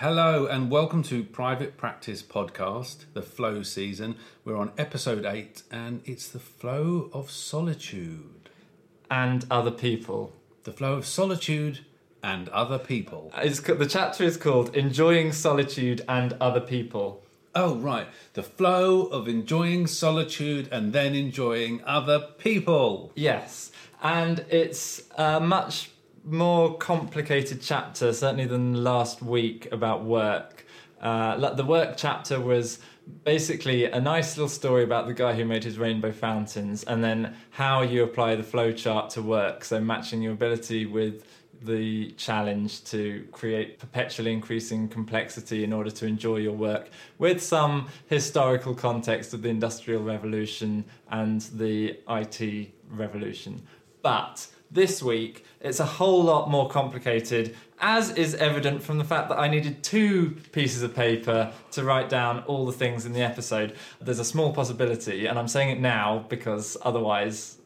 Hello 0.00 0.46
and 0.46 0.70
welcome 0.70 1.02
to 1.02 1.24
Private 1.24 1.76
Practice 1.76 2.22
Podcast, 2.22 3.06
the 3.14 3.20
flow 3.20 3.64
season. 3.64 4.14
We're 4.44 4.56
on 4.56 4.70
episode 4.78 5.26
8 5.26 5.64
and 5.72 6.02
it's 6.04 6.28
the 6.28 6.38
flow 6.38 7.10
of 7.12 7.32
solitude. 7.32 8.48
and 9.10 9.44
other 9.50 9.72
people. 9.72 10.36
The 10.62 10.70
flow 10.70 10.92
of 10.92 11.04
solitude 11.04 11.80
and 12.22 12.48
other 12.50 12.78
people. 12.78 13.32
It's, 13.38 13.58
the 13.58 13.88
chapter 13.88 14.22
is 14.22 14.36
called 14.36 14.76
Enjoying 14.76 15.32
Solitude 15.32 16.04
and 16.08 16.34
Other 16.40 16.60
People. 16.60 17.24
Oh, 17.56 17.74
right. 17.74 18.06
The 18.34 18.44
flow 18.44 19.06
of 19.06 19.26
enjoying 19.26 19.88
solitude 19.88 20.68
and 20.70 20.92
then 20.92 21.16
enjoying 21.16 21.82
other 21.84 22.20
people. 22.20 23.10
Yes, 23.16 23.72
and 24.00 24.44
it's 24.48 25.02
a 25.16 25.40
much 25.40 25.90
more 26.30 26.76
complicated 26.76 27.62
chapter, 27.62 28.12
certainly 28.12 28.46
than 28.46 28.84
last 28.84 29.22
week 29.22 29.68
about 29.72 30.04
work. 30.04 30.66
Uh, 31.00 31.54
the 31.54 31.64
work 31.64 31.94
chapter 31.96 32.40
was 32.40 32.78
basically 33.24 33.84
a 33.84 34.00
nice 34.00 34.36
little 34.36 34.48
story 34.48 34.84
about 34.84 35.06
the 35.06 35.14
guy 35.14 35.34
who 35.34 35.44
made 35.44 35.64
his 35.64 35.78
rainbow 35.78 36.12
fountains 36.12 36.84
and 36.84 37.02
then 37.02 37.34
how 37.50 37.82
you 37.82 38.02
apply 38.02 38.34
the 38.34 38.42
flow 38.42 38.72
chart 38.72 39.10
to 39.10 39.22
work. 39.22 39.64
So, 39.64 39.80
matching 39.80 40.20
your 40.20 40.32
ability 40.32 40.86
with 40.86 41.24
the 41.62 42.12
challenge 42.12 42.84
to 42.84 43.26
create 43.32 43.78
perpetually 43.78 44.32
increasing 44.32 44.88
complexity 44.88 45.64
in 45.64 45.72
order 45.72 45.90
to 45.90 46.06
enjoy 46.06 46.36
your 46.36 46.52
work 46.52 46.88
with 47.18 47.42
some 47.42 47.88
historical 48.06 48.74
context 48.74 49.34
of 49.34 49.42
the 49.42 49.48
Industrial 49.48 50.02
Revolution 50.02 50.84
and 51.10 51.40
the 51.54 51.98
IT 52.08 52.70
revolution. 52.90 53.60
But 54.02 54.46
this 54.70 55.02
week, 55.02 55.44
it's 55.60 55.80
a 55.80 55.84
whole 55.86 56.22
lot 56.22 56.48
more 56.50 56.68
complicated, 56.68 57.54
as 57.80 58.10
is 58.10 58.34
evident 58.34 58.82
from 58.82 58.98
the 58.98 59.04
fact 59.04 59.28
that 59.30 59.38
I 59.38 59.48
needed 59.48 59.82
two 59.82 60.36
pieces 60.52 60.82
of 60.82 60.94
paper 60.94 61.52
to 61.72 61.84
write 61.84 62.08
down 62.08 62.40
all 62.46 62.66
the 62.66 62.72
things 62.72 63.06
in 63.06 63.12
the 63.12 63.22
episode. 63.22 63.74
There's 64.00 64.18
a 64.20 64.24
small 64.24 64.52
possibility, 64.52 65.26
and 65.26 65.38
I'm 65.38 65.48
saying 65.48 65.70
it 65.70 65.80
now 65.80 66.24
because 66.28 66.76
otherwise. 66.82 67.56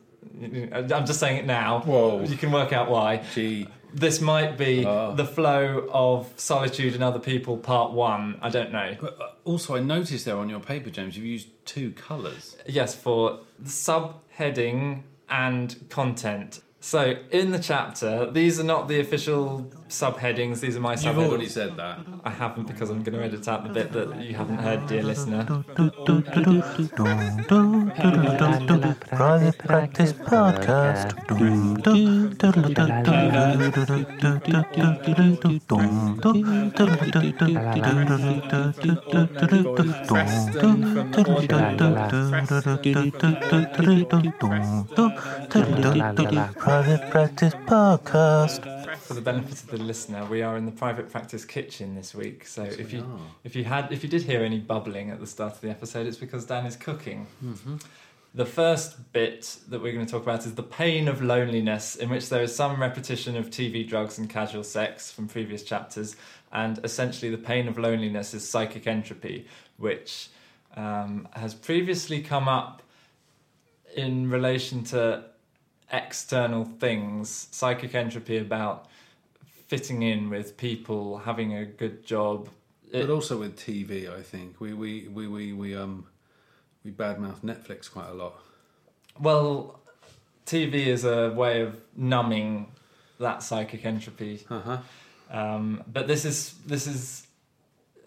I'm 0.41 1.05
just 1.05 1.19
saying 1.19 1.39
it 1.39 1.47
now. 1.47 1.81
Whoa. 1.81 2.22
You 2.22 2.36
can 2.36 2.53
work 2.53 2.72
out 2.72 2.89
why. 2.89 3.25
Gee. 3.34 3.66
This 3.92 4.20
might 4.20 4.56
be 4.56 4.86
Oh. 4.86 5.14
the 5.14 5.25
flow 5.27 5.86
of 5.92 6.33
solitude 6.36 6.94
and 6.94 7.03
other 7.03 7.19
people, 7.19 7.56
part 7.59 7.92
one. 7.92 8.38
I 8.41 8.48
don't 8.48 8.72
know. 8.72 8.97
But 9.00 9.20
uh, 9.20 9.27
also, 9.44 9.75
I 9.75 9.81
noticed 9.81 10.25
there 10.25 10.36
on 10.38 10.48
your 10.48 10.61
paper, 10.61 10.91
James, 10.91 11.16
you've 11.16 11.27
used 11.27 11.48
two 11.66 11.91
colours. 11.91 12.56
Yes, 12.66 12.94
for 12.94 13.41
subheading 13.64 15.03
and 15.28 15.77
content. 15.88 16.61
So 16.84 17.14
in 17.30 17.52
the 17.52 17.61
chapter, 17.61 18.28
these 18.28 18.58
are 18.58 18.64
not 18.64 18.88
the 18.88 18.98
official 18.98 19.70
subheadings. 19.92 20.60
These 20.60 20.76
are 20.76 20.80
my 20.80 20.92
You've 20.92 21.00
subheadings. 21.00 21.28
already 21.28 21.48
said 21.48 21.76
that. 21.76 21.98
I 22.24 22.30
haven't 22.30 22.66
because 22.66 22.90
I'm 22.90 23.02
going 23.02 23.18
to 23.18 23.24
edit 23.24 23.46
out 23.46 23.64
the 23.64 23.72
bit 23.72 23.92
that 23.92 24.20
you 24.20 24.34
haven't 24.34 24.58
heard, 24.58 24.86
dear 24.86 25.02
listener. 25.02 25.44
Private 29.08 29.58
Practice 29.58 30.12
Podcast. 30.12 31.16
Private 46.56 47.10
Practice 47.10 47.54
Podcast. 47.66 48.81
For 49.12 49.20
the 49.20 49.30
benefit 49.30 49.62
of 49.62 49.66
the 49.66 49.77
listener, 49.77 50.24
we 50.24 50.41
are 50.41 50.56
in 50.56 50.64
the 50.64 50.72
private 50.72 51.10
practice 51.10 51.44
kitchen 51.44 51.94
this 51.94 52.14
week. 52.14 52.46
So 52.46 52.62
if 52.62 52.92
we 52.92 53.00
you 53.00 53.05
are. 53.05 53.20
if 53.44 53.54
you 53.54 53.64
had 53.64 53.92
if 53.92 54.02
you 54.02 54.08
did 54.08 54.22
hear 54.22 54.42
any 54.42 54.58
bubbling 54.58 55.10
at 55.10 55.20
the 55.20 55.27
start 55.27 55.52
of 55.52 55.60
the 55.60 55.69
episode, 55.69 56.06
it's 56.06 56.16
because 56.16 56.46
Dan 56.46 56.64
is 56.64 56.77
cooking. 56.77 57.27
The 58.34 58.46
first 58.46 59.12
bit 59.12 59.59
that 59.69 59.82
we're 59.82 59.92
going 59.92 60.06
to 60.06 60.10
talk 60.10 60.22
about 60.22 60.47
is 60.47 60.54
the 60.54 60.62
pain 60.62 61.09
of 61.09 61.20
loneliness, 61.20 61.94
in 61.94 62.09
which 62.09 62.31
there 62.31 62.42
is 62.42 62.56
some 62.56 62.81
repetition 62.81 63.37
of 63.37 63.50
TV, 63.50 63.87
drugs, 63.87 64.16
and 64.16 64.31
casual 64.31 64.64
sex 64.64 65.12
from 65.12 65.28
previous 65.28 65.62
chapters, 65.62 66.16
and 66.50 66.81
essentially 66.82 67.31
the 67.31 67.37
pain 67.37 67.69
of 67.69 67.76
loneliness 67.76 68.32
is 68.32 68.48
psychic 68.48 68.87
entropy, 68.87 69.47
which 69.76 70.31
um, 70.75 71.28
has 71.32 71.53
previously 71.53 72.22
come 72.22 72.48
up 72.48 72.82
in 73.94 74.31
relation 74.31 74.82
to 74.84 75.25
external 75.92 76.64
things, 76.64 77.48
psychic 77.50 77.94
entropy 77.94 78.38
about 78.38 78.87
fitting 79.72 80.03
in 80.03 80.28
with 80.28 80.55
people, 80.59 81.16
having 81.16 81.55
a 81.56 81.65
good 81.65 82.05
job. 82.05 82.49
It- 82.93 83.00
But 83.06 83.10
also 83.10 83.38
with 83.38 83.56
TV, 83.56 83.91
I 84.19 84.21
think. 84.22 84.60
We, 84.60 84.75
we, 84.75 85.09
we, 85.09 85.27
we, 85.27 85.53
we, 85.55 85.75
um, 85.75 86.06
we 86.84 86.91
badmouth 86.91 87.41
Netflix 87.43 87.91
quite 87.91 88.11
a 88.11 88.12
lot. 88.22 88.34
well, 89.19 89.81
TV 90.44 90.75
is 90.97 91.05
a 91.05 91.31
way 91.31 91.62
of 91.62 91.81
numbing 91.97 92.66
that 93.19 93.43
psychic 93.43 93.87
entropy. 93.87 94.44
Uh-huh. 94.50 94.78
Um, 95.31 95.82
but 95.97 96.06
this 96.06 96.25
is 96.27 96.38
this 96.66 96.87
is 96.87 97.27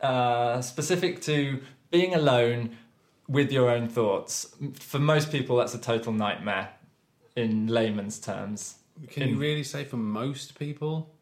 uh, 0.02 0.62
specific 0.62 1.22
to 1.22 1.62
being 1.90 2.14
alone 2.14 2.78
with 3.28 3.52
your 3.52 3.68
own 3.72 3.88
thoughts. 3.88 4.54
For 4.92 5.00
most 5.00 5.32
people, 5.32 5.56
that's 5.56 5.74
a 5.74 5.80
total 5.80 6.14
nightmare. 6.14 6.68
In 7.36 7.68
layman's 7.68 8.20
terms, 8.20 8.76
Can 9.10 9.24
In- 9.24 9.30
you 9.30 9.38
really 9.38 9.64
say 9.64 9.84
for 9.86 9.98
most 9.98 10.60
people? 10.60 11.15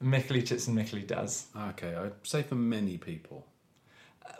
Mickey 0.00 0.42
Csikszentmihalyi 0.42 1.06
does. 1.06 1.46
Okay, 1.70 1.94
I'd 1.94 2.12
say 2.22 2.42
for 2.42 2.54
many 2.54 2.98
people. 2.98 3.46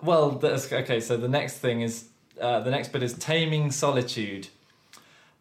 Well, 0.03 0.31
that's, 0.33 0.71
okay. 0.73 1.01
So 1.01 1.17
the 1.17 1.29
next 1.29 1.59
thing 1.59 1.81
is 1.81 2.09
uh, 2.41 2.61
the 2.61 2.71
next 2.71 2.93
bit 2.93 3.03
is 3.03 3.15
taming 3.15 3.71
solitude, 3.71 4.49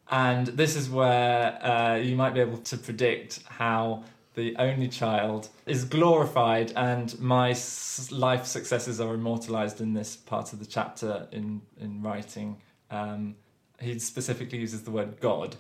and 0.10 0.48
this 0.48 0.76
is 0.76 0.90
where 0.90 1.64
uh, 1.66 1.96
you 1.96 2.16
might 2.16 2.34
be 2.34 2.40
able 2.40 2.58
to 2.60 2.78
predict 2.78 3.42
how 3.48 4.04
the 4.36 4.56
only 4.58 4.88
child 4.88 5.50
is 5.66 5.84
glorified, 5.84 6.72
and 6.76 7.20
my 7.20 7.52
s- 7.52 8.10
life 8.12 8.46
successes 8.46 9.02
are 9.02 9.14
immortalized 9.14 9.82
in 9.82 9.94
this 9.94 10.16
part 10.16 10.54
of 10.54 10.60
the 10.60 10.66
chapter 10.66 11.28
in 11.32 11.62
in 11.82 12.02
writing. 12.02 12.62
Um, 12.92 13.36
he 13.82 14.00
specifically 14.00 14.60
uses 14.60 14.84
the 14.84 14.92
word 14.92 15.20
God. 15.20 15.58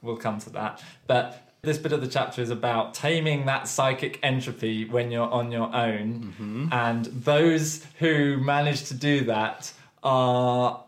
We'll 0.00 0.16
come 0.16 0.38
to 0.40 0.50
that, 0.50 0.82
but. 1.06 1.48
This 1.64 1.78
bit 1.78 1.92
of 1.92 2.00
the 2.00 2.08
chapter 2.08 2.42
is 2.42 2.50
about 2.50 2.92
taming 2.92 3.46
that 3.46 3.68
psychic 3.68 4.18
entropy 4.24 4.84
when 4.84 5.12
you're 5.12 5.30
on 5.30 5.52
your 5.52 5.72
own. 5.72 6.68
And 6.72 7.04
those 7.04 7.86
who 8.00 8.38
manage 8.38 8.86
to 8.86 8.94
do 8.94 9.20
that 9.26 9.72
are 10.02 10.82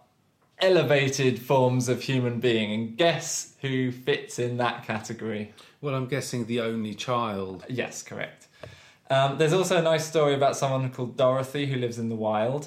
elevated 0.59 1.41
forms 1.41 1.89
of 1.89 2.03
human 2.03 2.41
being. 2.41 2.73
And 2.73 2.97
guess 2.97 3.55
who 3.61 3.93
fits 3.93 4.41
in 4.41 4.57
that 4.57 4.85
category? 4.85 5.55
Well, 5.81 5.95
I'm 5.95 6.07
guessing 6.07 6.47
the 6.47 6.63
only 6.63 6.97
child. 6.97 7.65
Yes, 7.69 8.03
correct. 8.03 8.49
Um, 9.11 9.39
there's 9.39 9.53
also 9.53 9.77
a 9.79 9.83
nice 9.83 10.05
story 10.05 10.35
about 10.35 10.57
someone 10.57 10.91
called 10.91 11.17
Dorothy 11.17 11.67
who 11.67 11.77
lives 11.77 12.01
in 12.01 12.09
the 12.09 12.17
wild. 12.17 12.67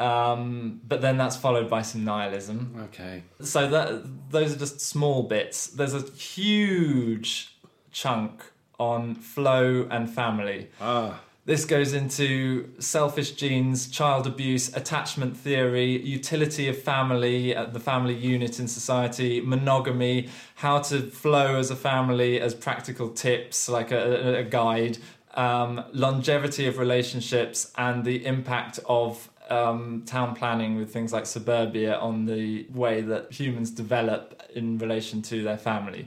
Um, 0.00 0.80
but 0.88 1.00
then 1.00 1.16
that's 1.16 1.36
followed 1.36 1.70
by 1.70 1.82
some 1.82 2.04
nihilism. 2.04 2.74
Okay. 2.86 3.22
So 3.40 3.68
that 3.68 4.30
those 4.30 4.54
are 4.54 4.58
just 4.58 4.80
small 4.80 5.22
bits. 5.22 5.68
There's 5.68 5.94
a 5.94 6.02
huge 6.10 7.54
chunk 7.92 8.42
on 8.78 9.14
flow 9.14 9.86
and 9.90 10.10
family. 10.10 10.68
Ah, 10.80 11.20
This 11.46 11.64
goes 11.64 11.92
into 11.92 12.70
selfish 12.80 13.32
genes, 13.32 13.88
child 13.88 14.26
abuse, 14.26 14.74
attachment 14.74 15.36
theory, 15.36 15.90
utility 16.02 16.68
of 16.68 16.76
family, 16.82 17.54
uh, 17.54 17.66
the 17.66 17.78
family 17.80 18.14
unit 18.14 18.58
in 18.58 18.66
society, 18.66 19.40
monogamy, 19.42 20.28
how 20.56 20.80
to 20.88 21.02
flow 21.10 21.56
as 21.56 21.70
a 21.70 21.76
family 21.76 22.40
as 22.40 22.52
practical 22.54 23.10
tips, 23.10 23.68
like 23.68 23.92
a, 23.92 24.02
a- 24.28 24.38
a 24.40 24.44
guide, 24.44 24.96
um, 25.34 25.84
longevity 25.92 26.66
of 26.66 26.78
relationships, 26.78 27.70
and 27.76 28.04
the 28.04 28.24
impact 28.26 28.80
of 28.86 29.28
um, 29.50 30.02
town 30.06 30.34
planning 30.34 30.76
with 30.76 30.92
things 30.92 31.12
like 31.12 31.26
suburbia 31.26 31.96
on 31.96 32.24
the 32.26 32.66
way 32.72 33.00
that 33.02 33.32
humans 33.32 33.70
develop 33.70 34.42
in 34.54 34.78
relation 34.78 35.22
to 35.22 35.42
their 35.42 35.58
family. 35.58 36.06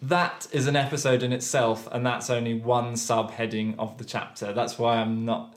That 0.00 0.46
is 0.52 0.66
an 0.68 0.76
episode 0.76 1.22
in 1.24 1.32
itself, 1.32 1.88
and 1.90 2.06
that's 2.06 2.30
only 2.30 2.54
one 2.54 2.94
subheading 2.94 3.74
of 3.78 3.98
the 3.98 4.04
chapter. 4.04 4.52
That's 4.52 4.78
why 4.78 4.98
I'm 4.98 5.24
not 5.24 5.56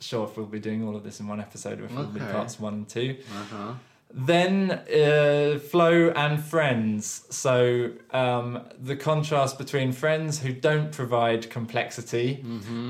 sure 0.00 0.24
if 0.26 0.36
we'll 0.36 0.46
be 0.46 0.60
doing 0.60 0.86
all 0.86 0.96
of 0.96 1.02
this 1.02 1.20
in 1.20 1.28
one 1.28 1.40
episode 1.40 1.80
or 1.80 1.84
if 1.84 1.92
it'll 1.92 2.04
be 2.04 2.20
parts 2.20 2.58
one 2.60 2.74
and 2.74 2.88
two. 2.88 3.16
uh-huh. 3.34 3.72
Then 4.12 4.72
uh, 4.72 5.60
flow 5.60 6.10
and 6.10 6.42
friends. 6.42 7.26
So 7.30 7.92
um, 8.10 8.64
the 8.82 8.96
contrast 8.96 9.56
between 9.56 9.92
friends 9.92 10.40
who 10.40 10.52
don't 10.52 10.90
provide 10.90 11.48
complexity 11.48 12.42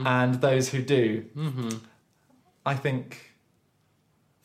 and 0.06 0.40
those 0.40 0.70
who 0.70 0.80
do. 0.80 1.26
Mm-hmm. 1.36 1.68
I 2.64 2.74
think, 2.74 3.29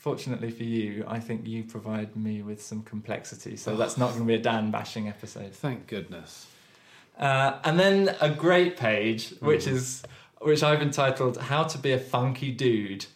fortunately 0.06 0.52
for 0.52 0.64
you, 0.64 1.04
I 1.08 1.20
think 1.20 1.48
you 1.48 1.64
provide 1.64 2.16
me 2.16 2.44
with 2.44 2.62
some 2.62 2.84
complexity. 2.84 3.56
So 3.58 3.76
that's 3.76 3.98
not 3.98 4.10
going 4.10 4.20
to 4.20 4.28
be 4.28 4.36
a 4.36 4.46
Dan 4.52 4.70
bashing 4.70 5.08
episode. 5.08 5.52
Thank 5.52 5.88
goodness. 5.88 6.46
Uh, 7.18 7.58
and 7.64 7.80
then 7.80 8.16
a 8.22 8.30
great 8.30 8.78
page, 8.78 9.34
which 9.40 9.66
is 9.66 10.04
which 10.42 10.62
I've 10.62 10.84
entitled 10.84 11.38
"How 11.38 11.64
to 11.64 11.78
Be 11.80 11.92
a 11.92 11.98
Funky 11.98 12.52
Dude." 12.52 13.08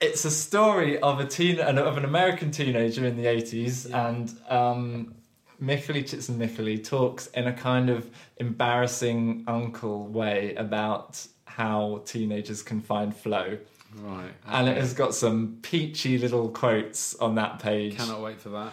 It's 0.00 0.24
a 0.24 0.30
story 0.30 1.00
of 1.00 1.18
a 1.18 1.26
teen 1.26 1.58
of 1.58 1.96
an 1.96 2.04
American 2.04 2.52
teenager 2.52 3.04
in 3.04 3.16
the 3.16 3.26
eighties, 3.26 3.86
and 3.86 4.32
um, 4.48 5.14
Mihaly 5.60 6.04
Csikszentmihalyi 6.04 6.84
talks 6.84 7.26
in 7.28 7.48
a 7.48 7.52
kind 7.52 7.90
of 7.90 8.08
embarrassing 8.36 9.42
uncle 9.48 10.06
way 10.06 10.54
about 10.54 11.26
how 11.46 12.02
teenagers 12.04 12.62
can 12.62 12.80
find 12.82 13.16
flow, 13.16 13.58
Right. 13.94 14.32
and 14.46 14.68
it 14.68 14.76
has 14.76 14.92
got 14.92 15.14
some 15.14 15.58
peachy 15.62 16.18
little 16.18 16.50
quotes 16.50 17.14
on 17.14 17.34
that 17.36 17.58
page. 17.60 17.96
Cannot 17.96 18.20
wait 18.20 18.40
for 18.40 18.50
that. 18.50 18.72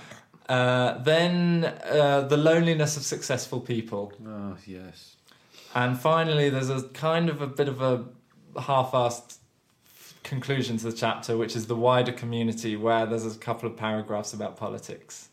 Uh, 0.49 0.97
then 0.99 1.73
uh, 1.85 2.21
the 2.21 2.37
loneliness 2.37 2.97
of 2.97 3.03
successful 3.03 3.61
people. 3.61 4.11
Oh 4.27 4.57
yes. 4.65 5.15
And 5.75 5.99
finally, 5.99 6.49
there's 6.49 6.69
a 6.69 6.83
kind 6.89 7.29
of 7.29 7.41
a 7.41 7.47
bit 7.47 7.67
of 7.67 7.81
a 7.81 8.05
half-assed 8.59 9.37
conclusion 10.23 10.77
to 10.77 10.85
the 10.85 10.93
chapter, 10.93 11.37
which 11.37 11.55
is 11.55 11.67
the 11.67 11.75
wider 11.75 12.11
community, 12.11 12.75
where 12.75 13.05
there's 13.05 13.25
a 13.25 13.37
couple 13.39 13.69
of 13.69 13.77
paragraphs 13.77 14.33
about 14.33 14.57
politics. 14.57 15.29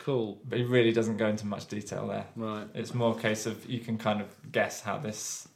Cool. 0.00 0.38
But 0.48 0.58
it 0.58 0.66
really 0.66 0.92
doesn't 0.92 1.16
go 1.16 1.28
into 1.28 1.46
much 1.46 1.66
detail 1.66 2.06
there. 2.08 2.26
Right. 2.36 2.66
It's 2.74 2.92
more 2.92 3.16
a 3.16 3.20
case 3.20 3.46
of 3.46 3.64
you 3.66 3.80
can 3.80 3.96
kind 3.98 4.20
of 4.20 4.28
guess 4.52 4.80
how 4.80 4.98
this 4.98 5.48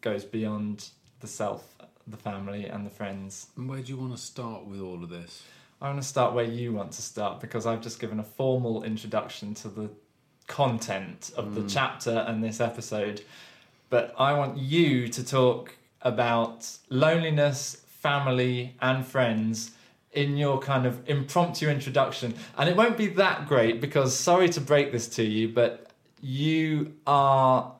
goes 0.00 0.24
beyond 0.24 0.88
the 1.20 1.26
self, 1.26 1.76
the 2.06 2.16
family, 2.16 2.66
and 2.66 2.84
the 2.84 2.90
friends. 2.90 3.46
And 3.56 3.68
where 3.68 3.80
do 3.80 3.92
you 3.92 3.98
want 3.98 4.16
to 4.16 4.20
start 4.22 4.64
with 4.66 4.80
all 4.80 5.02
of 5.02 5.10
this? 5.10 5.42
I 5.80 5.88
want 5.88 6.00
to 6.02 6.06
start 6.08 6.34
where 6.34 6.44
you 6.44 6.72
want 6.72 6.92
to 6.92 7.02
start 7.02 7.40
because 7.40 7.66
I've 7.66 7.80
just 7.80 8.00
given 8.00 8.20
a 8.20 8.24
formal 8.24 8.82
introduction 8.82 9.54
to 9.54 9.68
the 9.68 9.90
content 10.46 11.30
of 11.36 11.54
the 11.54 11.62
Mm. 11.62 11.72
chapter 11.72 12.24
and 12.26 12.42
this 12.42 12.60
episode. 12.60 13.22
But 13.88 14.14
I 14.18 14.32
want 14.34 14.58
you 14.58 15.08
to 15.08 15.24
talk 15.24 15.76
about 16.02 16.68
loneliness, 16.88 17.76
family, 17.86 18.74
and 18.80 19.06
friends 19.06 19.72
in 20.12 20.36
your 20.36 20.58
kind 20.58 20.86
of 20.86 21.08
impromptu 21.08 21.68
introduction. 21.68 22.34
And 22.58 22.68
it 22.68 22.76
won't 22.76 22.96
be 22.96 23.06
that 23.08 23.46
great 23.46 23.80
because, 23.80 24.16
sorry 24.18 24.48
to 24.50 24.60
break 24.60 24.92
this 24.92 25.06
to 25.08 25.22
you, 25.22 25.48
but 25.48 25.90
you 26.20 26.94
are 27.06 27.72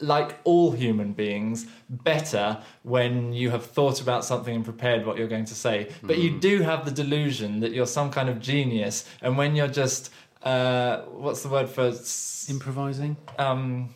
like 0.00 0.38
all 0.44 0.72
human 0.72 1.12
beings, 1.14 1.66
better 1.88 2.58
when 2.82 3.32
you 3.32 3.50
have 3.50 3.64
thought 3.64 4.00
about 4.00 4.24
something 4.24 4.54
and 4.54 4.64
prepared 4.64 5.06
what 5.06 5.16
you're 5.16 5.28
going 5.28 5.46
to 5.46 5.54
say. 5.54 5.90
But 6.02 6.18
you 6.18 6.38
do 6.38 6.62
have 6.62 6.84
the 6.84 6.90
delusion 6.90 7.60
that 7.60 7.72
you're 7.72 7.86
some 7.86 8.10
kind 8.10 8.28
of 8.28 8.40
genius, 8.40 9.08
and 9.22 9.38
when 9.38 9.56
you're 9.56 9.68
just 9.68 10.12
uh, 10.42 11.02
what's 11.02 11.42
the 11.42 11.48
word 11.48 11.68
for 11.68 11.86
s- 11.88 12.46
Improvising. 12.50 13.16
um, 13.38 13.88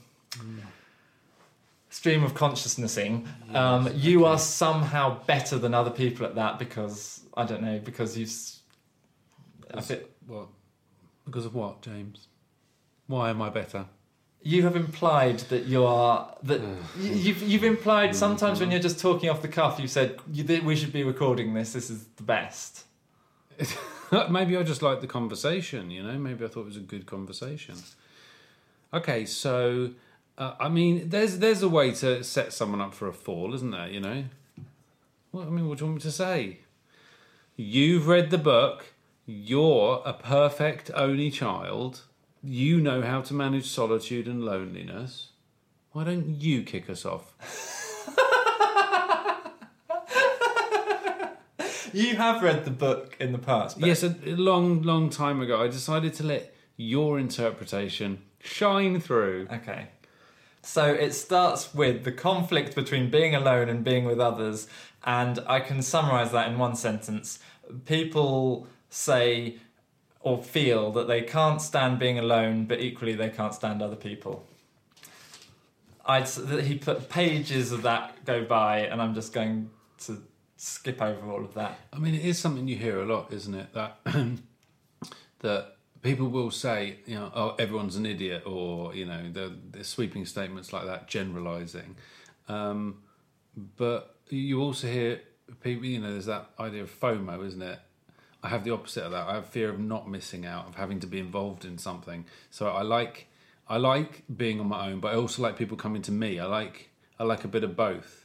stream 1.91 2.23
of 2.25 2.35
consciousnessing, 2.35 3.27
um, 3.55 3.89
you 3.95 4.25
are 4.25 4.39
somehow 4.39 5.23
better 5.25 5.59
than 5.59 5.75
other 5.75 5.91
people 5.91 6.25
at 6.27 6.35
that 6.37 6.59
because 6.59 7.21
I 7.37 7.45
don't 7.45 7.63
know 7.63 7.79
because 7.79 8.17
you've. 8.17 8.33
I 9.73 9.81
bit, 9.81 10.11
What? 10.27 10.49
Because 11.25 11.45
of 11.47 11.55
what, 11.55 11.83
James? 11.83 12.27
Why 13.07 13.31
am 13.31 13.41
I 13.43 13.51
better? 13.51 13.87
You 14.43 14.63
have 14.63 14.75
implied 14.75 15.41
that 15.51 15.67
you 15.67 15.85
are 15.85 16.35
that 16.45 16.61
you've 16.99 17.43
you've 17.43 17.65
implied 17.65 18.17
sometimes 18.17 18.61
when 18.61 18.71
you're 18.71 18.81
just 18.81 18.99
talking 18.99 19.29
off 19.29 19.43
the 19.43 19.49
cuff. 19.49 19.79
You've 19.79 19.91
said 19.91 20.21
we 20.65 20.77
should 20.77 20.93
be 20.93 21.05
recording 21.05 21.55
this. 21.55 21.73
This 21.73 21.91
is 21.91 22.05
the 22.17 22.23
best. 22.23 22.85
Maybe 24.31 24.57
I 24.57 24.63
just 24.63 24.83
liked 24.83 25.03
the 25.03 25.07
conversation, 25.07 25.91
you 25.91 26.03
know? 26.03 26.19
Maybe 26.19 26.45
I 26.45 26.49
thought 26.49 26.63
it 26.63 26.67
was 26.67 26.77
a 26.77 26.81
good 26.81 27.07
conversation. 27.07 27.77
Okay, 28.93 29.25
so 29.25 29.91
uh, 30.37 30.55
I 30.59 30.69
mean, 30.69 31.11
there's 31.11 31.39
there's 31.39 31.63
a 31.63 31.69
way 31.69 31.93
to 31.93 32.25
set 32.25 32.53
someone 32.53 32.81
up 32.81 32.95
for 32.95 33.07
a 33.07 33.13
fall, 33.13 33.55
isn't 33.55 33.71
there? 33.71 33.89
You 33.89 34.01
know. 34.01 34.25
Well, 35.33 35.47
I 35.47 35.51
mean, 35.51 35.69
what 35.69 35.79
do 35.79 35.85
you 35.85 35.91
want 35.91 35.97
me 35.99 36.03
to 36.03 36.11
say? 36.11 36.59
You've 37.57 38.09
read 38.09 38.31
the 38.31 38.39
book. 38.39 38.95
You're 39.27 40.03
a 40.05 40.13
perfect 40.13 40.91
only 40.95 41.31
child. 41.31 42.01
You 42.43 42.81
know 42.81 43.03
how 43.03 43.21
to 43.23 43.35
manage 43.35 43.69
solitude 43.69 44.27
and 44.27 44.45
loneliness. 44.45 45.29
Why 45.93 46.05
don't 46.05 46.41
you 46.41 46.63
kick 46.63 46.89
us 46.89 47.05
off? 47.05 47.35
You 51.93 52.17
have 52.17 52.43
read 52.43 52.65
the 52.65 52.71
book 52.71 53.17
in 53.19 53.33
the 53.33 53.39
past. 53.39 53.81
But 53.81 53.89
Yes, 53.89 54.03
a, 54.03 54.15
a 54.25 54.37
long, 54.37 54.83
long 54.83 55.11
time 55.11 55.41
ago, 55.41 55.61
I 55.61 55.69
decided 55.69 56.15
to 56.15 56.23
let 56.23 56.55
your 56.77 57.19
interpretation 57.19 58.23
shine 58.39 59.01
through. 59.01 59.49
Okay. 59.53 59.89
So 60.63 60.87
it 60.87 61.13
starts 61.13 61.75
with 61.75 62.05
the 62.05 62.13
conflict 62.13 62.75
between 62.75 63.11
being 63.11 63.35
alone 63.35 63.69
and 63.69 63.83
being 63.83 64.05
with 64.05 64.21
others, 64.21 64.69
and 65.05 65.41
I 65.47 65.61
can 65.61 65.83
summarize 65.83 66.33
that 66.33 66.49
in 66.49 66.59
one 66.59 66.77
sentence. 66.77 67.39
People 67.87 68.69
say 68.89 69.59
or 70.21 70.43
feel 70.43 70.93
that 70.93 71.09
they 71.09 71.23
can't 71.23 71.63
stand 71.63 71.99
being 71.99 72.19
alone, 72.19 72.67
but 72.67 72.81
equally 72.81 73.15
they 73.15 73.31
can't 73.31 73.55
stand 73.55 73.81
other 73.83 73.97
people. 73.97 74.47
I'd, 76.05 76.29
he 76.63 76.77
put 76.77 77.09
pages 77.09 77.73
of 77.73 77.83
that 77.83 78.25
go 78.25 78.45
by, 78.45 78.81
and 78.81 79.01
I'm 79.01 79.15
just 79.15 79.33
going 79.33 79.71
to 80.01 80.23
skip 80.57 81.01
over 81.01 81.31
all 81.31 81.45
of 81.45 81.55
that. 81.55 81.79
I 81.93 81.99
mean, 81.99 82.15
it 82.15 82.25
is 82.25 82.39
something 82.39 82.69
you 82.69 82.77
hear 82.77 83.01
a 83.01 83.07
lot, 83.07 83.33
isn't 83.33 83.55
it? 83.55 83.73
That 83.73 83.99
that 85.41 85.77
people 86.03 86.29
will 86.29 86.51
say, 86.51 86.99
you 87.07 87.15
know, 87.15 87.33
oh, 87.35 87.55
everyone's 87.59 87.97
an 87.97 88.07
idiot, 88.07 88.43
or 88.47 88.95
you 88.95 89.07
know, 89.07 89.31
the, 89.31 89.55
the 89.71 89.85
sweeping 89.85 90.27
statements 90.27 90.73
like 90.73 90.87
that, 90.87 91.09
generalising. 91.09 91.97
Um, 92.49 93.03
but 93.77 94.17
you 94.29 94.61
also 94.61 94.87
hear 94.87 95.21
people, 95.63 95.87
you 95.87 96.01
know, 96.01 96.13
there's 96.13 96.27
that 96.27 96.51
idea 96.59 96.83
of 96.83 97.01
FOMO, 97.01 97.47
isn't 97.47 97.63
it? 97.63 97.79
I 98.43 98.49
have 98.49 98.65
the 98.65 98.71
opposite 98.73 99.05
of 99.05 99.13
that. 99.13 99.29
I 99.29 99.35
have 99.35 99.47
fear 99.47 99.69
of 99.69 99.79
not 99.79 100.09
missing 100.09 100.47
out, 100.47 100.67
of 100.67 100.77
having 100.77 101.01
to 101.01 101.07
be 101.07 101.19
involved 101.19 101.65
in 101.65 101.79
something. 101.79 102.25
So 102.51 102.69
I 102.69 102.83
like, 102.83 103.29
I 103.69 103.77
like 103.77 104.23
being 104.35 104.61
on 104.61 104.69
my 104.69 104.89
own, 104.89 105.01
but 105.01 105.13
I 105.13 105.17
also 105.17 105.43
like 105.43 105.59
people 105.59 105.77
coming 105.77 106.03
to 106.03 106.13
me. 106.13 106.39
I 106.39 106.47
like, 106.47 106.91
I 107.19 107.25
like 107.25 107.45
a 107.45 107.49
bit 107.49 107.65
of 107.65 107.77
both. 107.77 108.25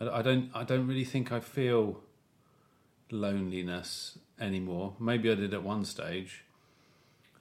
I 0.00 0.22
don't, 0.22 0.50
I 0.54 0.62
don't 0.64 0.86
really 0.86 1.04
think 1.04 1.32
I 1.32 1.40
feel 1.40 2.00
loneliness 3.10 4.18
anymore. 4.38 4.94
Maybe 5.00 5.30
I 5.30 5.34
did 5.34 5.54
at 5.54 5.62
one 5.62 5.84
stage. 5.84 6.44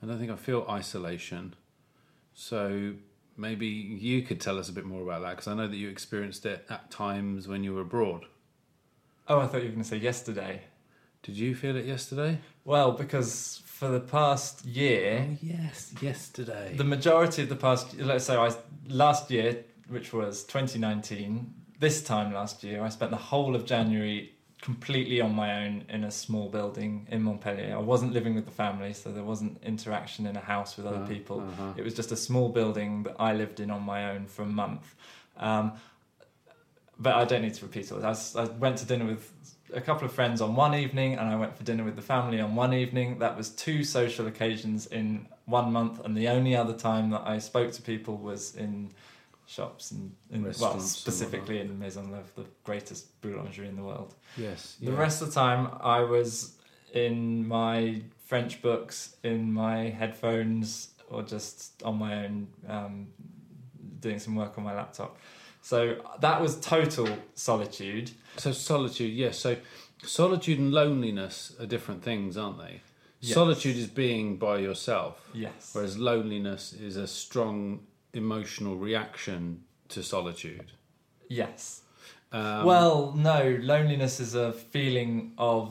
I 0.01 0.05
don't 0.05 0.17
think 0.17 0.31
I 0.31 0.35
feel 0.35 0.65
isolation. 0.69 1.55
So 2.33 2.93
maybe 3.35 3.67
you 3.67 4.21
could 4.23 4.39
tell 4.41 4.57
us 4.57 4.69
a 4.69 4.73
bit 4.73 4.85
more 4.85 5.03
about 5.03 5.21
that 5.21 5.31
because 5.31 5.47
I 5.47 5.53
know 5.53 5.67
that 5.67 5.75
you 5.75 5.89
experienced 5.89 6.45
it 6.45 6.65
at 6.69 6.89
times 6.89 7.47
when 7.47 7.63
you 7.63 7.73
were 7.73 7.81
abroad. 7.81 8.25
Oh, 9.27 9.39
I 9.39 9.47
thought 9.47 9.57
you 9.57 9.65
were 9.65 9.71
going 9.71 9.83
to 9.83 9.87
say 9.87 9.97
yesterday. 9.97 10.61
Did 11.27 11.37
you 11.37 11.53
feel 11.55 11.75
it 11.75 11.85
yesterday? 11.85 12.39
Well, 12.63 12.93
because 12.93 13.61
for 13.65 13.89
the 13.89 13.99
past 13.99 14.65
year, 14.65 15.37
yes, 15.41 15.93
yesterday. 16.01 16.73
the 16.75 16.83
majority 16.85 17.43
of 17.43 17.49
the 17.49 17.55
past 17.67 17.95
let's 17.99 18.25
say 18.25 18.35
I 18.35 18.49
last 18.87 19.29
year 19.29 19.63
which 19.89 20.13
was 20.13 20.43
2019 20.45 21.53
this 21.79 22.01
time 22.01 22.33
last 22.33 22.63
year 22.63 22.81
I 22.83 22.89
spent 22.89 23.11
the 23.11 23.17
whole 23.31 23.55
of 23.55 23.65
January 23.65 24.33
completely 24.61 25.21
on 25.21 25.35
my 25.35 25.63
own 25.65 25.83
in 25.89 26.03
a 26.05 26.11
small 26.11 26.49
building 26.49 27.07
in 27.11 27.21
Montpellier 27.21 27.75
I 27.75 27.79
wasn't 27.93 28.13
living 28.13 28.33
with 28.33 28.45
the 28.45 28.51
family 28.65 28.93
so 28.93 29.11
there 29.11 29.23
wasn't 29.23 29.61
interaction 29.63 30.25
in 30.25 30.35
a 30.35 30.45
house 30.55 30.75
with 30.77 30.85
other 30.87 31.03
Uh, 31.03 31.07
people 31.07 31.41
uh-huh. 31.41 31.73
it 31.77 31.83
was 31.83 31.93
just 31.93 32.11
a 32.11 32.17
small 32.17 32.49
building 32.49 33.03
that 33.03 33.15
I 33.19 33.33
lived 33.33 33.59
in 33.59 33.69
on 33.69 33.83
my 33.83 34.09
own 34.11 34.25
for 34.25 34.41
a 34.41 34.51
month 34.63 34.95
um, 35.37 35.73
but 36.97 37.13
I 37.15 37.25
don't 37.25 37.43
need 37.43 37.53
to 37.59 37.65
repeat 37.65 37.91
all 37.91 37.99
that 37.99 38.17
I, 38.35 38.41
I 38.41 38.45
went 38.45 38.77
to 38.79 38.85
dinner 38.85 39.05
with 39.05 39.31
a 39.73 39.81
couple 39.81 40.05
of 40.05 40.13
friends 40.13 40.41
on 40.41 40.55
one 40.55 40.75
evening 40.75 41.15
and 41.15 41.27
I 41.27 41.35
went 41.35 41.57
for 41.57 41.63
dinner 41.63 41.83
with 41.83 41.95
the 41.95 42.01
family 42.01 42.39
on 42.39 42.55
one 42.55 42.73
evening. 42.73 43.19
That 43.19 43.35
was 43.35 43.49
two 43.49 43.83
social 43.83 44.27
occasions 44.27 44.87
in 44.87 45.27
one 45.45 45.71
month 45.71 46.03
and 46.03 46.15
the 46.15 46.27
only 46.29 46.55
other 46.55 46.73
time 46.73 47.09
that 47.11 47.23
I 47.25 47.39
spoke 47.39 47.71
to 47.73 47.81
people 47.81 48.17
was 48.17 48.55
in 48.55 48.91
shops 49.45 49.91
and 49.91 50.13
in, 50.29 50.43
well 50.43 50.79
specifically 50.79 51.59
in 51.59 51.79
Maison 51.79 52.11
Love 52.11 52.29
the 52.35 52.43
greatest 52.65 53.19
boulangerie 53.21 53.67
in 53.67 53.75
the 53.75 53.83
world. 53.83 54.13
Yes. 54.35 54.75
the 54.81 54.91
rest 54.91 55.21
of 55.21 55.29
the 55.29 55.33
time 55.33 55.69
I 55.79 56.01
was 56.01 56.57
in 56.93 57.47
my 57.47 58.01
French 58.25 58.61
books 58.61 59.15
in 59.23 59.51
my 59.51 59.89
headphones 59.89 60.89
or 61.09 61.23
just 61.23 61.81
on 61.83 61.97
my 61.97 62.25
own 62.25 62.47
um, 62.67 63.07
doing 64.01 64.19
some 64.19 64.35
work 64.35 64.57
on 64.57 64.63
my 64.63 64.75
laptop 64.75 65.17
so 65.67 65.97
that 66.21 66.39
was 66.41 66.57
total 66.61 67.09
solitude 67.35 68.11
So 68.37 68.53
solitude, 68.53 69.13
yes. 69.13 69.37
So 69.39 69.57
solitude 70.01 70.59
and 70.59 70.71
loneliness 70.71 71.53
are 71.59 71.65
different 71.65 72.03
things, 72.03 72.37
aren't 72.37 72.59
they? 72.59 72.81
Yes. 73.19 73.33
Solitude 73.33 73.75
is 73.75 73.87
being 73.87 74.37
by 74.37 74.59
yourself, 74.59 75.29
yes 75.33 75.71
whereas 75.73 75.97
loneliness 75.97 76.71
is 76.71 76.95
a 76.95 77.07
strong 77.07 77.81
emotional 78.13 78.75
reaction 78.77 79.63
to 79.89 80.01
solitude. 80.03 80.71
yes 81.41 81.81
Um, 82.31 82.65
well, 82.65 83.13
no, 83.15 83.57
loneliness 83.73 84.19
is 84.25 84.35
a 84.35 84.51
feeling 84.53 85.33
of 85.37 85.63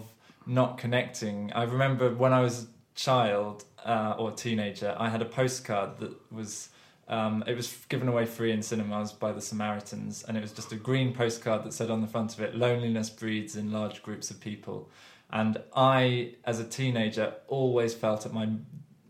not 0.46 0.70
connecting. 0.82 1.52
I 1.60 1.62
remember 1.64 2.06
when 2.14 2.32
I 2.32 2.40
was 2.48 2.54
a 2.64 2.66
child 2.94 3.64
uh, 3.92 4.14
or 4.18 4.30
teenager, 4.32 4.90
I 4.98 5.08
had 5.14 5.22
a 5.22 5.30
postcard 5.40 5.90
that 6.00 6.14
was 6.30 6.68
Um, 7.08 7.44
it 7.46 7.56
was 7.56 7.72
given 7.88 8.08
away 8.08 8.26
free 8.26 8.50
in 8.50 8.62
cinemas 8.62 9.12
by 9.12 9.32
the 9.32 9.40
Samaritans, 9.40 10.24
and 10.26 10.36
it 10.36 10.40
was 10.40 10.52
just 10.52 10.72
a 10.72 10.76
green 10.76 11.14
postcard 11.14 11.64
that 11.64 11.72
said 11.72 11.90
on 11.90 12.00
the 12.00 12.06
front 12.06 12.34
of 12.34 12.40
it, 12.40 12.56
"Loneliness 12.56 13.10
breeds 13.10 13.54
in 13.56 13.72
large 13.72 14.02
groups 14.02 14.30
of 14.30 14.40
people." 14.40 14.90
And 15.30 15.62
I, 15.74 16.34
as 16.44 16.60
a 16.60 16.64
teenager, 16.64 17.34
always 17.48 17.94
felt 17.94 18.26
at 18.26 18.32
my 18.32 18.48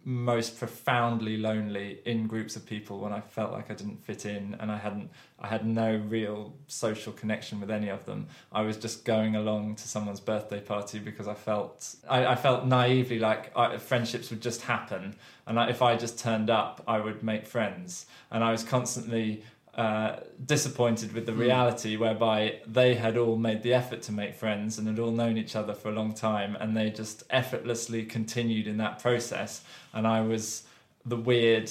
most 0.09 0.57
profoundly 0.57 1.37
lonely 1.37 1.99
in 2.05 2.29
groups 2.29 2.55
of 2.55 2.65
people 2.65 3.01
when 3.01 3.13
I 3.13 3.21
felt 3.21 3.51
like 3.51 3.73
I 3.73 3.75
didn't 3.75 4.05
fit 4.05 4.25
in 4.25 4.57
and 4.61 4.71
I 4.71 4.79
hadn't 4.79 5.11
I 5.41 5.49
had 5.49 5.67
no 5.67 5.97
real 5.97 6.55
social 6.69 7.13
connection 7.13 7.61
with 7.61 7.73
any 7.73 7.89
of 7.89 8.07
them. 8.07 8.29
I 8.53 8.63
was 8.63 8.77
just 8.77 9.05
going 9.05 9.35
along 9.35 9.75
to 9.75 9.89
someone's 9.89 10.21
birthday 10.21 10.61
party 10.61 11.01
because 11.01 11.27
I 11.27 11.35
felt 11.35 11.97
I, 12.09 12.25
I 12.25 12.35
felt 12.37 12.67
naively 12.67 13.19
like 13.19 13.51
I, 13.59 13.79
friendships 13.79 14.31
would 14.31 14.41
just 14.41 14.63
happen 14.63 15.17
and 15.45 15.59
I, 15.59 15.71
if 15.71 15.83
I 15.83 15.97
just 15.97 16.21
turned 16.21 16.51
up 16.51 16.85
I 16.87 17.01
would 17.01 17.25
make 17.25 17.45
friends 17.45 18.07
and 18.31 18.45
I 18.45 18.53
was 18.53 18.63
constantly 18.63 19.43
uh, 19.77 20.21
disappointed 20.47 21.13
with 21.13 21.27
the 21.27 21.35
reality 21.35 21.97
whereby 21.99 22.61
they 22.67 22.95
had 22.95 23.19
all 23.19 23.37
made 23.37 23.63
the 23.63 23.75
effort 23.75 24.01
to 24.01 24.11
make 24.11 24.35
friends 24.35 24.79
and 24.79 24.89
had 24.89 24.99
all 24.99 25.11
known 25.11 25.37
each 25.37 25.55
other 25.55 25.75
for 25.75 25.91
a 25.91 25.93
long 25.93 26.15
time 26.15 26.57
and 26.59 26.75
they 26.75 26.89
just 26.89 27.25
effortlessly 27.29 28.03
continued 28.03 28.67
in 28.67 28.79
that 28.79 28.99
process. 28.99 29.63
And 29.93 30.07
I 30.07 30.23
was 30.23 30.63
the 31.05 31.17
weird 31.17 31.71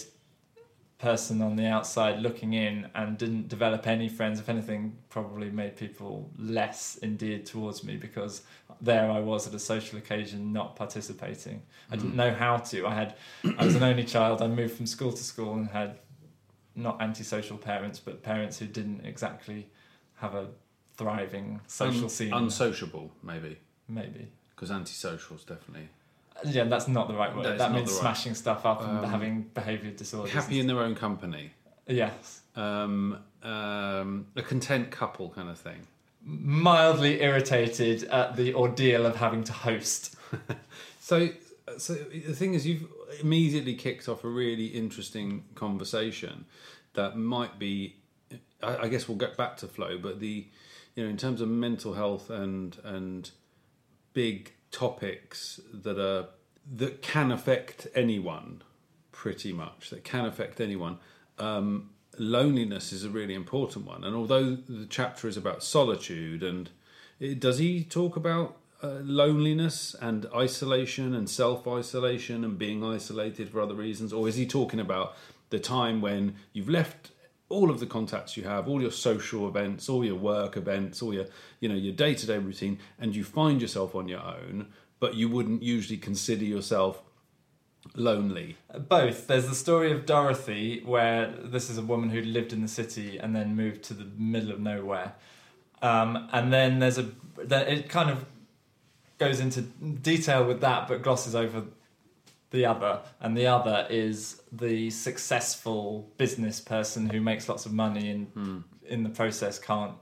person 0.99 1.41
on 1.41 1.55
the 1.55 1.65
outside 1.65 2.19
looking 2.19 2.53
in 2.53 2.87
and 2.95 3.17
didn't 3.17 3.47
develop 3.47 3.87
any 3.87 4.07
friends. 4.07 4.39
If 4.39 4.49
anything 4.49 4.95
probably 5.09 5.49
made 5.49 5.75
people 5.75 6.29
less 6.37 6.99
endeared 7.01 7.45
towards 7.45 7.83
me 7.83 7.97
because 7.97 8.43
there 8.81 9.09
I 9.09 9.19
was 9.19 9.47
at 9.47 9.53
a 9.53 9.59
social 9.59 9.97
occasion 9.97 10.53
not 10.53 10.75
participating. 10.75 11.63
I 11.91 11.95
didn't 11.95 12.15
know 12.15 12.33
how 12.33 12.57
to. 12.57 12.87
I 12.87 12.93
had 12.93 13.15
I 13.57 13.65
was 13.65 13.75
an 13.75 13.83
only 13.83 14.03
child. 14.03 14.41
I 14.41 14.47
moved 14.47 14.75
from 14.77 14.85
school 14.85 15.11
to 15.11 15.23
school 15.23 15.53
and 15.55 15.67
had 15.67 15.99
not 16.75 17.01
antisocial 17.01 17.57
parents, 17.57 17.99
but 17.99 18.21
parents 18.23 18.59
who 18.59 18.65
didn't 18.65 19.05
exactly 19.05 19.67
have 20.15 20.35
a 20.35 20.47
thriving 20.97 21.61
social 21.67 22.03
Un- 22.03 22.09
scene. 22.09 22.33
Unsociable, 22.33 23.11
maybe. 23.23 23.57
maybe. 23.87 24.27
Because 24.55 24.71
antisocial 24.71 25.35
is 25.35 25.43
definitely. 25.43 25.89
Yeah, 26.45 26.65
that's 26.65 26.87
not 26.87 27.07
the 27.07 27.13
right 27.15 27.33
word. 27.35 27.43
No, 27.43 27.57
that 27.57 27.71
means 27.71 27.89
right- 27.91 27.99
smashing 28.01 28.35
stuff 28.35 28.65
up 28.65 28.81
and 28.81 28.99
Um, 28.99 29.03
having 29.05 29.43
behaviour 29.53 29.91
disorders. 29.91 30.33
Happy 30.33 30.59
in 30.59 30.67
their 30.67 30.79
own 30.79 30.95
company. 30.95 31.51
yes. 31.87 32.41
Um, 32.55 33.19
um, 33.43 34.27
a 34.35 34.41
content 34.41 34.89
couple 34.91 35.29
kind 35.29 35.49
of 35.49 35.57
thing. 35.59 35.87
Mildly 36.23 37.21
irritated 37.21 38.03
at 38.05 38.35
the 38.35 38.53
ordeal 38.55 39.05
of 39.05 39.17
having 39.17 39.43
to 39.45 39.53
host. 39.53 40.15
So, 40.99 41.29
so 41.77 41.93
the 41.93 42.33
thing 42.33 42.55
is, 42.55 42.65
you've 42.65 42.87
immediately 43.19 43.75
kicked 43.75 44.07
off 44.07 44.23
a 44.23 44.29
really 44.29 44.67
interesting 44.67 45.45
conversation 45.55 46.45
that 46.93 47.17
might 47.17 47.59
be. 47.59 47.97
I, 48.61 48.77
I 48.77 48.87
guess 48.87 49.07
we'll 49.07 49.17
get 49.17 49.37
back 49.37 49.57
to 49.57 49.67
flow, 49.67 49.97
but 49.97 50.19
the, 50.19 50.47
you 50.95 51.03
know, 51.03 51.09
in 51.09 51.17
terms 51.17 51.41
of 51.41 51.49
mental 51.49 51.93
health 51.93 52.29
and 52.29 52.77
and 52.83 53.29
big 54.13 54.53
topics 54.71 55.59
that 55.73 55.99
are 55.99 56.29
that 56.75 57.01
can 57.01 57.31
affect 57.31 57.87
anyone, 57.93 58.63
pretty 59.11 59.53
much 59.53 59.89
that 59.91 60.03
can 60.03 60.25
affect 60.25 60.59
anyone. 60.59 60.97
Um, 61.37 61.91
loneliness 62.17 62.93
is 62.93 63.03
a 63.03 63.09
really 63.09 63.33
important 63.33 63.85
one, 63.85 64.03
and 64.03 64.15
although 64.15 64.55
the 64.55 64.87
chapter 64.89 65.27
is 65.27 65.37
about 65.37 65.63
solitude, 65.63 66.41
and 66.43 66.69
it, 67.19 67.39
does 67.39 67.59
he 67.59 67.83
talk 67.83 68.15
about 68.15 68.57
uh, 68.83 68.99
loneliness 69.03 69.95
and 70.01 70.25
isolation 70.35 71.13
and 71.13 71.29
self 71.29 71.67
isolation 71.67 72.43
and 72.43 72.57
being 72.57 72.83
isolated 72.83 73.49
for 73.49 73.61
other 73.61 73.75
reasons, 73.75 74.13
or 74.13 74.27
is 74.27 74.35
he 74.35 74.45
talking 74.45 74.79
about 74.79 75.15
the 75.49 75.59
time 75.59 76.01
when 76.01 76.35
you've 76.53 76.69
left 76.69 77.11
all 77.47 77.69
of 77.69 77.79
the 77.79 77.85
contacts 77.85 78.35
you 78.35 78.43
have, 78.43 78.67
all 78.67 78.81
your 78.81 78.91
social 78.91 79.47
events, 79.47 79.87
all 79.87 80.03
your 80.03 80.15
work 80.15 80.57
events, 80.57 81.01
all 81.01 81.13
your 81.13 81.25
you 81.59 81.69
know 81.69 81.75
your 81.75 81.93
day 81.93 82.13
to 82.13 82.25
day 82.25 82.37
routine, 82.37 82.79
and 82.99 83.15
you 83.15 83.23
find 83.23 83.61
yourself 83.61 83.95
on 83.95 84.07
your 84.07 84.21
own, 84.21 84.67
but 84.99 85.15
you 85.15 85.29
wouldn't 85.29 85.63
usually 85.63 85.97
consider 85.97 86.45
yourself 86.45 87.01
lonely. 87.93 88.57
Both. 88.89 89.27
There's 89.27 89.47
the 89.47 89.55
story 89.55 89.91
of 89.91 90.05
Dorothy, 90.05 90.81
where 90.83 91.33
this 91.43 91.69
is 91.69 91.77
a 91.77 91.83
woman 91.83 92.09
who 92.09 92.21
lived 92.21 92.51
in 92.51 92.61
the 92.61 92.67
city 92.67 93.17
and 93.17 93.35
then 93.35 93.55
moved 93.55 93.83
to 93.83 93.93
the 93.93 94.05
middle 94.17 94.51
of 94.51 94.59
nowhere. 94.59 95.13
Um, 95.81 96.29
and 96.31 96.51
then 96.51 96.79
there's 96.79 96.97
a. 96.97 97.09
That 97.37 97.67
it 97.67 97.89
kind 97.89 98.09
of 98.09 98.25
goes 99.17 99.39
into 99.39 99.61
detail 99.61 100.45
with 100.45 100.61
that, 100.61 100.87
but 100.87 101.01
glosses 101.01 101.35
over 101.35 101.63
the 102.51 102.65
other. 102.65 103.01
And 103.19 103.35
the 103.37 103.47
other 103.47 103.87
is 103.89 104.41
the 104.51 104.89
successful 104.89 106.09
business 106.17 106.59
person 106.59 107.09
who 107.09 107.21
makes 107.21 107.49
lots 107.49 107.65
of 107.65 107.73
money 107.73 108.09
and 108.09 108.27
hmm. 108.27 108.57
in 108.87 109.03
the 109.03 109.09
process 109.09 109.59
can't 109.59 109.93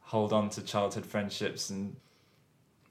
hold 0.00 0.32
on 0.32 0.50
to 0.50 0.62
childhood 0.62 1.06
friendships 1.06 1.70
and 1.70 1.96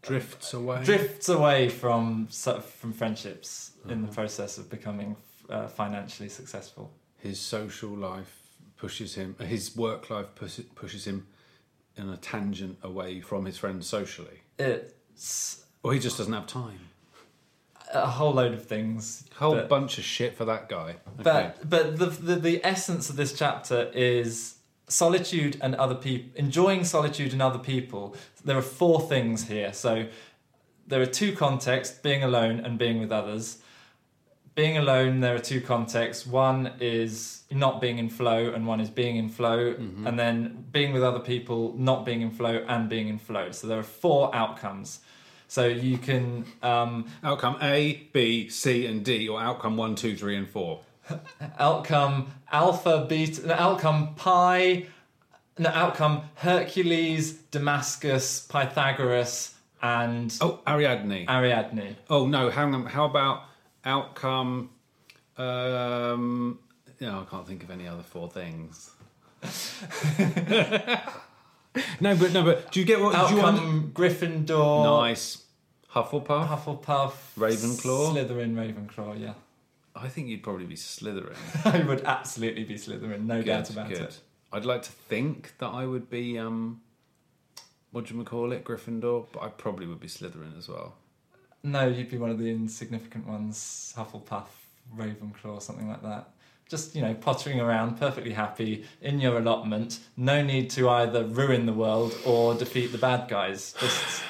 Drifts 0.01 0.53
away. 0.53 0.83
drifts 0.83 1.29
away 1.29 1.67
from 1.67 2.27
from 2.27 2.93
friendships 2.93 3.71
in 3.89 4.01
the 4.01 4.07
hmm. 4.07 4.13
process 4.13 4.59
of 4.59 4.69
becoming 4.69 5.15
uh, 5.49 5.67
financially 5.67 6.29
successful. 6.29 6.91
His 7.17 7.39
social 7.39 7.89
life 7.89 8.45
pushes 8.77 9.15
him. 9.15 9.35
Uh, 9.39 9.45
his 9.45 9.75
work 9.75 10.11
life 10.11 10.27
pushes 10.75 11.05
him 11.05 11.25
in 11.97 12.09
a 12.09 12.17
tangent 12.17 12.77
away 12.83 13.21
from 13.21 13.45
his 13.45 13.57
friends 13.57 13.87
socially, 13.87 14.41
It's 14.59 14.93
or 15.83 15.93
he 15.93 15.99
just 15.99 16.17
doesn't 16.17 16.33
have 16.33 16.47
time. 16.47 16.79
a 17.93 18.07
whole 18.07 18.33
load 18.33 18.53
of 18.53 18.65
things. 18.65 19.25
Whole 19.37 19.61
bunch 19.63 19.97
of 19.97 20.03
shit 20.03 20.35
for 20.35 20.45
that 20.45 20.69
guy. 20.69 20.95
Okay. 21.19 21.23
But 21.23 21.69
but 21.69 21.97
the, 21.97 22.07
the 22.07 22.35
the 22.35 22.65
essence 22.65 23.09
of 23.09 23.15
this 23.15 23.33
chapter 23.33 23.91
is 23.93 24.55
solitude 24.87 25.57
and 25.61 25.75
other 25.75 25.95
people 25.95 26.29
enjoying 26.35 26.83
solitude 26.83 27.33
and 27.33 27.41
other 27.41 27.59
people. 27.59 28.15
There 28.43 28.57
are 28.57 28.61
four 28.61 29.01
things 29.01 29.47
here. 29.47 29.73
So 29.73 30.07
there 30.87 31.01
are 31.01 31.07
two 31.07 31.33
contexts: 31.33 31.97
being 31.99 32.23
alone 32.23 32.59
and 32.59 32.77
being 32.77 32.99
with 32.99 33.11
others. 33.11 33.59
Being 34.55 34.77
alone, 34.77 35.19
there 35.19 35.35
are 35.35 35.39
two 35.39 35.59
contexts. 35.59 36.25
One 36.25 36.71
is 36.79 37.43
not 37.51 37.81
being 37.81 37.97
in 37.99 38.09
flow, 38.09 38.51
and 38.53 38.65
one 38.65 38.79
is 38.79 38.89
being 38.89 39.17
in 39.17 39.27
flow. 39.29 39.75
And 40.05 40.17
then 40.17 40.65
being 40.71 40.93
with 40.93 41.03
other 41.03 41.19
people, 41.19 41.73
not 41.77 42.05
being 42.05 42.21
in 42.21 42.31
flow, 42.31 42.63
and 42.67 42.87
being 42.89 43.09
in 43.09 43.19
flow. 43.19 43.51
So 43.51 43.67
there 43.67 43.77
are 43.79 43.83
four 43.83 44.33
outcomes. 44.33 44.99
So 45.49 45.67
you 45.67 45.97
can 45.97 46.45
um, 46.63 47.07
outcome 47.23 47.57
A, 47.61 48.07
B, 48.13 48.47
C, 48.49 48.85
and 48.85 49.03
D, 49.03 49.27
or 49.27 49.41
outcome 49.41 49.75
one, 49.75 49.95
two, 49.95 50.15
three, 50.15 50.37
and 50.37 50.49
four. 50.49 50.79
outcome 51.59 52.31
alpha 52.51 53.05
beta 53.07 53.45
no, 53.45 53.53
outcome 53.53 54.15
pi 54.15 54.87
no 55.59 55.69
outcome 55.69 56.23
hercules 56.33 57.33
damascus 57.51 58.47
pythagoras 58.49 59.53
and 59.83 60.35
Oh, 60.41 60.61
Ariadne. 60.65 61.27
ariadne 61.27 61.95
Oh 62.09 62.25
no, 62.25 62.49
hang 62.49 62.73
on. 62.73 62.87
How 62.87 63.05
about 63.05 63.43
outcome? 63.85 64.69
Um, 65.37 66.59
no, 66.99 67.21
I 67.21 67.25
can't 67.29 67.47
think 67.47 67.63
of 67.63 67.71
any 67.71 67.87
other 67.87 68.03
four 68.03 68.29
things. 68.29 68.91
no, 71.99 72.15
but 72.15 72.33
no, 72.33 72.43
but 72.43 72.71
do 72.71 72.79
you 72.79 72.85
get 72.85 72.99
what 72.99 73.13
do 73.27 73.35
you 73.35 73.41
want? 73.41 73.57
outcome 73.57 73.91
gryffindor 73.93 75.01
Nice. 75.01 75.43
Hufflepuff. 75.93 76.47
hufflepuff 76.47 77.13
Ravenclaw? 77.37 78.13
slytherin 78.13 78.53
ravenclaw 78.55 79.19
yeah 79.21 79.33
I 79.95 80.07
think 80.09 80.27
you'd 80.27 80.43
probably 80.43 80.65
be 80.65 80.75
Slytherin. 80.75 81.35
i 81.65 81.79
would 81.85 82.03
absolutely 82.03 82.63
be 82.65 82.75
slytherin 82.75 83.25
no 83.25 83.41
doubt 83.41 83.69
about 83.69 83.89
good. 83.89 84.01
it 84.01 84.19
I'd 84.51 84.65
like 84.65 84.81
to 84.83 84.91
think 84.91 85.53
that 85.59 85.67
I 85.67 85.85
would 85.85 86.09
be 86.09 86.37
um, 86.39 86.81
what 87.91 88.05
do 88.05 88.15
you 88.17 88.23
call 88.23 88.51
it, 88.53 88.63
Gryffindor, 88.63 89.25
but 89.31 89.41
I 89.43 89.49
probably 89.49 89.85
would 89.85 89.99
be 89.99 90.07
Slytherin 90.07 90.57
as 90.57 90.69
well. 90.69 90.95
No 91.65 91.87
you'd 91.87 92.09
be 92.09 92.17
one 92.17 92.29
of 92.29 92.37
the 92.37 92.49
insignificant 92.49 93.27
ones 93.27 93.93
hufflepuff 93.97 94.45
ravenclaw 94.95 95.61
something 95.61 95.89
like 95.89 96.03
that. 96.03 96.29
Just 96.67 96.95
you 96.95 97.01
know 97.01 97.13
pottering 97.13 97.59
around 97.59 97.99
perfectly 97.99 98.33
happy 98.33 98.85
in 99.01 99.19
your 99.19 99.37
allotment. 99.37 99.99
No 100.15 100.43
need 100.43 100.69
to 100.71 100.89
either 100.89 101.23
ruin 101.23 101.65
the 101.65 101.73
world 101.73 102.15
or 102.25 102.55
defeat 102.55 102.91
the 102.91 102.97
bad 102.97 103.27
guys. 103.27 103.73
Just 103.79 104.23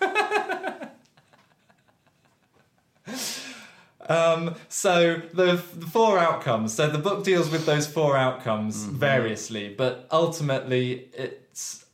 um, 4.08 4.54
so 4.68 5.22
the, 5.32 5.62
the 5.74 5.86
four 5.86 6.18
outcomes. 6.18 6.74
So 6.74 6.88
the 6.88 6.98
book 6.98 7.24
deals 7.24 7.50
with 7.50 7.66
those 7.66 7.86
four 7.86 8.16
outcomes 8.16 8.84
variously 8.84 9.74
but 9.76 10.08
ultimately 10.10 11.10
it's 11.14 11.84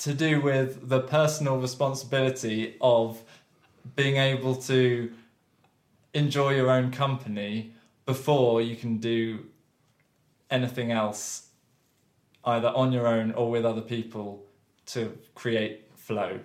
to 0.00 0.14
do 0.14 0.40
with 0.40 0.88
the 0.88 1.00
personal 1.00 1.58
responsibility 1.58 2.76
of 2.80 3.22
being 3.94 4.16
able 4.16 4.56
to 4.56 5.12
enjoy 6.14 6.54
your 6.54 6.70
own 6.70 6.90
company 6.90 7.72
before 8.06 8.60
you 8.60 8.76
can 8.76 8.98
do 8.98 9.46
anything 10.50 10.90
else 10.90 11.48
either 12.44 12.68
on 12.68 12.92
your 12.92 13.06
own 13.06 13.32
or 13.32 13.50
with 13.50 13.64
other 13.64 13.80
people 13.80 14.44
to 14.86 15.16
create 15.34 15.90
flow. 15.94 16.40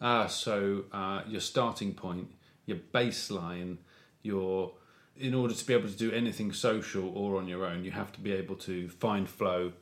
Ah, 0.00 0.26
so 0.26 0.84
uh, 0.92 1.22
your 1.26 1.40
starting 1.40 1.94
point, 1.94 2.28
your 2.66 2.78
baseline, 2.92 3.78
your 4.22 4.74
in 5.16 5.32
order 5.32 5.54
to 5.54 5.64
be 5.64 5.72
able 5.72 5.88
to 5.88 5.96
do 5.96 6.10
anything 6.10 6.52
social 6.52 7.08
or 7.16 7.38
on 7.38 7.46
your 7.46 7.64
own, 7.64 7.84
you 7.84 7.92
have 7.92 8.10
to 8.12 8.20
be 8.20 8.32
able 8.32 8.56
to 8.56 8.88
find 8.88 9.28
flow 9.28 9.72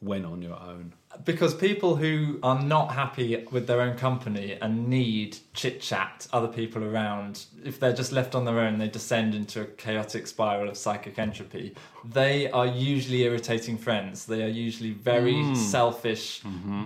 when 0.00 0.24
on 0.24 0.42
your 0.42 0.58
own. 0.60 0.94
Because 1.24 1.54
people 1.54 1.96
who 1.96 2.38
are 2.42 2.62
not 2.62 2.92
happy 2.92 3.44
with 3.50 3.66
their 3.66 3.80
own 3.80 3.96
company 3.96 4.56
and 4.60 4.88
need 4.88 5.38
chit 5.52 5.80
chat, 5.80 6.26
other 6.32 6.48
people 6.48 6.84
around, 6.84 7.44
if 7.64 7.78
they're 7.78 7.92
just 7.92 8.12
left 8.12 8.34
on 8.34 8.44
their 8.44 8.60
own, 8.60 8.78
they 8.78 8.88
descend 8.88 9.34
into 9.34 9.62
a 9.62 9.64
chaotic 9.66 10.26
spiral 10.26 10.68
of 10.68 10.76
psychic 10.76 11.18
entropy. 11.18 11.74
They 12.04 12.50
are 12.50 12.66
usually 12.66 13.22
irritating 13.22 13.76
friends. 13.76 14.24
They 14.24 14.42
are 14.42 14.48
usually 14.48 14.92
very 14.92 15.54
selfish, 15.54 16.42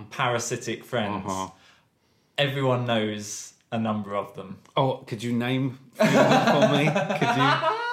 parasitic 0.09 0.83
friends. 0.83 1.23
Uh-huh. 1.27 1.49
Everyone 2.37 2.85
knows 2.85 3.53
a 3.71 3.77
number 3.77 4.15
of 4.15 4.35
them. 4.35 4.57
Oh, 4.75 5.03
could 5.07 5.23
you 5.23 5.31
name 5.33 5.79
for 5.93 6.03
me? 6.03 6.89
Could 7.19 7.37
you? 7.37 7.79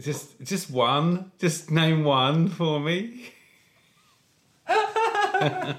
Just, 0.00 0.40
just 0.42 0.70
one. 0.70 1.32
Just 1.38 1.70
name 1.70 2.04
one 2.04 2.48
for 2.48 2.78
me. 2.80 3.30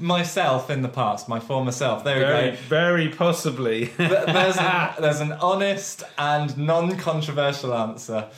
Myself 0.00 0.70
in 0.70 0.82
the 0.82 0.88
past, 0.88 1.28
my 1.28 1.40
former 1.40 1.72
self. 1.72 2.04
There 2.04 2.16
we 2.18 2.22
Very, 2.24 2.50
go. 2.52 2.56
very 2.68 3.08
possibly. 3.08 3.84
There's, 3.96 4.56
an, 4.56 4.90
there's 5.00 5.20
an 5.20 5.32
honest 5.32 6.04
and 6.16 6.56
non-controversial 6.56 7.74
answer. 7.74 8.28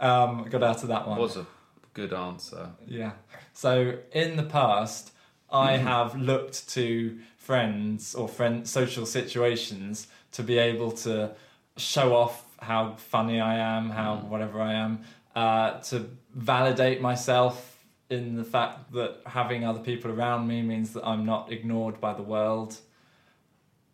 Um, 0.00 0.44
got 0.50 0.62
out 0.62 0.82
of 0.82 0.88
that 0.88 1.08
one. 1.08 1.18
was 1.18 1.36
a 1.38 1.46
good 1.94 2.12
answer. 2.12 2.70
Yeah. 2.86 3.12
So 3.54 3.98
in 4.12 4.36
the 4.36 4.42
past, 4.42 5.12
I 5.50 5.76
Mm-hmm. 5.78 5.86
have 5.86 6.14
looked 6.16 6.68
to 6.70 7.18
friends 7.38 8.14
or 8.14 8.28
friend 8.28 8.68
social 8.68 9.06
situations 9.06 10.08
to 10.32 10.42
be 10.42 10.58
able 10.58 10.92
to 10.92 11.30
show 11.78 12.14
off 12.14 12.44
how 12.62 12.94
funny 12.94 13.40
I 13.40 13.56
am, 13.56 13.90
how 13.90 14.16
Mm. 14.16 14.28
whatever 14.28 14.60
I 14.60 14.74
am, 14.74 15.00
uh, 15.34 15.80
to 15.80 16.08
validate 16.34 17.00
myself 17.00 17.84
in 18.10 18.36
the 18.36 18.44
fact 18.44 18.92
that 18.92 19.20
having 19.26 19.64
other 19.64 19.80
people 19.80 20.10
around 20.10 20.46
me 20.46 20.62
means 20.62 20.92
that 20.92 21.06
I'm 21.06 21.24
not 21.24 21.50
ignored 21.50 22.00
by 22.00 22.12
the 22.14 22.22
world. 22.22 22.78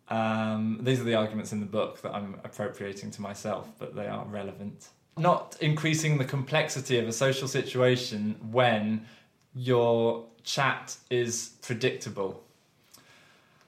Um, 0.09 0.81
these 0.83 1.01
are 1.01 1.05
the 1.05 1.15
arguments 1.15 1.53
in 1.53 1.61
the 1.61 1.67
book 1.67 2.03
that 2.03 2.15
I'm 2.15 2.41
appropriating 2.45 3.11
to 3.13 3.23
myself, 3.23 3.71
but 3.79 3.95
they 3.95 4.07
are 4.07 4.25
relevant. 4.25 4.89
Not 5.17 5.57
increasing 5.61 6.19
the 6.19 6.25
complexity 6.25 6.99
of 6.99 7.07
a 7.07 7.13
social 7.13 7.47
situation 7.49 8.37
when 8.51 9.07
your 9.55 10.27
chat 10.45 10.97
is 11.11 11.51
predictable. 11.63 12.43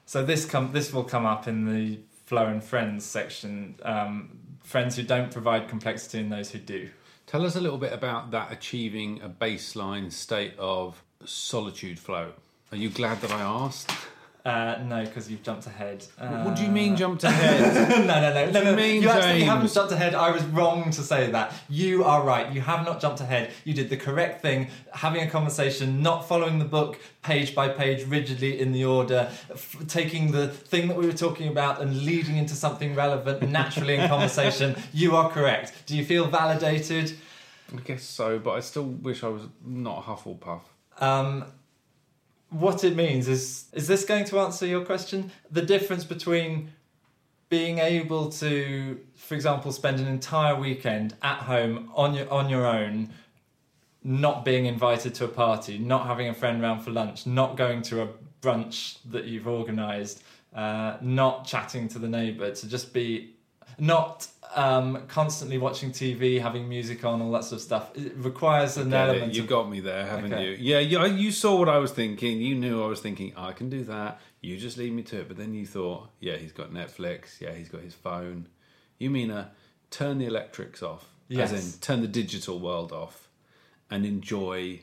So 0.05 0.23
this 0.25 0.45
come 0.45 0.71
this 0.73 0.91
will 0.91 1.03
come 1.03 1.25
up 1.25 1.47
in 1.47 1.65
the 1.65 1.99
flow 2.25 2.47
and 2.47 2.63
friends 2.63 3.05
section. 3.05 3.75
Um, 3.83 4.39
friends 4.71 4.95
who 4.95 5.03
don't 5.03 5.33
provide 5.33 5.67
complexity 5.67 6.17
and 6.17 6.31
those 6.31 6.49
who 6.51 6.57
do. 6.57 6.89
Tell 7.27 7.45
us 7.45 7.57
a 7.57 7.61
little 7.61 7.77
bit 7.77 7.91
about 7.91 8.31
that 8.31 8.53
achieving 8.53 9.21
a 9.21 9.27
baseline 9.27 10.09
state 10.09 10.53
of 10.57 11.03
solitude 11.25 11.99
flow. 11.99 12.31
Are 12.71 12.77
you 12.77 12.89
glad 12.89 13.19
that 13.19 13.31
I 13.31 13.41
asked? 13.41 13.91
Uh, 14.43 14.79
no, 14.87 15.05
because 15.05 15.29
you've 15.29 15.43
jumped 15.43 15.67
ahead. 15.67 16.03
Uh, 16.19 16.43
what 16.43 16.55
do 16.55 16.63
you 16.63 16.69
mean 16.69 16.95
jumped 16.95 17.23
ahead? 17.23 17.89
no, 17.89 18.05
no, 18.05 18.33
no, 18.33 18.45
no, 18.45 18.51
do 18.51 18.57
you 18.57 18.65
no. 18.65 18.75
mean, 18.75 19.01
you 19.03 19.09
actually 19.09 19.43
haven't 19.43 19.71
jumped 19.71 19.91
ahead. 19.91 20.15
I 20.15 20.31
was 20.31 20.43
wrong 20.45 20.89
to 20.89 21.01
say 21.03 21.29
that. 21.29 21.53
You 21.69 22.03
are 22.03 22.23
right. 22.23 22.51
You 22.51 22.61
have 22.61 22.83
not 22.83 22.99
jumped 22.99 23.21
ahead. 23.21 23.51
You 23.65 23.75
did 23.75 23.89
the 23.89 23.97
correct 23.97 24.41
thing, 24.41 24.69
having 24.93 25.21
a 25.21 25.29
conversation, 25.29 26.01
not 26.01 26.27
following 26.27 26.57
the 26.57 26.65
book 26.65 26.99
page 27.21 27.53
by 27.53 27.69
page 27.69 28.07
rigidly 28.07 28.59
in 28.59 28.71
the 28.71 28.83
order, 28.83 29.29
f- 29.51 29.75
taking 29.87 30.31
the 30.31 30.47
thing 30.47 30.87
that 30.87 30.97
we 30.97 31.05
were 31.05 31.13
talking 31.13 31.47
about 31.47 31.79
and 31.79 32.03
leading 32.03 32.37
into 32.37 32.55
something 32.55 32.95
relevant 32.95 33.47
naturally 33.47 33.95
in 33.95 34.07
conversation. 34.07 34.75
You 34.93 35.15
are 35.15 35.29
correct. 35.29 35.73
Do 35.85 35.95
you 35.95 36.03
feel 36.03 36.25
validated? 36.27 37.13
I 37.73 37.79
guess 37.81 38.03
so, 38.03 38.39
but 38.39 38.51
I 38.51 38.59
still 38.59 38.83
wish 38.83 39.23
I 39.23 39.27
was 39.27 39.43
not 39.65 39.99
a 39.99 40.01
Hufflepuff. 40.01 40.61
Um, 40.99 41.45
what 42.51 42.83
it 42.83 42.95
means 42.95 43.27
is 43.27 43.65
is 43.73 43.87
this 43.87 44.05
going 44.05 44.25
to 44.25 44.39
answer 44.39 44.65
your 44.65 44.85
question? 44.85 45.31
The 45.49 45.61
difference 45.61 46.03
between 46.03 46.71
being 47.49 47.79
able 47.79 48.29
to, 48.29 48.99
for 49.15 49.35
example, 49.35 49.71
spend 49.71 49.99
an 49.99 50.07
entire 50.07 50.55
weekend 50.55 51.15
at 51.21 51.39
home 51.39 51.91
on 51.95 52.13
your 52.13 52.31
on 52.31 52.49
your 52.49 52.67
own, 52.67 53.09
not 54.03 54.45
being 54.45 54.65
invited 54.65 55.15
to 55.15 55.25
a 55.25 55.29
party, 55.29 55.77
not 55.77 56.05
having 56.05 56.27
a 56.27 56.33
friend 56.33 56.61
round 56.61 56.83
for 56.83 56.91
lunch, 56.91 57.25
not 57.25 57.57
going 57.57 57.81
to 57.83 58.03
a 58.03 58.07
brunch 58.41 58.97
that 59.09 59.25
you've 59.25 59.47
organised, 59.47 60.21
uh, 60.53 60.97
not 61.01 61.45
chatting 61.45 61.87
to 61.87 61.99
the 61.99 62.07
neighbour, 62.07 62.53
to 62.53 62.67
just 62.67 62.93
be 62.93 63.33
not 63.81 64.27
um, 64.55 65.01
constantly 65.07 65.57
watching 65.57 65.91
TV, 65.91 66.39
having 66.39 66.69
music 66.69 67.03
on, 67.03 67.19
all 67.19 67.31
that 67.31 67.43
sort 67.43 67.53
of 67.53 67.61
stuff. 67.61 67.97
It 67.97 68.13
requires 68.15 68.77
an 68.77 68.91
Get 68.91 69.09
it? 69.09 69.09
element 69.09 69.33
You 69.33 69.41
of 69.41 69.47
got 69.49 69.69
me 69.69 69.79
there, 69.79 70.05
haven't 70.05 70.31
Okay. 70.33 70.51
you? 70.51 70.57
Yeah, 70.59 70.79
yeah. 70.79 71.05
You 71.07 71.31
saw 71.31 71.57
what 71.57 71.67
I 71.67 71.79
was 71.79 71.91
thinking. 71.91 72.39
You 72.39 72.53
knew 72.53 72.83
I 72.83 72.85
was 72.87 72.99
thinking. 72.99 73.33
I 73.35 73.53
can 73.53 73.69
do 73.71 73.83
that. 73.85 74.21
You 74.39 74.57
just 74.57 74.77
lead 74.77 74.93
me 74.93 75.01
to 75.03 75.21
it. 75.21 75.27
But 75.27 75.37
then 75.37 75.55
you 75.55 75.65
thought, 75.65 76.09
yeah, 76.19 76.37
he's 76.37 76.51
got 76.51 76.71
Netflix. 76.71 77.41
Yeah, 77.41 77.53
he's 77.53 77.69
got 77.69 77.81
his 77.81 77.95
phone. 77.95 78.47
You 78.99 79.09
mean 79.09 79.31
uh, 79.31 79.47
turn 79.89 80.19
the 80.19 80.25
electrics 80.27 80.83
off, 80.83 81.05
Yes. 81.27 81.51
as 81.51 81.73
in 81.75 81.79
turn 81.81 82.01
the 82.01 82.07
digital 82.07 82.59
world 82.59 82.91
off, 82.91 83.29
and 83.89 84.05
enjoy 84.05 84.81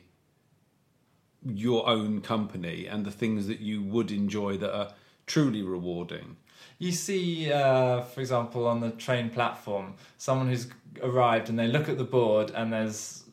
your 1.45 1.87
own 1.87 2.19
company 2.19 2.85
and 2.85 3.05
the 3.05 3.11
things 3.11 3.47
that 3.47 3.59
you 3.61 3.81
would 3.81 4.11
enjoy 4.11 4.57
that 4.57 4.75
are 4.75 4.91
truly 5.25 5.61
rewarding. 5.63 6.35
You 6.79 6.91
see, 6.93 7.51
uh, 7.51 8.01
for 8.01 8.21
example, 8.21 8.65
on 8.65 8.79
the 8.79 8.91
train 8.91 9.29
platform, 9.29 9.95
someone 10.17 10.47
who's 10.47 10.67
arrived 11.03 11.49
and 11.49 11.59
they 11.59 11.67
look 11.67 11.89
at 11.89 11.97
the 11.97 12.05
board 12.05 12.51
and 12.55 12.71
there's 12.71 13.25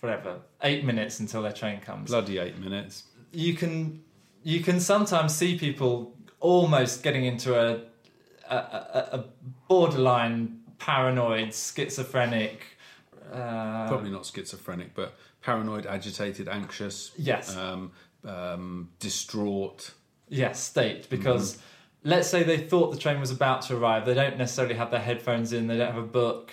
whatever 0.00 0.36
eight 0.62 0.84
minutes 0.84 1.18
until 1.20 1.42
their 1.42 1.52
train 1.52 1.80
comes. 1.80 2.10
Bloody 2.10 2.38
eight 2.38 2.58
minutes. 2.58 3.04
You 3.32 3.54
can 3.54 4.02
you 4.44 4.60
can 4.60 4.78
sometimes 4.78 5.34
see 5.34 5.58
people 5.58 6.14
almost 6.38 7.02
getting 7.02 7.24
into 7.24 7.58
a 7.60 7.80
a, 8.48 8.56
a, 8.56 9.08
a 9.18 9.24
borderline 9.68 10.60
paranoid, 10.78 11.52
schizophrenic. 11.52 12.62
Uh, 13.32 13.88
Probably 13.88 14.10
not 14.10 14.24
schizophrenic, 14.26 14.94
but 14.94 15.16
paranoid, 15.42 15.86
agitated, 15.86 16.48
anxious, 16.48 17.10
Yes. 17.16 17.56
um, 17.56 17.90
um, 18.24 18.90
distraught. 19.00 19.90
Yes, 20.28 20.60
state 20.60 21.10
because 21.10 21.58
let's 22.06 22.28
say 22.28 22.42
they 22.44 22.56
thought 22.58 22.92
the 22.92 22.98
train 22.98 23.18
was 23.20 23.30
about 23.30 23.62
to 23.62 23.76
arrive. 23.76 24.06
They 24.06 24.14
don't 24.14 24.38
necessarily 24.38 24.76
have 24.76 24.90
their 24.90 25.00
headphones 25.00 25.52
in. 25.52 25.66
They 25.66 25.76
don't 25.76 25.92
have 25.92 26.02
a 26.02 26.12
book. 26.22 26.52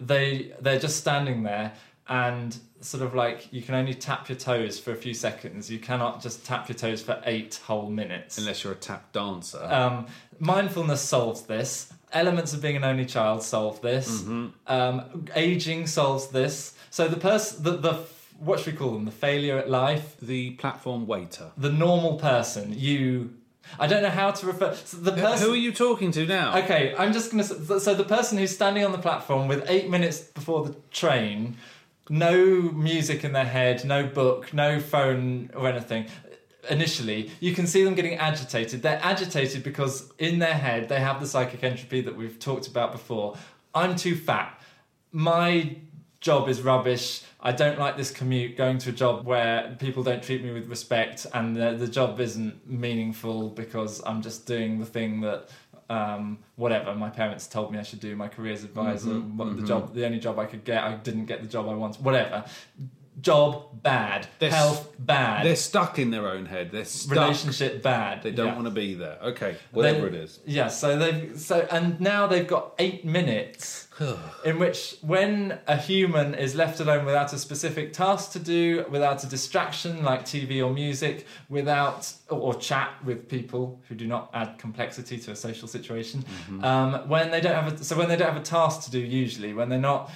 They 0.00 0.52
they're 0.60 0.78
just 0.78 0.96
standing 0.98 1.42
there 1.44 1.72
and 2.08 2.56
sort 2.80 3.02
of 3.02 3.14
like 3.14 3.52
you 3.52 3.60
can 3.62 3.74
only 3.74 3.94
tap 3.94 4.28
your 4.28 4.38
toes 4.38 4.78
for 4.78 4.92
a 4.92 4.96
few 4.96 5.14
seconds. 5.14 5.70
You 5.70 5.78
cannot 5.78 6.22
just 6.22 6.44
tap 6.44 6.68
your 6.68 6.76
toes 6.76 7.00
for 7.02 7.20
eight 7.26 7.60
whole 7.64 7.90
minutes. 7.90 8.38
Unless 8.38 8.64
you're 8.64 8.72
a 8.72 8.76
tap 8.76 9.12
dancer. 9.12 9.62
Um, 9.62 10.06
mindfulness 10.38 11.00
solves 11.00 11.42
this. 11.42 11.92
Elements 12.12 12.54
of 12.54 12.62
being 12.62 12.76
an 12.76 12.84
only 12.84 13.04
child 13.04 13.42
solve 13.42 13.80
this. 13.82 14.24
Um, 14.66 15.26
aging 15.36 15.86
solves 15.86 16.28
this. 16.28 16.74
So 16.90 17.06
the 17.08 17.18
person, 17.18 17.62
the, 17.62 17.72
the 17.76 17.94
what 18.38 18.60
should 18.60 18.72
we 18.74 18.78
call 18.78 18.92
them? 18.92 19.04
The 19.04 19.10
failure 19.10 19.58
at 19.58 19.68
life 19.68 20.16
the 20.20 20.52
platform 20.52 21.06
waiter. 21.06 21.50
the 21.56 21.70
normal 21.72 22.14
person, 22.18 22.74
you. 22.76 23.34
I 23.78 23.86
don't 23.86 24.02
know 24.02 24.10
how 24.10 24.30
to 24.30 24.46
refer. 24.46 24.74
So 24.74 24.98
the 24.98 25.12
person. 25.12 25.46
Who 25.46 25.52
are 25.52 25.56
you 25.56 25.72
talking 25.72 26.10
to 26.12 26.26
now? 26.26 26.58
Okay, 26.58 26.94
I'm 26.96 27.12
just 27.12 27.30
gonna. 27.30 27.44
So 27.44 27.94
the 27.94 28.04
person 28.04 28.38
who's 28.38 28.54
standing 28.54 28.84
on 28.84 28.92
the 28.92 28.98
platform 28.98 29.48
with 29.48 29.64
eight 29.68 29.88
minutes 29.88 30.20
before 30.20 30.64
the 30.66 30.74
train, 30.90 31.56
no 32.08 32.60
music 32.60 33.24
in 33.24 33.32
their 33.32 33.44
head, 33.44 33.84
no 33.84 34.06
book, 34.06 34.52
no 34.52 34.80
phone 34.80 35.50
or 35.54 35.68
anything. 35.68 36.06
Initially, 36.70 37.30
you 37.40 37.54
can 37.54 37.66
see 37.66 37.82
them 37.82 37.94
getting 37.94 38.16
agitated. 38.16 38.82
They're 38.82 39.00
agitated 39.02 39.62
because 39.62 40.12
in 40.18 40.38
their 40.38 40.54
head 40.54 40.88
they 40.88 41.00
have 41.00 41.20
the 41.20 41.26
psychic 41.26 41.64
entropy 41.64 42.00
that 42.02 42.16
we've 42.16 42.38
talked 42.38 42.66
about 42.66 42.92
before. 42.92 43.36
I'm 43.74 43.96
too 43.96 44.16
fat. 44.16 44.60
My 45.12 45.76
job 46.20 46.48
is 46.48 46.62
rubbish. 46.62 47.22
I 47.40 47.52
don't 47.52 47.78
like 47.78 47.96
this 47.96 48.10
commute 48.10 48.56
going 48.56 48.78
to 48.78 48.90
a 48.90 48.92
job 48.92 49.24
where 49.24 49.76
people 49.78 50.02
don't 50.02 50.22
treat 50.22 50.42
me 50.42 50.50
with 50.52 50.68
respect 50.68 51.26
and 51.32 51.54
the, 51.56 51.74
the 51.74 51.86
job 51.86 52.18
isn't 52.20 52.68
meaningful 52.68 53.50
because 53.50 54.02
I'm 54.04 54.20
just 54.22 54.44
doing 54.46 54.78
the 54.80 54.86
thing 54.86 55.20
that 55.20 55.48
um, 55.88 56.38
whatever 56.56 56.94
my 56.94 57.08
parents 57.08 57.46
told 57.46 57.72
me 57.72 57.78
I 57.78 57.82
should 57.82 58.00
do. 58.00 58.14
My 58.16 58.28
careers 58.28 58.64
advisor, 58.64 59.10
Mhm, 59.10 59.36
what 59.36 59.56
the 59.56 59.62
mhm. 59.62 59.68
job, 59.68 59.94
the 59.94 60.04
only 60.04 60.18
job 60.18 60.38
I 60.38 60.46
could 60.46 60.64
get, 60.64 60.82
I 60.82 60.96
didn't 60.96 61.26
get 61.26 61.40
the 61.40 61.48
job 61.48 61.68
I 61.68 61.74
wanted. 61.74 62.04
Whatever. 62.04 62.44
job 63.20 63.82
bad, 63.82 64.28
They're 64.38 64.48
health 64.50 64.94
bad, 64.96 65.44
They're 65.44 65.56
stuck 65.56 65.98
in 65.98 66.12
their 66.12 66.28
own 66.28 66.46
head. 66.46 66.70
They're 66.70 66.84
stuck. 66.84 67.18
relationship 67.18 67.82
bad. 67.82 68.22
They 68.22 68.30
don't 68.30 68.46
Yeah. 68.48 68.54
want 68.54 68.66
to 68.66 68.70
be 68.70 68.94
there. 68.94 69.18
Okay, 69.20 69.56
whatever 69.72 70.06
it 70.06 70.14
is. 70.14 70.38
Yeah, 70.46 70.68
so 70.68 70.96
they've 70.96 71.32
so 71.36 71.66
and 71.68 72.00
now 72.00 72.28
they've 72.28 72.46
got 72.46 72.74
eight 72.78 73.04
minutes 73.04 73.87
in 74.44 74.58
which 74.58 74.96
when 75.00 75.58
a 75.66 75.76
human 75.76 76.34
is 76.34 76.54
left 76.54 76.80
alone 76.80 77.04
without 77.04 77.32
a 77.32 77.38
specific 77.38 77.92
task 77.92 78.32
to 78.32 78.38
do, 78.38 78.84
without 78.90 79.22
a 79.24 79.26
distraction 79.26 80.02
like 80.04 80.24
TV 80.24 80.64
or 80.64 80.72
music, 80.72 81.26
without 81.48 82.12
or, 82.28 82.54
chat 82.54 82.92
with 83.04 83.28
people 83.28 83.80
who 83.88 83.94
do 83.94 84.06
not 84.06 84.30
add 84.34 84.58
complexity 84.58 85.18
to 85.18 85.30
a 85.30 85.36
social 85.36 85.68
situation, 85.68 86.24
um, 86.62 87.08
when 87.08 87.30
they 87.30 87.40
don't 87.40 87.54
have 87.54 87.72
a, 87.72 87.84
so 87.84 87.96
when 87.96 88.08
they 88.08 88.16
don't 88.16 88.32
have 88.32 88.40
a 88.40 88.44
task 88.44 88.82
to 88.82 88.90
do 88.90 88.98
usually, 88.98 89.54
when 89.54 89.68
they're 89.68 89.78
not 89.78 90.10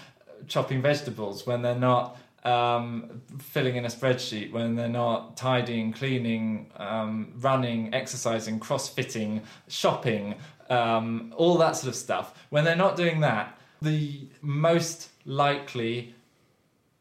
chopping 0.48 0.82
vegetables, 0.82 1.46
when 1.46 1.62
they're 1.62 1.74
not 1.74 2.18
um, 2.44 3.22
filling 3.38 3.76
in 3.76 3.84
a 3.84 3.88
spreadsheet, 3.88 4.50
when 4.50 4.74
they're 4.74 4.88
not 4.88 5.36
tidying, 5.36 5.92
cleaning, 5.92 6.70
um, 6.76 7.32
running, 7.36 7.94
exercising, 7.94 8.58
crossfitting, 8.58 9.42
shopping, 9.68 10.34
um, 10.68 11.32
all 11.36 11.56
that 11.58 11.76
sort 11.76 11.88
of 11.88 11.94
stuff. 11.94 12.34
When 12.50 12.64
they're 12.64 12.74
not 12.74 12.96
doing 12.96 13.20
that, 13.20 13.58
the 13.82 14.28
most 14.40 15.10
likely 15.24 16.14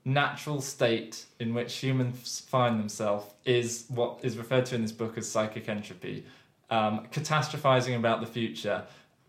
natural 0.04 0.62
state 0.62 1.26
in 1.40 1.54
which 1.54 1.76
humans 1.76 2.40
find 2.48 2.80
themselves 2.80 3.32
is 3.46 3.86
what 3.90 4.20
is 4.24 4.38
referred 4.38 4.66
to 4.66 4.76
in 4.76 4.82
this 4.82 4.92
book 4.92 5.18
as 5.18 5.30
psychic 5.30 5.70
entropy, 5.70 6.26
um, 6.70 7.08
catastrophizing 7.12 7.96
about 7.96 8.20
the 8.20 8.28
future, 8.28 8.84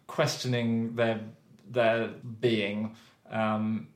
questioning 0.07 0.95
their 0.95 1.21
their 1.71 2.09
being. 2.41 2.95
Um, 3.31 3.89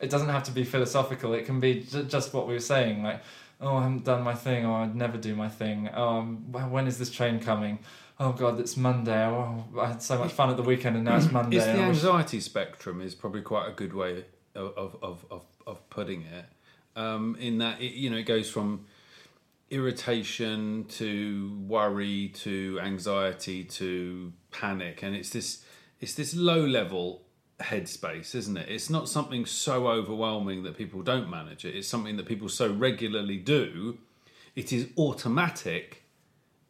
it 0.00 0.10
doesn't 0.10 0.28
have 0.28 0.44
to 0.44 0.50
be 0.50 0.64
philosophical. 0.64 1.32
It 1.34 1.46
can 1.46 1.60
be 1.60 1.80
j- 1.80 2.04
just 2.04 2.34
what 2.34 2.46
we 2.46 2.54
were 2.54 2.60
saying, 2.60 3.02
like, 3.02 3.22
oh, 3.60 3.76
I 3.76 3.82
haven't 3.82 4.04
done 4.04 4.22
my 4.22 4.34
thing, 4.34 4.66
or 4.66 4.78
I'd 4.78 4.96
never 4.96 5.16
do 5.16 5.34
my 5.34 5.48
thing. 5.48 5.88
Um, 5.94 6.52
when 6.52 6.86
is 6.86 6.98
this 6.98 7.10
train 7.10 7.38
coming? 7.40 7.78
Oh 8.18 8.32
God, 8.32 8.60
it's 8.60 8.76
Monday. 8.76 9.26
Oh, 9.26 9.64
I 9.80 9.88
had 9.88 10.02
so 10.02 10.18
much 10.18 10.32
fun 10.32 10.50
at 10.50 10.56
the 10.56 10.62
weekend, 10.62 10.96
and 10.96 11.04
now 11.04 11.16
it's 11.16 11.30
Monday. 11.32 11.56
It's 11.56 11.66
the 11.66 11.72
wish- 11.72 11.80
anxiety 11.82 12.40
spectrum 12.40 13.00
is 13.00 13.14
probably 13.14 13.42
quite 13.42 13.68
a 13.68 13.72
good 13.72 13.92
way 13.92 14.24
of 14.54 14.72
of 14.76 14.96
of, 15.02 15.26
of, 15.30 15.42
of 15.66 15.90
putting 15.90 16.22
it. 16.22 16.46
Um, 16.96 17.36
in 17.40 17.58
that 17.58 17.80
it, 17.80 17.94
you 17.94 18.10
know 18.10 18.16
it 18.16 18.26
goes 18.26 18.48
from 18.48 18.86
irritation 19.70 20.84
to 20.88 21.58
worry 21.66 22.28
to 22.28 22.78
anxiety 22.80 23.64
to 23.64 24.32
panic, 24.52 25.02
and 25.02 25.16
it's 25.16 25.30
this 25.30 25.64
it's 26.00 26.14
this 26.14 26.36
low 26.36 26.64
level 26.64 27.22
headspace, 27.60 28.34
isn't 28.34 28.56
it? 28.56 28.68
It's 28.68 28.90
not 28.90 29.08
something 29.08 29.44
so 29.44 29.88
overwhelming 29.88 30.62
that 30.64 30.76
people 30.76 31.02
don't 31.02 31.28
manage 31.28 31.64
it. 31.64 31.74
It's 31.74 31.88
something 31.88 32.16
that 32.16 32.26
people 32.26 32.48
so 32.48 32.72
regularly 32.72 33.38
do. 33.38 33.98
It 34.54 34.72
is 34.72 34.88
automatic 34.96 36.03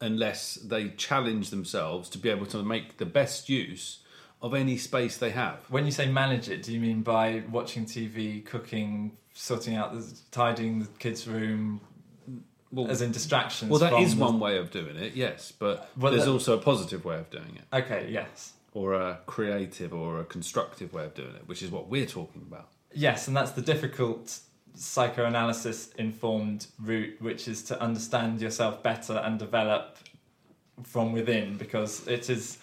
unless 0.00 0.54
they 0.56 0.90
challenge 0.90 1.50
themselves 1.50 2.08
to 2.10 2.18
be 2.18 2.28
able 2.28 2.46
to 2.46 2.62
make 2.62 2.98
the 2.98 3.06
best 3.06 3.48
use 3.48 4.00
of 4.42 4.52
any 4.54 4.76
space 4.76 5.16
they 5.16 5.30
have. 5.30 5.58
When 5.70 5.86
you 5.86 5.90
say 5.92 6.06
manage 6.10 6.48
it, 6.50 6.62
do 6.62 6.72
you 6.72 6.80
mean 6.80 7.02
by 7.02 7.42
watching 7.50 7.86
TV, 7.86 8.44
cooking, 8.44 9.16
sorting 9.32 9.74
out, 9.76 9.94
the, 9.94 10.06
tidying 10.30 10.80
the 10.80 10.88
kids' 10.98 11.26
room, 11.26 11.80
Well, 12.70 12.90
as 12.90 13.00
in 13.00 13.12
distractions? 13.12 13.70
well 13.70 13.80
that 13.80 13.94
is 13.94 14.14
the- 14.16 14.20
one 14.20 14.38
way 14.40 14.58
of 14.58 14.70
doing 14.70 14.96
it, 14.96 15.14
yes, 15.14 15.52
but 15.58 15.90
Well, 15.96 16.12
there's 16.12 16.24
that- 16.26 16.30
also 16.30 16.58
a 16.58 16.60
positive 16.60 17.04
way 17.04 17.16
of 17.16 17.30
doing 17.30 17.56
it, 17.56 17.64
Okay, 17.74 18.08
yes. 18.10 18.52
or 18.74 18.92
a 18.94 19.20
creative 19.26 19.94
or 19.94 20.20
a 20.20 20.24
constructive 20.24 20.92
way 20.92 21.04
of 21.06 21.14
doing 21.14 21.34
it, 21.36 21.46
which 21.48 21.62
is 21.62 21.70
what 21.70 21.88
we're 21.88 22.04
talking 22.06 22.42
about. 22.42 22.68
Yes, 22.92 23.26
and 23.28 23.36
that's 23.36 23.52
the 23.52 23.62
difficult 23.62 24.40
psychoanalysis 24.74 25.92
informed 25.98 26.66
route, 26.80 27.20
which 27.20 27.48
is 27.48 27.62
to 27.64 27.80
understand 27.80 28.40
yourself 28.40 28.82
better 28.82 29.14
and 29.14 29.38
develop 29.38 29.96
from 30.82 31.12
within, 31.12 31.56
because 31.56 32.06
it 32.08 32.28
is, 32.28 32.58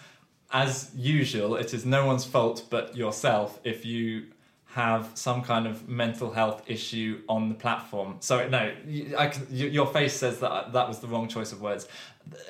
as 0.50 0.90
usual, 0.94 1.56
it 1.56 1.72
is 1.72 1.86
no 1.86 2.06
one's 2.06 2.24
fault 2.24 2.64
but 2.70 2.94
yourself 2.96 3.58
if 3.64 3.86
you 3.86 4.24
have 4.66 5.10
some 5.14 5.42
kind 5.42 5.66
of 5.66 5.86
mental 5.88 6.30
health 6.32 6.62
issue 6.66 7.20
on 7.28 7.48
the 7.48 7.54
platform. 7.54 8.16
Sorry, 8.20 8.48
no, 8.48 8.72
you- 8.86 9.14
I 9.16 9.32
your 9.50 9.86
face 9.86 10.14
says 10.14 10.40
that 10.40 10.72
that 10.72 10.88
was 10.88 11.00
the 11.00 11.08
wrong 11.08 11.28
choice 11.28 11.52
of 11.52 11.60
words. 11.60 11.86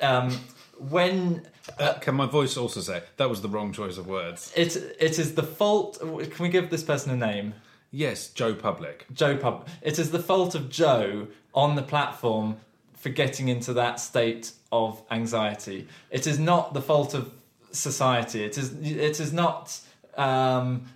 Um, 0.01 0.31
when 0.79 1.45
Uh, 1.79 1.93
can 1.93 2.15
my 2.15 2.25
voice 2.25 2.57
also 2.57 2.81
say 2.81 3.01
that 3.17 3.29
was 3.29 3.41
the 3.41 3.47
wrong 3.49 3.71
choice 3.73 3.97
of 3.97 4.05
words? 4.07 4.51
it 4.55 4.75
it 4.99 5.17
is 5.19 5.35
the 5.35 5.43
fault. 5.43 5.99
Can 5.99 6.39
we 6.45 6.49
give 6.49 6.69
this 6.69 6.83
person 6.83 7.11
a 7.11 7.17
name? 7.17 7.53
Yes, 7.95 8.29
Joe 8.29 8.55
Public. 8.55 9.05
Joe 9.13 9.37
Pub. 9.37 9.67
It 9.83 9.99
is 9.99 10.09
the 10.09 10.17
fault 10.17 10.55
of 10.55 10.67
Joe 10.67 11.27
on 11.53 11.75
the 11.75 11.83
platform 11.83 12.57
for 12.97 13.09
getting 13.09 13.49
into 13.49 13.71
that 13.73 13.99
state 13.99 14.51
of 14.71 15.03
anxiety. 15.11 15.87
It 16.09 16.25
is 16.25 16.39
not 16.39 16.73
the 16.73 16.81
fault 16.81 17.13
of 17.13 17.31
society. 17.71 18.43
It 18.43 18.57
is. 18.57 18.73
It 18.81 19.19
is 19.19 19.31
not 19.31 19.79
um, 20.17 20.87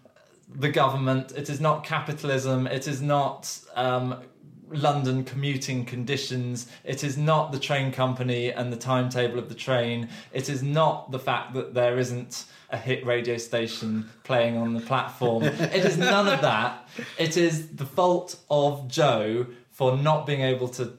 the 0.51 0.69
government. 0.69 1.33
It 1.33 1.51
is 1.51 1.61
not 1.61 1.83
capitalism. 1.83 2.65
It 2.65 2.87
is 2.87 2.99
not. 3.01 3.57
Um, 3.75 4.23
London 4.69 5.23
commuting 5.23 5.85
conditions. 5.85 6.67
It 6.83 7.01
is 7.01 7.17
not 7.17 7.53
the 7.53 7.59
train 7.59 7.89
company 7.89 8.51
and 8.51 8.69
the 8.69 8.75
timetable 8.75 9.39
of 9.39 9.47
the 9.47 9.55
train. 9.55 10.09
It 10.33 10.49
is 10.49 10.61
not 10.61 11.09
the 11.09 11.19
fact 11.19 11.53
that 11.53 11.73
there 11.73 11.97
isn't 11.97 12.43
a 12.69 12.77
hit 12.77 13.05
radio 13.05 13.37
station 13.37 14.09
playing 14.23 14.57
on 14.57 14.73
the 14.73 14.81
platform. 14.81 15.43
it 15.43 15.85
is 15.85 15.97
none 15.97 16.27
of 16.27 16.41
that. 16.41 16.87
It 17.17 17.37
is 17.37 17.69
the 17.75 17.85
fault 17.85 18.37
of 18.49 18.87
Joe 18.87 19.45
for 19.71 19.95
not 19.97 20.25
being 20.25 20.41
able 20.41 20.67
to 20.69 20.93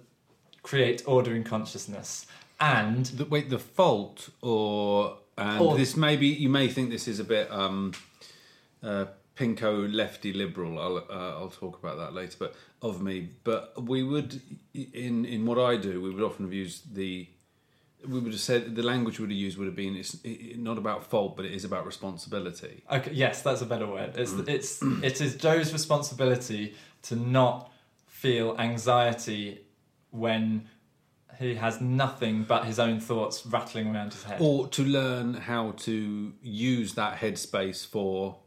create 0.62 1.02
order 1.06 1.34
in 1.34 1.44
consciousness. 1.44 2.26
And 2.60 3.06
The, 3.06 3.24
wait, 3.26 3.50
the 3.50 3.58
fault, 3.58 4.30
or 4.42 5.18
and 5.36 5.60
Or- 5.60 5.76
this 5.76 5.96
maybe 5.96 6.26
you 6.26 6.48
may 6.48 6.68
think 6.68 6.90
this 6.90 7.06
is 7.06 7.20
a 7.20 7.24
bit 7.24 7.50
um, 7.52 7.92
uh, 8.82 9.06
pinko 9.36 9.92
lefty 9.92 10.32
liberal. 10.32 10.78
I'll 10.80 10.96
uh, 10.98 11.38
I'll 11.38 11.50
talk 11.50 11.78
about 11.78 11.96
that 11.98 12.12
later, 12.14 12.36
but 12.38 12.54
of 12.82 13.00
me. 13.00 13.28
But 13.44 13.84
we 13.84 14.02
would 14.02 14.40
in 14.74 15.24
in 15.24 15.46
what 15.46 15.58
I 15.58 15.76
do, 15.76 16.00
we 16.00 16.10
would 16.10 16.24
often 16.24 16.44
have 16.46 16.52
used 16.54 16.94
the. 16.94 17.28
We 18.06 18.20
would 18.20 18.32
have 18.32 18.40
said 18.40 18.74
the 18.76 18.82
language 18.82 19.18
we 19.18 19.24
would 19.24 19.30
have 19.32 19.38
used 19.38 19.58
would 19.58 19.66
have 19.66 19.76
been 19.76 19.96
it's 19.96 20.16
not 20.56 20.78
about 20.78 21.04
fault, 21.04 21.36
but 21.36 21.44
it 21.44 21.52
is 21.52 21.64
about 21.64 21.84
responsibility. 21.84 22.82
Okay, 22.90 23.10
yes, 23.12 23.42
that's 23.42 23.60
a 23.60 23.66
better 23.66 23.86
word. 23.86 24.16
It's 24.16 24.32
Mm. 24.32 24.48
it's 24.48 24.82
it 25.02 25.20
is 25.20 25.36
Joe's 25.36 25.72
responsibility 25.72 26.74
to 27.02 27.16
not 27.16 27.70
feel 28.06 28.56
anxiety 28.58 29.60
when 30.10 30.68
he 31.38 31.54
has 31.54 31.80
nothing 31.80 32.42
but 32.44 32.64
his 32.64 32.78
own 32.78 32.98
thoughts 33.00 33.46
rattling 33.46 33.94
around 33.94 34.12
his 34.12 34.24
head. 34.24 34.40
or 34.40 34.66
to 34.68 34.82
learn 34.84 35.34
how 35.34 35.70
to 35.72 36.32
use 36.42 36.94
that 36.94 37.18
headspace 37.18 37.86
for 37.86 38.38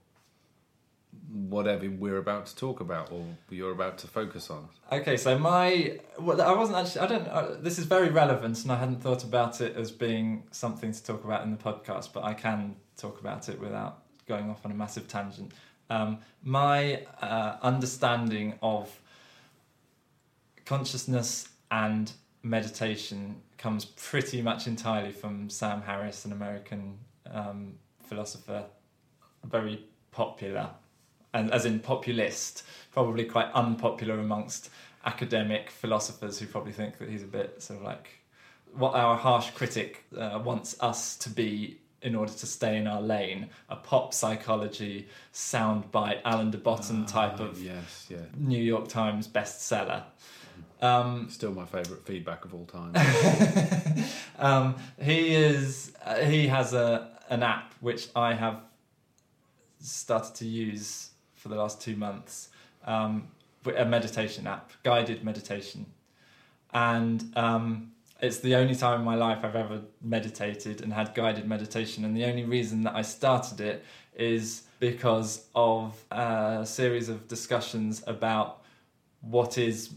whatever 1.33 1.89
we're 1.89 2.17
about 2.17 2.45
to 2.47 2.55
talk 2.55 2.79
about 2.79 3.11
or 3.11 3.25
you're 3.49 3.71
about 3.71 3.97
to 3.99 4.07
focus 4.07 4.49
on. 4.49 4.67
Okay, 4.91 5.17
so 5.17 5.37
my 5.37 5.99
well, 6.19 6.41
I 6.41 6.53
wasn't 6.53 6.77
actually. 6.77 7.01
I 7.01 7.07
don't. 7.07 7.27
Uh, 7.27 7.55
this 7.59 7.79
is 7.79 7.85
very 7.85 8.09
relevant, 8.09 8.61
and 8.63 8.71
I 8.71 8.77
hadn't 8.77 9.01
thought 9.01 9.23
about 9.23 9.61
it 9.61 9.75
as 9.75 9.91
being 9.91 10.43
something 10.51 10.91
to 10.91 11.03
talk 11.03 11.23
about 11.23 11.43
in 11.43 11.51
the 11.51 11.57
podcast, 11.57 12.13
but 12.13 12.23
I 12.23 12.33
can 12.33 12.75
talk 12.97 13.19
about 13.19 13.49
it 13.49 13.59
without 13.59 14.03
going 14.27 14.49
off 14.49 14.65
on 14.65 14.71
a 14.71 14.75
massive 14.75 15.07
tangent. 15.07 15.51
Um, 15.89 16.19
my 16.43 17.05
uh, 17.21 17.57
understanding 17.61 18.57
of 18.61 18.89
consciousness 20.65 21.49
and 21.69 22.11
meditation 22.43 23.41
comes 23.57 23.85
pretty 23.85 24.41
much 24.41 24.67
entirely 24.67 25.11
from 25.11 25.49
Sam 25.49 25.81
Harris, 25.81 26.25
an 26.25 26.31
American 26.31 26.97
um, 27.29 27.73
philosopher, 28.07 28.65
very 29.43 29.85
popular, 30.11 30.69
and 31.33 31.51
as 31.51 31.65
in 31.65 31.79
populist, 31.79 32.63
probably 32.91 33.25
quite 33.25 33.51
unpopular 33.53 34.19
amongst 34.19 34.69
academic 35.05 35.69
philosophers 35.71 36.39
who 36.39 36.45
probably 36.45 36.71
think 36.73 36.97
that 36.99 37.09
he's 37.09 37.23
a 37.23 37.27
bit 37.27 37.61
sort 37.61 37.79
of 37.79 37.85
like 37.85 38.07
what 38.73 38.93
our 38.93 39.17
harsh 39.17 39.49
critic 39.51 40.03
uh, 40.17 40.39
wants 40.43 40.75
us 40.79 41.15
to 41.17 41.29
be 41.29 41.77
in 42.03 42.15
order 42.15 42.31
to 42.31 42.45
stay 42.45 42.77
in 42.77 42.87
our 42.87 43.01
lane 43.01 43.49
a 43.69 43.75
pop 43.75 44.13
psychology 44.13 45.07
soundbite 45.33 46.19
alain 46.25 46.51
de 46.51 46.57
botton 46.57 47.05
type 47.05 47.35
Ah, 47.39 47.43
of 47.43 47.61
yes, 47.61 48.07
yeah. 48.09 48.17
new 48.37 48.61
york 48.61 48.87
times 48.87 49.27
bestseller 49.27 50.03
um, 50.81 51.29
Still 51.29 51.51
my 51.51 51.65
favourite 51.65 52.03
feedback 52.05 52.43
of 52.43 52.55
all 52.55 52.65
time. 52.65 52.93
um, 54.39 54.75
he 54.99 55.35
is 55.35 55.93
uh, 56.03 56.15
he 56.25 56.47
has 56.47 56.73
a 56.73 57.07
an 57.29 57.43
app 57.43 57.75
which 57.81 58.09
I 58.15 58.33
have 58.33 58.61
started 59.79 60.33
to 60.35 60.45
use 60.47 61.10
for 61.41 61.49
the 61.49 61.55
last 61.55 61.81
two 61.81 61.95
months. 61.95 62.49
Um, 62.85 63.27
a 63.77 63.85
meditation 63.85 64.47
app, 64.47 64.71
guided 64.83 65.23
meditation, 65.23 65.85
and 66.73 67.31
um, 67.35 67.91
it's 68.21 68.39
the 68.39 68.55
only 68.55 68.75
time 68.75 68.99
in 68.99 69.05
my 69.05 69.15
life 69.15 69.39
I've 69.43 69.55
ever 69.55 69.81
meditated 70.01 70.81
and 70.81 70.93
had 70.93 71.13
guided 71.15 71.47
meditation. 71.47 72.05
And 72.05 72.15
the 72.15 72.25
only 72.25 72.43
reason 72.43 72.83
that 72.83 72.95
I 72.95 73.01
started 73.01 73.59
it 73.61 73.83
is 74.15 74.63
because 74.79 75.45
of 75.53 76.03
a 76.11 76.65
series 76.65 77.09
of 77.09 77.27
discussions 77.27 78.03
about 78.07 78.63
what 79.21 79.57
is 79.57 79.91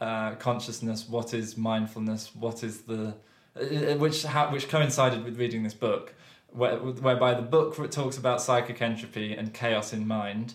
uh, 0.00 0.34
consciousness, 0.36 1.08
what 1.08 1.34
is 1.34 1.56
mindfulness, 1.56 2.34
what 2.34 2.62
is 2.62 2.82
the 2.82 3.14
uh, 3.56 3.94
which 3.96 4.22
how, 4.24 4.50
which 4.52 4.68
coincided 4.68 5.24
with 5.24 5.38
reading 5.38 5.62
this 5.62 5.74
book, 5.74 6.14
where, 6.56 6.76
whereby 6.78 7.34
the 7.34 7.42
book 7.42 7.90
talks 7.90 8.16
about 8.16 8.40
psychic 8.40 8.80
entropy 8.80 9.34
and 9.34 9.52
chaos 9.52 9.92
in 9.92 10.06
mind, 10.06 10.54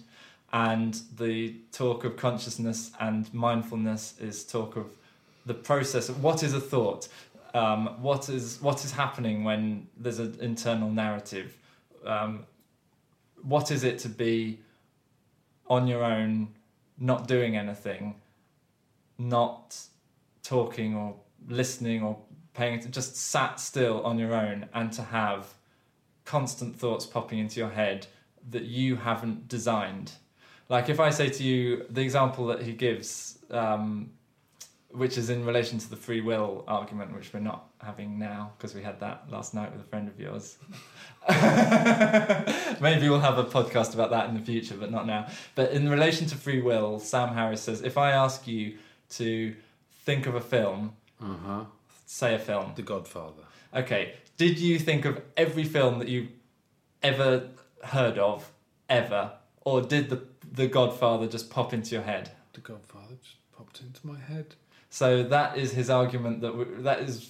and 0.51 0.99
the 1.15 1.55
talk 1.71 2.03
of 2.03 2.17
consciousness 2.17 2.91
and 2.99 3.31
mindfulness 3.33 4.15
is 4.19 4.43
talk 4.43 4.75
of 4.75 4.87
the 5.45 5.53
process 5.53 6.09
of 6.09 6.23
what 6.23 6.43
is 6.43 6.53
a 6.53 6.59
thought, 6.59 7.07
um, 7.53 8.01
what 8.01 8.29
is 8.29 8.59
what 8.61 8.83
is 8.83 8.91
happening 8.91 9.43
when 9.43 9.87
there's 9.95 10.19
an 10.19 10.35
internal 10.41 10.89
narrative, 10.89 11.55
um, 12.05 12.45
what 13.43 13.71
is 13.71 13.83
it 13.83 13.99
to 13.99 14.09
be 14.09 14.59
on 15.67 15.87
your 15.87 16.03
own, 16.03 16.49
not 16.99 17.27
doing 17.27 17.55
anything, 17.55 18.15
not 19.17 19.77
talking 20.43 20.95
or 20.95 21.15
listening 21.47 22.01
or 22.01 22.17
paying 22.53 22.81
just 22.91 23.15
sat 23.15 23.59
still 23.59 24.01
on 24.01 24.17
your 24.19 24.33
own 24.33 24.67
and 24.73 24.91
to 24.91 25.01
have 25.03 25.53
constant 26.25 26.75
thoughts 26.75 27.05
popping 27.05 27.39
into 27.39 27.59
your 27.59 27.69
head 27.69 28.07
that 28.49 28.63
you 28.63 28.95
haven't 28.95 29.47
designed. 29.47 30.11
Like 30.69 30.89
if 30.89 30.99
I 30.99 31.09
say 31.09 31.29
to 31.29 31.43
you, 31.43 31.85
the 31.89 32.01
example 32.01 32.47
that 32.47 32.61
he 32.61 32.73
gives, 32.73 33.37
um, 33.51 34.11
which 34.89 35.17
is 35.17 35.29
in 35.29 35.45
relation 35.45 35.77
to 35.79 35.89
the 35.89 35.95
free 35.95 36.21
will 36.21 36.63
argument, 36.67 37.13
which 37.15 37.33
we're 37.33 37.39
not 37.39 37.69
having 37.81 38.19
now 38.19 38.51
because 38.57 38.73
we 38.75 38.81
had 38.81 38.99
that 38.99 39.23
last 39.29 39.53
night 39.53 39.71
with 39.71 39.81
a 39.81 39.85
friend 39.85 40.07
of 40.07 40.19
yours. 40.19 40.57
Maybe 42.81 43.09
we'll 43.09 43.19
have 43.19 43.37
a 43.37 43.43
podcast 43.43 43.93
about 43.93 44.09
that 44.11 44.27
in 44.29 44.33
the 44.35 44.41
future, 44.41 44.75
but 44.75 44.91
not 44.91 45.05
now. 45.07 45.27
But 45.55 45.71
in 45.71 45.89
relation 45.89 46.27
to 46.27 46.35
free 46.35 46.61
will, 46.61 46.99
Sam 46.99 47.33
Harris 47.33 47.61
says 47.61 47.81
if 47.81 47.97
I 47.97 48.11
ask 48.11 48.47
you 48.47 48.77
to 49.11 49.55
think 50.05 50.25
of 50.27 50.35
a 50.35 50.41
film, 50.41 50.93
Uh 51.21 51.35
huh. 51.45 51.63
say 52.05 52.33
a 52.35 52.39
film, 52.39 52.73
The 52.75 52.81
Godfather. 52.81 53.43
Okay. 53.75 54.13
Did 54.37 54.59
you 54.59 54.79
think 54.79 55.05
of 55.05 55.21
every 55.37 55.63
film 55.63 55.99
that 55.99 56.07
you 56.07 56.29
ever 57.03 57.49
heard 57.83 58.17
of, 58.17 58.51
ever, 58.89 59.33
or 59.61 59.81
did 59.81 60.09
the 60.09 60.23
the 60.51 60.67
Godfather 60.67 61.27
just 61.27 61.49
pop 61.49 61.73
into 61.73 61.95
your 61.95 62.03
head? 62.03 62.31
The 62.53 62.61
Godfather 62.61 63.15
just 63.23 63.37
popped 63.55 63.81
into 63.81 64.05
my 64.05 64.19
head. 64.19 64.55
So 64.89 65.23
that 65.23 65.57
is 65.57 65.71
his 65.71 65.89
argument 65.89 66.41
that 66.41 66.57
we, 66.57 66.65
that 66.83 66.99
is 66.99 67.29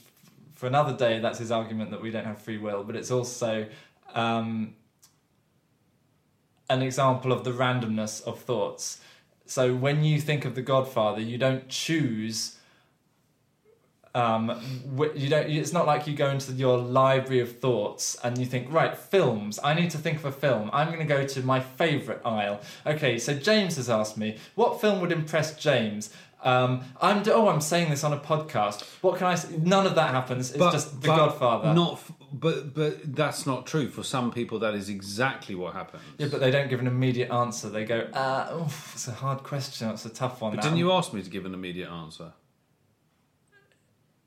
for 0.56 0.68
another 0.68 0.96
day. 0.96 1.20
That's 1.20 1.40
his 1.40 1.52
argument 1.52 1.92
that 1.92 2.02
we 2.02 2.12
don't 2.12 2.26
have 2.26 2.42
free 2.42 2.58
will, 2.58 2.84
but 2.84 2.96
it's 2.96 3.12
also 3.12 3.68
um, 4.14 4.76
an 6.70 6.82
example 6.82 7.32
of 7.32 7.44
the 7.44 7.52
randomness 7.52 8.24
of 8.24 8.40
thoughts. 8.40 9.02
So 9.46 9.76
when 9.76 10.04
you 10.04 10.20
think 10.20 10.46
of 10.46 10.56
the 10.56 10.62
Godfather, 10.62 11.22
you 11.22 11.38
don't 11.38 11.68
choose. 11.68 12.58
Um, 14.14 14.60
you 15.16 15.30
don't. 15.30 15.50
It's 15.50 15.74
not 15.74 15.86
like 15.88 16.06
you 16.08 16.16
go 16.16 16.30
into 16.30 16.52
your 16.54 16.78
library 16.78 17.40
of 17.40 17.60
thoughts 17.60 18.18
and 18.24 18.38
you 18.38 18.46
think, 18.46 18.72
right, 18.72 18.98
films. 18.98 19.60
I 19.64 19.74
need 19.74 19.90
to 19.92 19.98
think 19.98 20.18
of 20.18 20.26
a 20.26 20.32
film. 20.32 20.70
I'm 20.74 20.88
going 20.88 21.00
to 21.00 21.06
go 21.06 21.26
to 21.26 21.42
my 21.44 21.60
favourite 21.60 22.20
aisle. 22.26 22.62
Okay, 22.86 23.18
so 23.18 23.34
James 23.34 23.78
has 23.78 23.90
asked 23.90 24.18
me, 24.18 24.38
what 24.56 24.82
film 24.82 25.00
would 25.02 25.12
impress 25.12 25.58
James? 25.58 26.10
Um, 26.44 26.84
I'm 27.00 27.24
oh, 27.28 27.50
I'm 27.50 27.62
saying 27.62 27.90
this 27.90 28.04
on 28.04 28.14
a 28.14 28.18
podcast. 28.18 28.84
What 29.02 29.18
can 29.18 29.28
I? 29.28 29.36
say? 29.36 29.56
None 29.58 29.86
of 29.86 29.96
that 29.96 30.10
happens. 30.10 30.52
It's 30.52 30.58
just 30.72 31.02
The 31.02 31.08
Godfather. 31.08 31.74
Not, 31.74 31.94
f- 31.94 32.12
but 32.34 32.74
but 32.74 33.16
that's 33.16 33.46
not 33.46 33.68
true. 33.68 33.90
For 33.90 34.04
some 34.04 34.32
people, 34.32 34.58
that 34.60 34.74
is 34.74 34.90
exactly 34.90 35.54
what 35.54 35.74
happens. 35.74 36.02
Yeah, 36.18 36.28
but 36.32 36.40
they 36.40 36.50
don't 36.50 36.70
give 36.70 36.80
an 36.80 36.88
immediate 36.88 37.32
answer. 37.32 37.70
They 37.70 37.86
go, 37.86 38.00
uh, 38.14 38.60
oof, 38.60 38.92
it's 38.96 39.08
a 39.08 39.12
hard 39.12 39.44
question. 39.44 39.90
It's 39.90 40.06
a 40.06 40.10
tough 40.10 40.42
one. 40.42 40.56
But 40.56 40.64
didn't 40.64 40.78
you 40.78 40.92
ask 40.92 41.14
me 41.14 41.22
to 41.22 41.30
give 41.30 41.46
an 41.46 41.54
immediate 41.54 41.90
answer? 41.90 42.34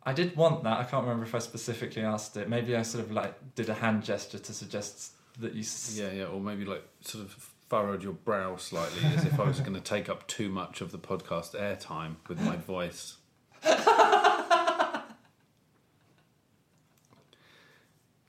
I 0.07 0.13
did 0.13 0.37
want 0.37 0.65
that. 0.65 0.79
I 0.79 0.85
can't 0.85 1.03
remember 1.05 1.25
if 1.25 1.35
I 1.35 1.39
specifically 1.39 2.03
asked 2.03 2.37
it. 2.37 2.49
Maybe 2.49 2.77
I 2.77 2.83
sort 2.83 3.05
of 3.05 3.11
like 3.11 3.55
did 3.55 3.69
a 3.71 3.75
hand 3.75 4.05
gesture 4.05 4.39
to 4.39 4.53
suggest 4.53 5.13
that 5.41 5.55
you. 5.55 5.61
S- 5.61 5.97
Yeah, 5.99 6.13
yeah, 6.13 6.25
or 6.25 6.41
maybe 6.41 6.65
like 6.65 6.83
sort 7.01 7.25
of 7.25 7.51
furrowed 7.71 8.03
your 8.03 8.13
brow 8.13 8.57
slightly, 8.57 9.03
as 9.17 9.25
if 9.25 9.41
I 9.41 9.45
was 9.45 9.61
going 9.61 9.75
to 9.75 9.81
take 9.81 10.09
up 10.11 10.27
too 10.29 10.49
much 10.51 10.81
of 10.83 10.93
the 10.93 10.99
podcast 10.99 11.55
airtime 11.59 12.17
with 12.29 12.39
my 12.41 12.57
voice. 12.57 13.17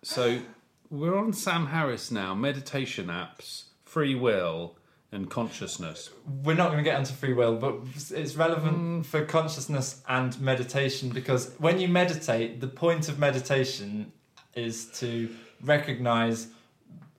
so 0.03 0.39
we're 0.89 1.17
on 1.17 1.33
Sam 1.33 1.67
Harris 1.67 2.11
now. 2.11 2.33
Meditation 2.35 3.07
apps, 3.07 3.65
free 3.83 4.15
will, 4.15 4.77
and 5.11 5.29
consciousness. 5.29 6.09
We're 6.43 6.55
not 6.55 6.71
going 6.71 6.83
to 6.83 6.89
get 6.89 6.97
onto 6.97 7.13
free 7.13 7.33
will, 7.33 7.55
but 7.55 7.75
it's 8.11 8.35
relevant 8.35 8.77
mm. 8.77 9.05
for 9.05 9.23
consciousness 9.25 10.01
and 10.07 10.39
meditation 10.41 11.09
because 11.09 11.53
when 11.57 11.79
you 11.79 11.87
meditate, 11.87 12.59
the 12.59 12.67
point 12.67 13.07
of 13.07 13.17
meditation 13.19 14.11
is 14.55 14.85
to 14.99 15.29
recognize 15.61 16.47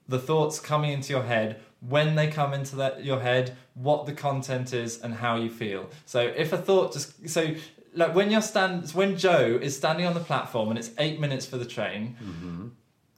the 0.09 0.19
thoughts 0.19 0.61
coming 0.61 0.93
into 0.93 1.13
your 1.13 1.23
head 1.23 1.61
when 1.81 2.15
they 2.15 2.29
come 2.29 2.55
into 2.55 2.77
that, 2.77 3.05
your 3.05 3.21
head, 3.21 3.57
what 3.75 4.07
the 4.07 4.13
content 4.13 4.73
is, 4.73 5.01
and 5.01 5.15
how 5.15 5.37
you 5.37 5.51
feel. 5.51 5.89
So 6.05 6.21
if 6.21 6.53
a 6.53 6.59
thought 6.59 6.93
just 6.93 7.29
so 7.29 7.55
like 7.95 8.15
when 8.15 8.31
you're 8.31 8.43
stand 8.43 8.91
when 8.91 9.17
Joe 9.17 9.59
is 9.61 9.77
standing 9.77 10.07
on 10.07 10.15
the 10.15 10.21
platform 10.21 10.71
and 10.71 10.79
it's 10.79 10.91
eight 10.99 11.21
minutes 11.21 11.47
for 11.47 11.57
the 11.59 11.65
train, 11.65 12.17
mm-hmm. 12.23 12.69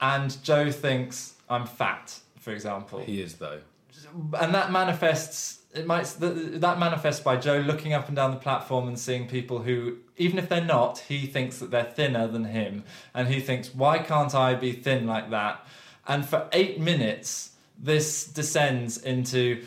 and 0.01 0.43
Joe 0.43 0.71
thinks 0.71 1.35
I'm 1.49 1.67
fat, 1.67 2.19
for 2.39 2.53
example, 2.53 3.01
He 3.01 3.21
is 3.21 3.35
though. 3.35 3.61
And 4.41 4.55
that 4.55 4.71
manifests 4.71 5.59
it 5.75 5.87
might 5.87 6.05
that, 6.07 6.79
manifests 6.79 7.23
by 7.23 7.37
Joe 7.37 7.59
looking 7.59 7.93
up 7.93 8.09
and 8.09 8.17
down 8.17 8.31
the 8.31 8.39
platform 8.39 8.89
and 8.89 8.99
seeing 8.99 9.29
people 9.29 9.61
who 9.61 9.99
even 10.17 10.39
if 10.39 10.49
they're 10.49 10.65
not 10.65 10.99
he 11.01 11.27
thinks 11.27 11.59
that 11.59 11.71
they're 11.71 11.85
thinner 11.85 12.27
than 12.27 12.45
him. 12.45 12.85
And 13.15 13.29
he 13.29 13.41
thinks 13.41 13.75
why 13.75 13.99
can't 13.99 14.35
I 14.35 14.55
be 14.55 14.73
thin 14.73 15.07
like 15.07 15.31
that? 15.31 15.67
And 16.07 16.27
for 16.27 16.49
8 16.53 16.81
minutes 16.81 17.51
this 17.79 18.25
descends 18.27 18.99
into 18.99 19.65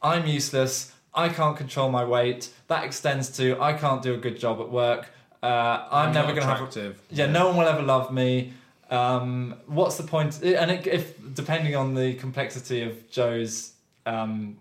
I'm 0.00 0.26
useless. 0.26 0.92
I 1.12 1.28
can't 1.28 1.56
control 1.56 1.90
my 1.90 2.04
weight. 2.04 2.50
That 2.68 2.84
extends 2.84 3.28
to 3.36 3.60
I 3.60 3.72
can't 3.72 4.02
do 4.02 4.14
a 4.14 4.18
good 4.18 4.38
job 4.38 4.60
at 4.60 4.70
work. 4.70 5.10
Uh, 5.42 5.88
I'm, 5.90 6.12
never 6.12 6.28
going 6.28 6.42
to 6.42 6.46
have 6.46 6.60
a, 6.60 6.64
attractive. 6.64 7.00
yeah, 7.08 7.24
no 7.24 7.48
one 7.48 7.56
will 7.56 7.66
ever 7.66 7.82
love 7.82 8.12
me. 8.12 8.52
Um, 8.90 9.54
what's 9.66 9.96
the 9.96 10.02
point? 10.02 10.42
And 10.42 10.70
it, 10.70 10.86
if 10.86 11.34
depending 11.34 11.76
on 11.76 11.94
the 11.94 12.14
complexity 12.14 12.82
of 12.82 13.08
Joe's 13.10 13.72
um, 14.04 14.56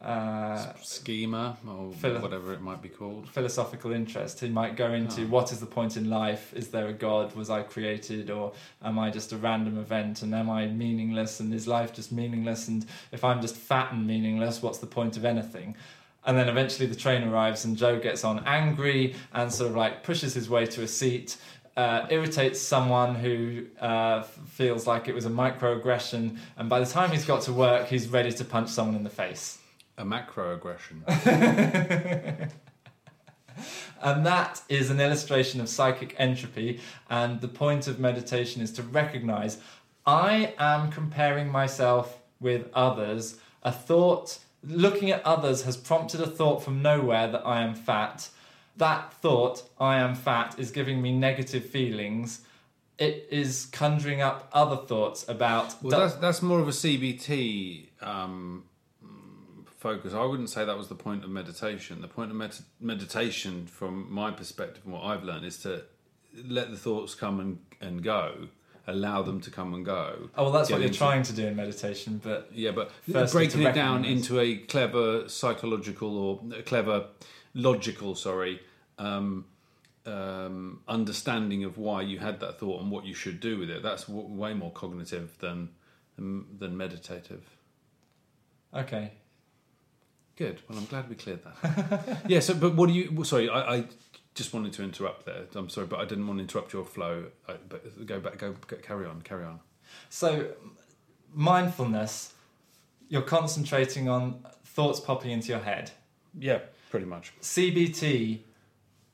uh, 0.00 0.72
schema 0.82 1.56
or 1.66 1.92
Philo- 1.94 2.20
whatever 2.20 2.52
it 2.52 2.60
might 2.60 2.82
be 2.82 2.88
called. 2.88 3.28
philosophical 3.28 3.90
interest, 3.92 4.40
he 4.40 4.48
might 4.48 4.76
go 4.76 4.92
into 4.92 5.22
Oh. 5.22 5.26
what 5.26 5.50
is 5.50 5.58
the 5.60 5.66
point 5.66 5.96
in 5.96 6.08
life? 6.10 6.52
Is 6.54 6.68
there 6.68 6.86
a 6.88 6.92
God? 6.92 7.34
Was 7.34 7.50
I 7.50 7.62
created, 7.62 8.30
or 8.30 8.52
am 8.84 8.98
I 8.98 9.10
just 9.10 9.32
a 9.32 9.36
random 9.36 9.78
event? 9.78 10.22
And 10.22 10.34
am 10.34 10.50
I 10.50 10.66
meaningless? 10.66 11.40
And 11.40 11.52
is 11.54 11.66
life 11.66 11.92
just 11.92 12.12
meaningless? 12.12 12.68
And 12.68 12.86
if 13.12 13.24
I'm 13.24 13.40
just 13.40 13.56
fat 13.56 13.92
and 13.92 14.06
meaningless, 14.06 14.62
what's 14.62 14.78
the 14.78 14.86
point 14.86 15.16
of 15.16 15.24
anything? 15.24 15.74
And 16.26 16.38
then 16.38 16.48
eventually 16.48 16.86
the 16.86 16.94
train 16.94 17.22
arrives, 17.26 17.64
and 17.64 17.76
Joe 17.76 17.98
gets 17.98 18.24
on 18.24 18.42
angry 18.46 19.14
and 19.32 19.52
sort 19.52 19.70
of 19.70 19.76
like 19.76 20.04
pushes 20.04 20.32
his 20.34 20.48
way 20.48 20.64
to 20.66 20.82
a 20.82 20.88
seat. 20.88 21.36
Uh, 21.76 22.06
irritates 22.08 22.60
someone 22.60 23.16
who 23.16 23.66
uh, 23.80 24.22
feels 24.22 24.86
like 24.86 25.08
it 25.08 25.14
was 25.14 25.26
a 25.26 25.30
microaggression, 25.30 26.38
and 26.56 26.68
by 26.68 26.78
the 26.78 26.86
time 26.86 27.10
he's 27.10 27.24
got 27.24 27.42
to 27.42 27.52
work, 27.52 27.88
he's 27.88 28.06
ready 28.08 28.30
to 28.30 28.44
punch 28.44 28.68
someone 28.68 28.94
in 28.94 29.02
the 29.02 29.10
face. 29.10 29.58
A 29.98 30.04
macroaggression. 30.04 31.02
And 34.04 34.26
that 34.26 34.60
is 34.68 34.90
an 34.90 35.00
illustration 35.00 35.62
of 35.62 35.68
psychic 35.68 36.14
entropy. 36.18 36.80
And 37.08 37.40
the 37.40 37.48
point 37.48 37.88
of 37.88 37.98
meditation 37.98 38.60
is 38.60 38.70
to 38.72 38.82
recognize 38.82 39.58
I 40.06 40.54
am 40.58 40.90
comparing 40.90 41.50
myself 41.50 42.20
with 42.38 42.68
others. 42.74 43.38
A 43.62 43.72
thought, 43.72 44.38
looking 44.62 45.10
at 45.10 45.24
others, 45.24 45.62
has 45.62 45.78
prompted 45.78 46.20
a 46.20 46.26
thought 46.26 46.62
from 46.62 46.82
nowhere 46.82 47.28
that 47.28 47.46
I 47.46 47.62
am 47.62 47.74
fat. 47.74 48.28
That 48.76 49.12
thought, 49.14 49.62
I 49.78 49.98
am 49.98 50.14
fat, 50.14 50.56
is 50.58 50.70
giving 50.70 51.00
me 51.00 51.12
negative 51.12 51.64
feelings. 51.64 52.40
It 52.98 53.28
is 53.30 53.66
conjuring 53.66 54.20
up 54.20 54.48
other 54.52 54.76
thoughts 54.76 55.28
about. 55.28 55.74
Well, 55.82 55.98
that's 55.98 56.14
that's 56.16 56.42
more 56.42 56.60
of 56.60 56.68
a 56.68 56.72
CBT 56.72 57.86
um, 58.02 58.64
focus. 59.78 60.14
I 60.14 60.24
wouldn't 60.24 60.50
say 60.50 60.64
that 60.64 60.76
was 60.78 60.88
the 60.88 60.94
point 60.94 61.24
of 61.24 61.30
meditation. 61.30 62.00
The 62.00 62.08
point 62.08 62.30
of 62.30 62.36
med- 62.36 62.56
meditation, 62.80 63.66
from 63.66 64.12
my 64.12 64.30
perspective 64.30 64.82
and 64.84 64.92
what 64.92 65.04
I've 65.04 65.22
learned, 65.24 65.44
is 65.44 65.58
to 65.58 65.82
let 66.46 66.70
the 66.70 66.76
thoughts 66.76 67.14
come 67.14 67.38
and, 67.38 67.58
and 67.80 68.02
go, 68.02 68.48
allow 68.86 69.22
them 69.22 69.40
to 69.42 69.50
come 69.50 69.74
and 69.74 69.84
go. 69.84 70.30
oh, 70.36 70.44
well, 70.44 70.52
that's 70.52 70.70
what 70.70 70.78
you're 70.78 70.86
into- 70.88 70.98
trying 70.98 71.22
to 71.24 71.32
do 71.32 71.46
in 71.46 71.54
meditation, 71.56 72.20
but 72.22 72.50
Yeah, 72.52 72.72
but 72.72 72.90
breaking 73.32 73.62
it 73.62 73.74
down 73.74 74.04
into 74.04 74.40
a 74.40 74.56
clever 74.56 75.28
psychological 75.28 76.16
or 76.16 76.40
clever 76.64 77.06
logical, 77.54 78.14
sorry, 78.14 78.60
um, 78.98 79.46
um, 80.06 80.80
understanding 80.86 81.64
of 81.64 81.78
why 81.78 82.02
you 82.02 82.18
had 82.18 82.40
that 82.40 82.58
thought 82.58 82.82
and 82.82 82.90
what 82.90 83.04
you 83.06 83.14
should 83.14 83.40
do 83.40 83.58
with 83.58 83.70
it. 83.70 83.82
That's 83.82 84.04
w- 84.04 84.26
way 84.28 84.52
more 84.54 84.70
cognitive 84.72 85.36
than 85.38 85.70
than, 86.16 86.76
meditative. 86.76 87.42
okay. 88.72 89.12
Good. 90.36 90.62
Well, 90.68 90.78
I'm 90.78 90.86
glad 90.86 91.08
we 91.08 91.14
cleared 91.14 91.40
that. 91.44 92.22
yeah. 92.28 92.40
So, 92.40 92.54
but 92.54 92.74
what 92.74 92.88
do 92.88 92.92
you? 92.92 93.10
well, 93.12 93.24
Sorry, 93.24 93.48
I, 93.48 93.76
I 93.76 93.84
just 94.34 94.52
wanted 94.52 94.72
to 94.74 94.82
interrupt 94.82 95.26
there. 95.26 95.44
I'm 95.54 95.68
sorry, 95.68 95.86
but 95.86 96.00
I 96.00 96.04
didn't 96.04 96.26
want 96.26 96.38
to 96.38 96.42
interrupt 96.42 96.72
your 96.72 96.84
flow. 96.84 97.26
I, 97.48 97.54
but 97.68 98.04
go 98.06 98.18
back. 98.18 98.38
Go, 98.38 98.54
go. 98.66 98.76
Carry 98.76 99.06
on. 99.06 99.22
Carry 99.22 99.44
on. 99.44 99.60
So, 100.10 100.48
mindfulness, 101.32 102.34
you're 103.08 103.22
concentrating 103.22 104.08
on 104.08 104.44
thoughts 104.64 104.98
popping 104.98 105.30
into 105.30 105.48
your 105.48 105.60
head. 105.60 105.92
Yeah. 106.36 106.58
Pretty 106.94 107.06
much. 107.06 107.32
CBT, 107.40 108.38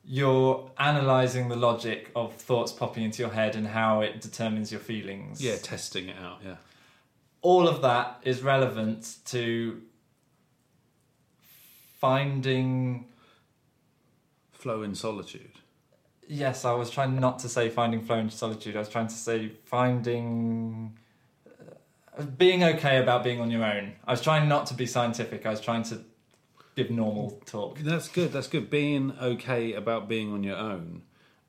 you're 0.05 0.71
analysing 0.77 1.49
the 1.49 1.57
logic 1.57 2.11
of 2.15 2.35
thoughts 2.35 2.73
popping 2.73 3.05
into 3.05 3.23
your 3.23 3.31
head 3.33 3.57
and 3.57 3.67
how 3.69 4.03
it 4.03 4.21
determines 4.21 4.71
your 4.71 4.83
feelings. 4.83 5.41
Yeah. 5.43 5.57
Testing 5.57 6.11
it 6.11 6.17
out. 6.23 6.41
Yeah. 6.45 6.57
All 7.41 7.67
of 7.67 7.81
that 7.81 8.21
is 8.23 8.43
relevant 8.43 9.17
to 9.29 9.81
finding. 11.99 13.07
Flow 14.53 14.83
in 14.83 14.95
solitude. 14.95 15.53
Yes, 16.29 16.67
I 16.67 16.73
was 16.75 16.91
trying 16.91 17.19
not 17.19 17.39
to 17.39 17.49
say 17.49 17.71
finding 17.71 18.03
flow 18.03 18.19
in 18.19 18.29
solitude. 18.29 18.77
I 18.77 18.81
was 18.81 18.91
trying 18.91 19.09
to 19.09 19.15
say 19.15 19.53
finding. 19.65 20.99
uh, 22.19 22.25
Being 22.25 22.63
okay 22.63 22.99
about 22.99 23.25
being 23.25 23.41
on 23.41 23.51
your 23.51 23.65
own. 23.65 23.95
I 24.07 24.11
was 24.11 24.21
trying 24.21 24.51
not 24.51 24.67
to 24.67 24.75
be 24.75 24.85
scientific. 24.85 25.47
I 25.47 25.51
was 25.51 25.63
trying 25.63 25.85
to 25.85 26.01
normal 26.89 27.43
talk. 27.45 27.79
That's 27.81 28.09
good. 28.09 28.33
That's 28.33 28.47
good. 28.49 28.71
Being 28.71 29.13
okay 29.21 29.75
about 29.75 30.09
being 30.09 30.33
on 30.33 30.43
your 30.45 30.57
own, 30.57 31.03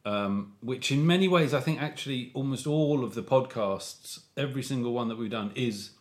um, 0.04 0.54
which 0.62 0.92
in 0.92 1.06
many 1.06 1.28
ways 1.28 1.54
I 1.54 1.60
think 1.60 1.82
actually 1.82 2.32
almost 2.34 2.68
all 2.68 3.04
of 3.04 3.14
the 3.14 3.22
podcasts, 3.22 4.22
every 4.36 4.64
single 4.64 4.94
one 4.94 5.08
that 5.10 5.18
we've 5.18 5.30
done, 5.30 5.52
is 5.56 5.92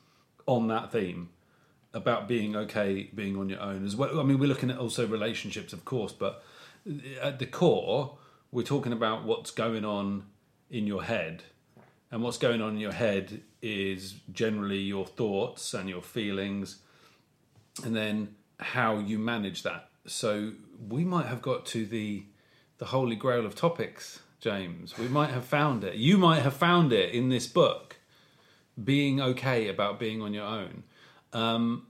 on 0.47 0.69
that 0.69 0.91
theme 0.91 1.29
about 1.93 2.27
being 2.27 2.57
okay 2.57 3.11
being 3.15 3.37
on 3.37 3.49
your 3.49 3.61
own 3.61 3.85
as 3.85 3.95
well. 3.95 4.19
I 4.19 4.23
mean, 4.23 4.39
we're 4.39 4.49
looking 4.49 4.71
at 4.71 4.79
also 4.79 5.07
relationships, 5.07 5.73
of 5.73 5.85
course, 5.85 6.13
but 6.13 6.43
at 7.21 7.39
the 7.39 7.47
core, 7.47 8.17
we're 8.51 8.63
talking 8.63 8.93
about 8.93 9.25
what's 9.25 9.51
going 9.51 9.85
on 9.85 10.25
in 10.71 10.87
your 10.87 11.05
head. 11.05 11.43
And 12.13 12.25
what's 12.25 12.39
going 12.39 12.61
on 12.61 12.75
in 12.75 12.81
your 12.81 12.91
head 12.91 13.43
is 13.63 14.15
generally 14.33 14.81
your 14.81 15.07
thoughts 15.07 15.75
and 15.75 15.89
your 15.89 16.03
feelings, 16.03 16.79
and 17.85 17.95
then 17.95 18.35
how 18.61 18.99
you 18.99 19.19
manage 19.19 19.63
that. 19.63 19.89
So 20.07 20.53
we 20.89 21.05
might 21.05 21.27
have 21.27 21.43
got 21.43 21.67
to 21.67 21.87
the 21.87 22.25
the 22.79 22.87
holy 22.87 23.17
grail 23.17 23.45
of 23.45 23.55
topics, 23.55 24.21
James. 24.41 24.97
We 24.97 25.09
might 25.09 25.31
have 25.31 25.45
found 25.45 25.85
it. 25.85 25.97
You 25.97 26.17
might 26.17 26.41
have 26.41 26.55
found 26.55 26.93
it 26.93 27.15
in 27.15 27.29
this 27.29 27.47
book, 27.47 27.97
being 28.83 29.21
okay 29.21 29.69
about 29.69 30.01
being 30.01 30.23
on 30.23 30.33
your 30.33 30.47
own. 30.47 30.85
Um, 31.35 31.87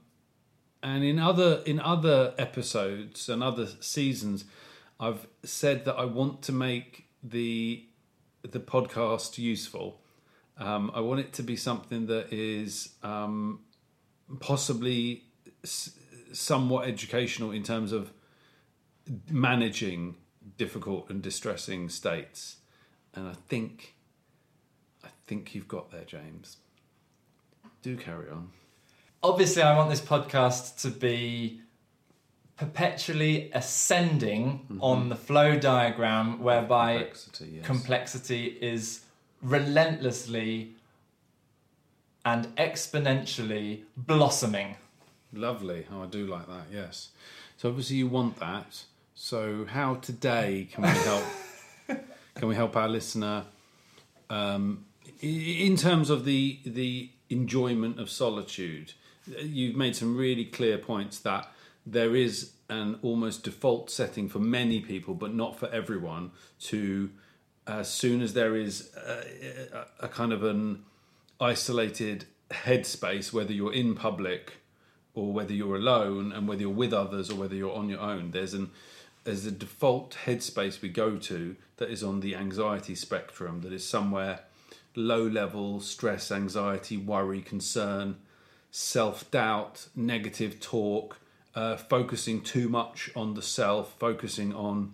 and 0.83 1.03
in 1.03 1.17
other 1.19 1.61
in 1.65 1.79
other 1.79 2.33
episodes 2.37 3.29
and 3.29 3.41
other 3.41 3.67
seasons, 3.79 4.45
I've 4.99 5.27
said 5.43 5.85
that 5.85 5.95
I 5.95 6.05
want 6.05 6.41
to 6.43 6.51
make 6.51 7.05
the 7.23 7.85
the 8.43 8.59
podcast 8.59 9.37
useful. 9.37 10.01
Um, 10.57 10.91
I 10.93 10.99
want 10.99 11.21
it 11.21 11.33
to 11.33 11.43
be 11.43 11.55
something 11.55 12.07
that 12.07 12.31
is 12.31 12.89
um, 13.01 13.61
possibly 14.39 15.23
somewhat 16.33 16.87
educational 16.87 17.51
in 17.51 17.63
terms 17.63 17.91
of 17.91 18.11
managing 19.29 20.15
difficult 20.57 21.09
and 21.09 21.21
distressing 21.21 21.89
states. 21.89 22.57
And 23.13 23.27
I 23.27 23.33
think, 23.49 23.95
I 25.03 25.09
think 25.27 25.53
you've 25.53 25.67
got 25.67 25.91
there, 25.91 26.05
James. 26.05 26.57
Do 27.81 27.97
carry 27.97 28.29
on. 28.29 28.49
Obviously, 29.23 29.61
I 29.61 29.75
want 29.75 29.89
this 29.89 30.01
podcast 30.01 30.81
to 30.81 30.89
be 30.89 31.61
perpetually 32.57 33.51
ascending 33.53 34.65
mm-hmm. 34.65 34.81
on 34.81 35.09
the 35.09 35.15
flow 35.15 35.57
diagram, 35.57 36.41
whereby 36.41 36.97
Complexity, 36.97 37.51
yes. 37.55 37.65
complexity 37.65 38.45
is 38.61 39.01
relentlessly 39.41 40.75
and 42.23 42.55
exponentially 42.57 43.81
blossoming. 43.97 44.75
Lovely. 45.33 45.85
Oh, 45.91 46.03
I 46.03 46.05
do 46.07 46.27
like 46.27 46.47
that. 46.47 46.65
Yes. 46.71 47.09
So 47.57 47.69
obviously 47.69 47.97
you 47.97 48.07
want 48.07 48.39
that. 48.39 48.83
So 49.15 49.65
how 49.65 49.95
today 49.95 50.67
can 50.71 50.83
we 50.83 50.89
help? 50.89 51.23
can 52.35 52.47
we 52.47 52.55
help 52.55 52.75
our 52.75 52.89
listener 52.89 53.45
um, 54.29 54.85
in 55.21 55.75
terms 55.77 56.09
of 56.09 56.25
the 56.25 56.59
the 56.65 57.09
enjoyment 57.29 57.99
of 57.99 58.09
solitude? 58.09 58.93
You've 59.41 59.75
made 59.75 59.95
some 59.95 60.17
really 60.17 60.45
clear 60.45 60.77
points 60.77 61.19
that 61.19 61.51
there 61.85 62.15
is 62.15 62.51
an 62.69 62.97
almost 63.01 63.43
default 63.43 63.89
setting 63.89 64.27
for 64.27 64.39
many 64.39 64.79
people, 64.79 65.13
but 65.13 65.33
not 65.33 65.57
for 65.57 65.69
everyone. 65.69 66.31
To 66.61 67.11
as 67.67 67.89
soon 67.89 68.21
as 68.21 68.33
there 68.33 68.55
is 68.55 68.89
a, 68.97 69.85
a, 70.01 70.05
a 70.05 70.07
kind 70.07 70.33
of 70.33 70.43
an 70.43 70.83
isolated 71.39 72.25
headspace, 72.49 73.31
whether 73.31 73.53
you're 73.53 73.73
in 73.73 73.95
public 73.95 74.60
or 75.13 75.31
whether 75.33 75.53
you're 75.53 75.75
alone, 75.75 76.31
and 76.31 76.47
whether 76.47 76.61
you're 76.61 76.69
with 76.69 76.93
others 76.93 77.29
or 77.29 77.35
whether 77.35 77.55
you're 77.55 77.73
on 77.73 77.89
your 77.89 77.99
own, 77.99 78.31
there's 78.31 78.53
an 78.53 78.71
there's 79.23 79.45
a 79.45 79.51
default 79.51 80.17
headspace 80.25 80.81
we 80.81 80.89
go 80.89 81.15
to 81.15 81.55
that 81.77 81.91
is 81.91 82.03
on 82.03 82.21
the 82.21 82.35
anxiety 82.35 82.95
spectrum, 82.95 83.61
that 83.61 83.71
is 83.71 83.87
somewhere 83.87 84.39
low 84.95 85.23
level 85.23 85.79
stress, 85.79 86.31
anxiety, 86.31 86.97
worry, 86.97 87.41
concern, 87.41 88.17
self 88.71 89.29
doubt, 89.31 89.87
negative 89.95 90.59
talk, 90.59 91.19
uh, 91.55 91.75
focusing 91.77 92.41
too 92.41 92.69
much 92.69 93.11
on 93.15 93.33
the 93.33 93.41
self, 93.41 93.93
focusing 93.99 94.53
on 94.53 94.93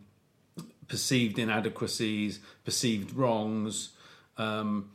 perceived 0.88 1.38
inadequacies, 1.38 2.40
perceived 2.64 3.14
wrongs, 3.14 3.90
um, 4.38 4.90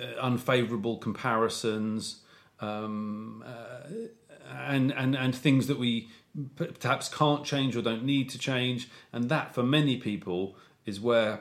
uh, 0.00 0.20
unfavorable 0.20 0.96
comparisons, 0.96 2.20
um, 2.60 3.44
uh, 3.46 3.88
and, 4.50 4.92
and, 4.92 5.14
and 5.16 5.34
things 5.34 5.66
that 5.66 5.78
we 5.78 6.08
perhaps 6.56 7.08
can't 7.08 7.44
change 7.44 7.76
or 7.76 7.82
don't 7.82 8.04
need 8.04 8.30
to 8.30 8.38
change. 8.38 8.88
And 9.12 9.28
that, 9.28 9.54
for 9.54 9.62
many 9.62 9.96
people, 9.96 10.56
is 10.86 11.00
where 11.00 11.40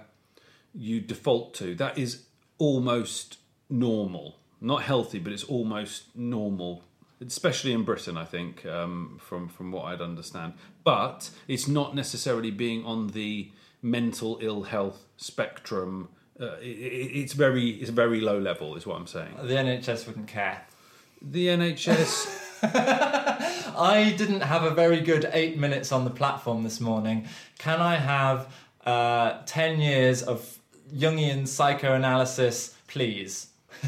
you 0.73 0.99
default 1.01 1.53
to. 1.55 1.75
That 1.75 1.97
is 1.97 2.23
almost 2.57 3.37
normal. 3.69 4.37
Not 4.59 4.83
healthy, 4.83 5.17
but 5.19 5.33
it's 5.33 5.43
almost 5.45 6.15
normal, 6.15 6.83
especially 7.25 7.71
in 7.73 7.83
Britain, 7.83 8.15
I 8.17 8.25
think, 8.25 8.65
um, 8.65 9.17
from, 9.19 9.47
from 9.49 9.71
what 9.71 9.85
I'd 9.85 10.01
understand. 10.01 10.53
But 10.83 11.29
it's 11.47 11.67
not 11.67 11.95
necessarily 11.95 12.51
being 12.51 12.85
on 12.85 13.07
the 13.07 13.49
mental 13.81 14.37
ill 14.41 14.63
health 14.63 15.05
spectrum. 15.17 16.09
Uh, 16.39 16.57
it, 16.61 16.65
it- 16.67 17.11
it's 17.21 17.33
very 17.33 17.69
it's 17.69 17.89
very 17.89 18.21
low 18.21 18.37
level, 18.37 18.75
is 18.75 18.85
what 18.85 18.97
I'm 18.97 19.07
saying. 19.07 19.33
The 19.41 19.55
NHS 19.55 20.05
wouldn't 20.07 20.27
care. 20.27 20.61
The 21.21 21.47
NHS. 21.47 22.49
I 22.63 24.13
didn't 24.17 24.41
have 24.41 24.63
a 24.63 24.71
very 24.71 25.01
good 25.01 25.29
eight 25.33 25.57
minutes 25.57 25.91
on 25.91 26.03
the 26.05 26.11
platform 26.11 26.63
this 26.63 26.79
morning. 26.79 27.27
Can 27.57 27.81
I 27.81 27.95
have 27.95 28.53
uh, 28.85 29.39
10 29.45 29.79
years 29.79 30.21
of 30.23 30.57
Jungian 30.95 31.47
psychoanalysis, 31.47 32.75
please? 32.87 33.47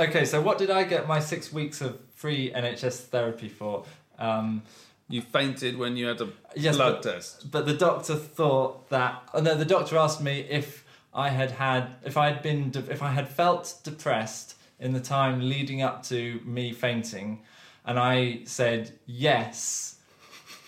okay, 0.00 0.24
so 0.24 0.40
what 0.40 0.58
did 0.58 0.70
I 0.70 0.84
get 0.84 1.06
my 1.06 1.20
six 1.20 1.52
weeks 1.52 1.80
of 1.80 1.98
free 2.14 2.50
NHS 2.50 3.06
therapy 3.06 3.48
for? 3.48 3.84
Um, 4.18 4.62
You 5.08 5.22
fainted 5.22 5.76
when 5.78 5.96
you 5.96 6.06
had 6.08 6.20
a 6.20 6.28
Yes, 6.56 6.76
blood 6.76 7.02
but- 7.02 7.12
test. 7.12 7.50
but 7.50 7.66
the 7.66 7.74
doctor 7.74 8.14
thought 8.16 8.88
that. 8.90 9.22
Oh 9.34 9.40
no, 9.40 9.54
the 9.54 9.64
doctor 9.64 9.96
asked 9.96 10.20
me 10.22 10.40
if 10.50 10.84
I 11.14 11.28
had 11.30 11.52
had, 11.52 11.90
if 12.04 12.16
I 12.16 12.26
had 12.30 12.42
been, 12.42 12.70
de- 12.70 12.90
if 12.90 13.02
I 13.02 13.10
had 13.12 13.28
felt 13.28 13.74
depressed 13.84 14.54
in 14.78 14.92
the 14.92 15.00
time 15.00 15.40
leading 15.40 15.82
up 15.82 16.02
to 16.04 16.40
me 16.44 16.72
fainting, 16.72 17.42
and 17.84 17.98
I 17.98 18.40
said 18.44 18.92
yes 19.06 19.96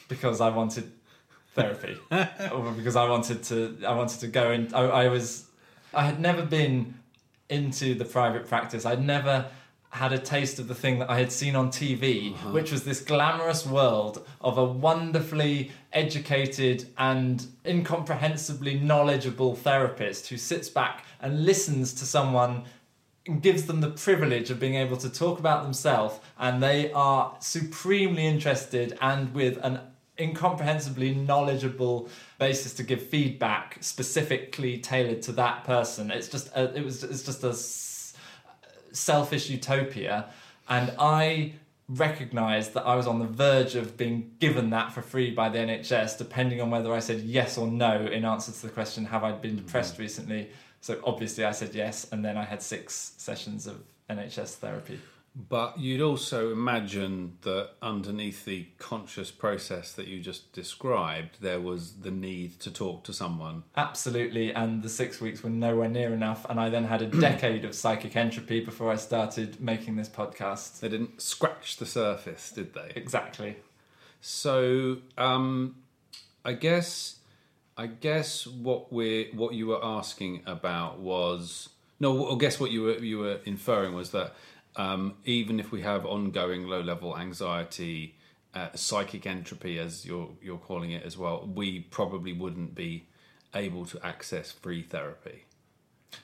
because 0.09 0.41
I 0.41 0.49
wanted 0.51 0.91
therapy, 1.55 1.97
or 2.53 2.73
because 2.73 2.97
I 2.97 3.09
wanted 3.09 3.43
to, 3.45 3.79
I 3.87 3.95
wanted 3.95 4.21
to 4.21 4.29
go 4.29 4.53
in. 4.53 4.73
I, 4.75 4.83
I 4.83 5.09
was, 5.09 5.47
I 5.93 6.05
had 6.05 6.21
never 6.21 6.45
been 6.45 6.95
into 7.49 7.95
the 7.95 8.05
private 8.05 8.47
practice. 8.47 8.85
I'd 8.87 9.05
never 9.05 9.47
had 9.91 10.13
a 10.13 10.19
taste 10.19 10.59
of 10.59 10.69
the 10.69 10.75
thing 10.75 10.99
that 10.99 11.09
I 11.09 11.19
had 11.19 11.33
seen 11.33 11.57
on 11.57 11.71
TV, 11.71 12.35
uh-huh. 12.35 12.51
which 12.51 12.71
was 12.71 12.85
this 12.85 13.01
glamorous 13.01 13.67
world 13.67 14.27
of 14.41 14.59
a 14.59 14.65
wonderfully 14.65 15.71
educated 15.93 16.89
and 16.99 17.47
incomprehensibly 17.65 18.79
knowledgeable 18.79 19.55
therapist 19.57 20.29
who 20.29 20.37
sits 20.37 20.69
back 20.69 21.07
and 21.21 21.47
listens 21.47 21.95
to 21.95 22.05
someone 22.05 22.65
gives 23.37 23.67
them 23.67 23.81
the 23.81 23.91
privilege 23.91 24.51
of 24.51 24.59
being 24.59 24.75
able 24.75 24.97
to 24.97 25.11
talk 25.11 25.39
about 25.39 25.63
themselves 25.63 26.19
and 26.39 26.63
they 26.63 26.91
are 26.93 27.37
supremely 27.41 28.27
interested 28.27 28.97
and 29.01 29.35
with 29.35 29.59
an 29.63 29.81
incomprehensibly 30.17 31.15
knowledgeable 31.15 32.09
basis 32.39 32.75
to 32.75 32.83
give 32.83 33.01
feedback 33.01 33.77
specifically 33.81 34.79
tailored 34.79 35.23
to 35.23 35.31
that 35.31 35.63
person 35.65 36.11
it's 36.11 36.29
just 36.29 36.49
a, 36.57 36.75
it 36.77 36.85
was 36.85 37.05
it's 37.05 37.23
just 37.23 37.45
a 37.45 37.51
s- 37.51 38.15
selfish 38.93 39.49
utopia 39.49 40.29
and 40.69 40.93
i 40.99 41.53
recognised 41.89 42.75
that 42.75 42.85
I 42.85 42.97
was 42.97 43.07
on 43.07 43.19
the 43.19 43.27
verge 43.27 43.75
of 43.75 43.97
being 43.97 44.33
given 44.41 44.71
that 44.71 44.93
for 44.93 45.01
free 45.01 45.31
by 45.31 45.49
the 45.49 45.59
NHS, 45.59 46.19
depending 46.19 46.61
on 46.61 46.71
whether 46.71 46.93
I 46.93 46.99
said 46.99 47.21
yes 47.21 47.57
or 47.57 47.67
no 47.67 48.07
in 48.07 48.25
answer 48.25 48.53
to 48.53 48.63
the 48.67 48.69
question, 48.69 49.07
Have 49.07 49.25
I 49.25 49.33
been 49.33 49.57
depressed 49.57 49.95
mm-hmm. 49.95 50.03
recently? 50.03 50.51
So 50.81 51.01
obviously 51.05 51.45
I 51.45 51.53
said 51.53 51.75
yes, 51.75 52.07
and 52.13 52.25
then 52.25 52.37
I 52.37 52.45
had 52.45 52.63
six 52.63 53.13
sessions 53.17 53.67
of 53.67 53.83
NHS 54.09 54.55
therapy. 54.57 54.99
But 55.49 55.79
you'd 55.79 56.01
also 56.01 56.51
imagine 56.51 57.39
that 57.43 57.71
underneath 57.81 58.45
the 58.45 58.67
conscious 58.79 59.31
process 59.31 59.93
that 59.93 60.09
you 60.09 60.21
just 60.21 60.53
described, 60.53 61.37
there 61.41 61.61
was 61.61 62.01
the 62.01 62.11
need 62.11 62.59
to 62.61 62.73
talk 62.73 63.05
to 63.05 63.13
someone. 63.13 63.63
Absolutely, 63.77 64.53
and 64.53 64.83
the 64.83 64.89
six 64.89 65.21
weeks 65.21 65.45
were 65.45 65.51
nowhere 65.51 65.89
near 65.89 66.13
enough, 66.13 66.45
and 66.49 66.59
I 66.59 66.71
then 66.71 66.85
had 66.85 67.03
a 67.03 67.07
decade 67.21 67.65
of 67.65 67.75
psychic 67.75 68.17
entropy 68.17 68.59
before 68.61 68.91
I 68.91 68.97
started 68.97 69.61
making 69.61 69.95
this 69.95 70.09
podcast. 70.09 70.81
They 70.81 70.89
didn't 70.89 71.23
scratch 71.23 71.77
the 71.77 71.87
surface, 71.87 72.51
did 72.51 72.75
they? 72.75 72.93
Exactly. 72.97 73.57
So, 74.21 74.99
um, 75.17 75.77
I 76.45 76.55
guess, 76.55 77.18
I 77.79 77.87
guess 77.87 78.45
what 78.45 78.93
we 78.93 79.31
what 79.33 79.55
you 79.55 79.69
were 79.69 79.83
asking 79.83 80.43
about 80.47 80.99
was 80.99 81.69
no. 82.01 82.35
I 82.35 82.37
guess 82.37 82.59
what 82.59 82.73
you 82.73 82.83
were 82.83 82.99
you 82.99 83.19
were 83.21 83.39
inferring 83.45 83.95
was 83.95 84.11
that 84.11 84.35
um, 84.75 85.15
even 85.25 85.61
if 85.61 85.71
we 85.71 85.83
have 85.83 86.05
ongoing 86.05 86.67
low 86.67 86.81
level 86.81 87.17
anxiety, 87.17 88.17
uh, 88.53 88.71
psychic 88.75 89.27
entropy, 89.27 89.79
as 89.79 90.05
you're 90.05 90.31
you're 90.43 90.59
calling 90.59 90.91
it 90.91 91.05
as 91.05 91.17
well, 91.17 91.49
we 91.55 91.79
probably 91.79 92.33
wouldn't 92.33 92.75
be 92.75 93.07
able 93.55 93.87
to 93.87 94.05
access 94.05 94.51
free 94.51 94.83
therapy. 94.83 95.45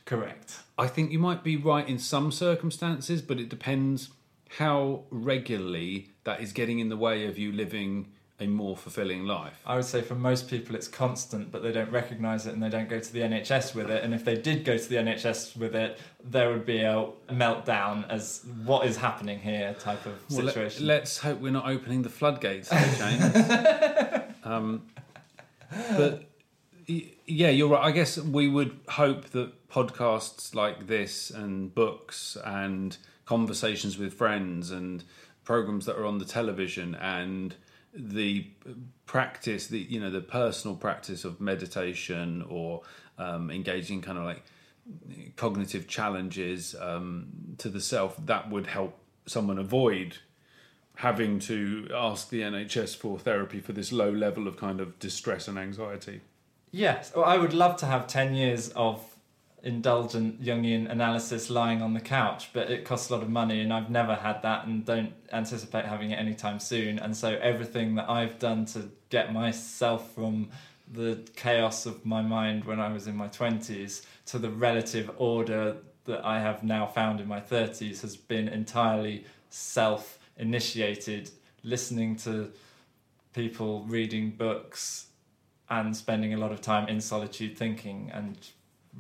Correct. 0.07 0.59
I 0.77 0.89
think 0.89 1.13
you 1.13 1.21
might 1.21 1.45
be 1.45 1.57
right 1.57 1.89
in 1.89 2.01
some 2.01 2.33
circumstances, 2.33 3.23
but 3.23 3.39
it 3.39 3.49
depends 3.49 4.11
how 4.59 5.05
regularly 5.11 6.11
that 6.25 6.41
is 6.41 6.53
getting 6.53 6.81
in 6.81 6.89
the 6.89 6.97
way 6.97 7.27
of 7.27 7.39
you 7.39 7.53
living 7.53 8.09
a 8.41 8.47
more 8.47 8.77
fulfilling 8.77 9.25
life. 9.27 9.61
I 9.65 9.77
would 9.77 9.85
say 9.85 10.03
for 10.03 10.17
most 10.17 10.51
people 10.51 10.75
it's 10.75 10.89
constant, 10.89 11.53
but 11.53 11.63
they 11.63 11.71
don't 11.71 11.91
recognise 11.91 12.47
it 12.47 12.53
and 12.55 12.63
they 12.63 12.69
don't 12.69 12.89
go 12.89 12.99
to 12.99 13.13
the 13.13 13.21
NHS 13.21 13.75
with 13.75 13.91
it. 13.91 14.03
And 14.03 14.13
if 14.13 14.25
they 14.25 14.37
did 14.37 14.65
go 14.65 14.77
to 14.77 14.89
the 14.89 14.97
NHS 14.97 15.57
with 15.57 15.77
it, 15.77 15.99
there 16.23 16.49
would 16.51 16.67
be 16.67 16.81
a 16.81 17.09
meltdown 17.31 18.09
as 18.11 18.45
what 18.65 18.87
is 18.87 18.97
happening 18.97 19.39
here 19.39 19.75
type 19.79 20.05
of 20.07 20.15
Well, 20.31 20.47
situation. 20.49 20.87
let, 20.87 21.03
us 21.03 21.19
hope 21.19 21.41
we're 21.41 21.53
not 21.53 21.69
opening 21.69 22.03
the 22.03 22.09
floodgates 22.09 22.71
James. 22.71 23.37
um, 24.45 24.83
but 25.97 26.25
yeah, 26.87 27.51
you're 27.51 27.69
right. 27.69 27.85
I 27.85 27.93
guess 27.93 28.19
we 28.19 28.49
would 28.49 28.79
hope 28.89 29.31
that 29.31 29.69
podcasts 29.69 30.55
like 30.55 30.89
this 30.89 31.31
and 31.31 31.73
books 31.73 32.37
and 32.45 32.97
conversations 33.27 33.97
with 33.97 34.13
friends 34.13 34.71
and 34.71 35.05
programs 35.45 35.87
that 35.87 35.97
are 35.97 36.05
on 36.05 36.19
the 36.19 36.25
television 36.25 36.95
and 36.97 37.55
the 37.95 38.47
practice, 39.07 39.69
the 39.69 39.79
you 39.79 40.01
know 40.01 40.11
the 40.11 40.21
personal 40.21 40.77
practice 40.77 41.25
of 41.25 41.41
meditation 41.41 42.45
or 42.49 42.83
um, 43.19 43.51
engaging 43.51 44.03
kind 44.03 44.19
of 44.19 44.25
like 44.25 44.43
cognitive 45.37 45.89
challenges 45.89 46.75
um, 46.81 47.27
to 47.59 47.69
the 47.69 47.81
self 47.81 48.17
that 48.27 48.51
would 48.51 48.67
help 48.67 48.99
someone 49.27 49.59
avoid 49.59 50.19
having 50.97 51.39
to 51.41 51.89
ask 51.95 52.29
the 52.29 52.41
NHS 52.43 52.97
for 52.97 53.19
therapy 53.19 53.61
for 53.61 53.73
this 53.73 53.93
low 53.93 54.11
level 54.11 54.47
of 54.47 54.57
kind 54.57 54.81
of 54.81 54.99
distress 54.99 55.49
and 55.49 55.59
anxiety. 55.59 56.21
Yes, 56.71 57.13
well, 57.15 57.25
I 57.25 57.37
would 57.37 57.53
love 57.53 57.77
to 57.79 57.87
have 57.87 58.07
10 58.07 58.35
years 58.35 58.69
of 58.71 59.14
indulgent 59.65 60.43
Jungian 60.43 60.91
analysis 60.91 61.49
lying 61.49 61.81
on 61.81 61.95
the 61.95 62.01
couch, 62.01 62.51
but 62.53 62.71
it 62.71 62.85
costs 62.85 63.09
a 63.09 63.15
lot 63.15 63.23
of 63.23 63.31
money 63.31 63.61
and 63.61 63.73
I've 63.73 63.91
never 63.91 64.15
had 64.15 64.43
that 64.43 64.67
and 64.67 64.85
don't 64.85 65.13
anticipate 65.33 65.87
having 65.87 66.11
it 66.11 66.17
anytime 66.17 66.61
soon. 66.61 66.99
And 66.99 67.17
so 67.17 67.39
everything 67.41 67.95
that 67.95 68.09
I've 68.09 68.39
done 68.39 68.67
to 68.67 68.91
get 69.09 69.33
myself 69.33 70.13
from 70.13 70.51
the 70.93 71.27
chaos 71.35 71.87
of 71.87 72.05
my 72.05 72.21
mind 72.21 72.67
when 72.67 72.79
I 72.79 72.93
was 72.93 73.07
in 73.07 73.17
my 73.17 73.29
20s 73.29 74.05
to 74.27 74.39
the 74.39 74.51
relative 74.51 75.11
order 75.17 75.79
that 76.05 76.23
I 76.23 76.41
have 76.41 76.63
now 76.63 76.87
found 76.87 77.21
in 77.21 77.27
my 77.27 77.41
30s 77.41 78.03
has 78.03 78.17
been 78.17 78.49
entirely 78.49 79.25
self 79.49 80.19
initiated, 80.37 81.31
listening 81.63 82.17
to 82.17 82.51
people, 83.33 83.85
reading 83.89 84.31
books, 84.31 85.07
and 85.71 85.97
spending 85.97 86.35
a 86.35 86.37
lot 86.37 86.53
of 86.53 86.61
time 86.61 86.87
in 86.89 87.01
solitude 87.01 87.57
thinking 87.57 88.11
and 88.13 88.37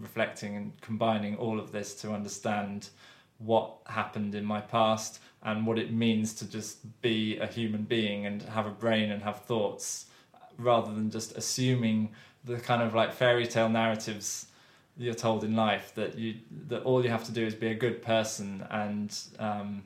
reflecting 0.00 0.56
and 0.56 0.80
combining 0.80 1.36
all 1.36 1.58
of 1.58 1.72
this 1.72 1.94
to 1.94 2.12
understand 2.12 2.88
what 3.38 3.76
happened 3.86 4.34
in 4.34 4.44
my 4.44 4.60
past 4.60 5.20
and 5.42 5.66
what 5.66 5.78
it 5.78 5.92
means 5.92 6.32
to 6.34 6.50
just 6.50 6.78
be 7.02 7.36
a 7.38 7.46
human 7.46 7.82
being 7.82 8.26
and 8.26 8.42
have 8.42 8.66
a 8.66 8.70
brain 8.70 9.10
and 9.10 9.22
have 9.22 9.40
thoughts 9.42 10.06
rather 10.58 10.92
than 10.92 11.10
just 11.10 11.36
assuming 11.36 12.10
the 12.44 12.56
kind 12.58 12.82
of 12.82 12.94
like 12.94 13.12
fairy 13.12 13.46
tale 13.46 13.68
narratives 13.68 14.46
you're 14.96 15.14
told 15.14 15.42
in 15.42 15.56
life 15.56 15.92
that 15.96 16.16
you 16.16 16.34
that 16.68 16.82
all 16.84 17.02
you 17.02 17.10
have 17.10 17.24
to 17.24 17.32
do 17.32 17.44
is 17.44 17.54
be 17.54 17.68
a 17.68 17.74
good 17.74 18.00
person 18.00 18.64
and 18.70 19.18
um, 19.40 19.82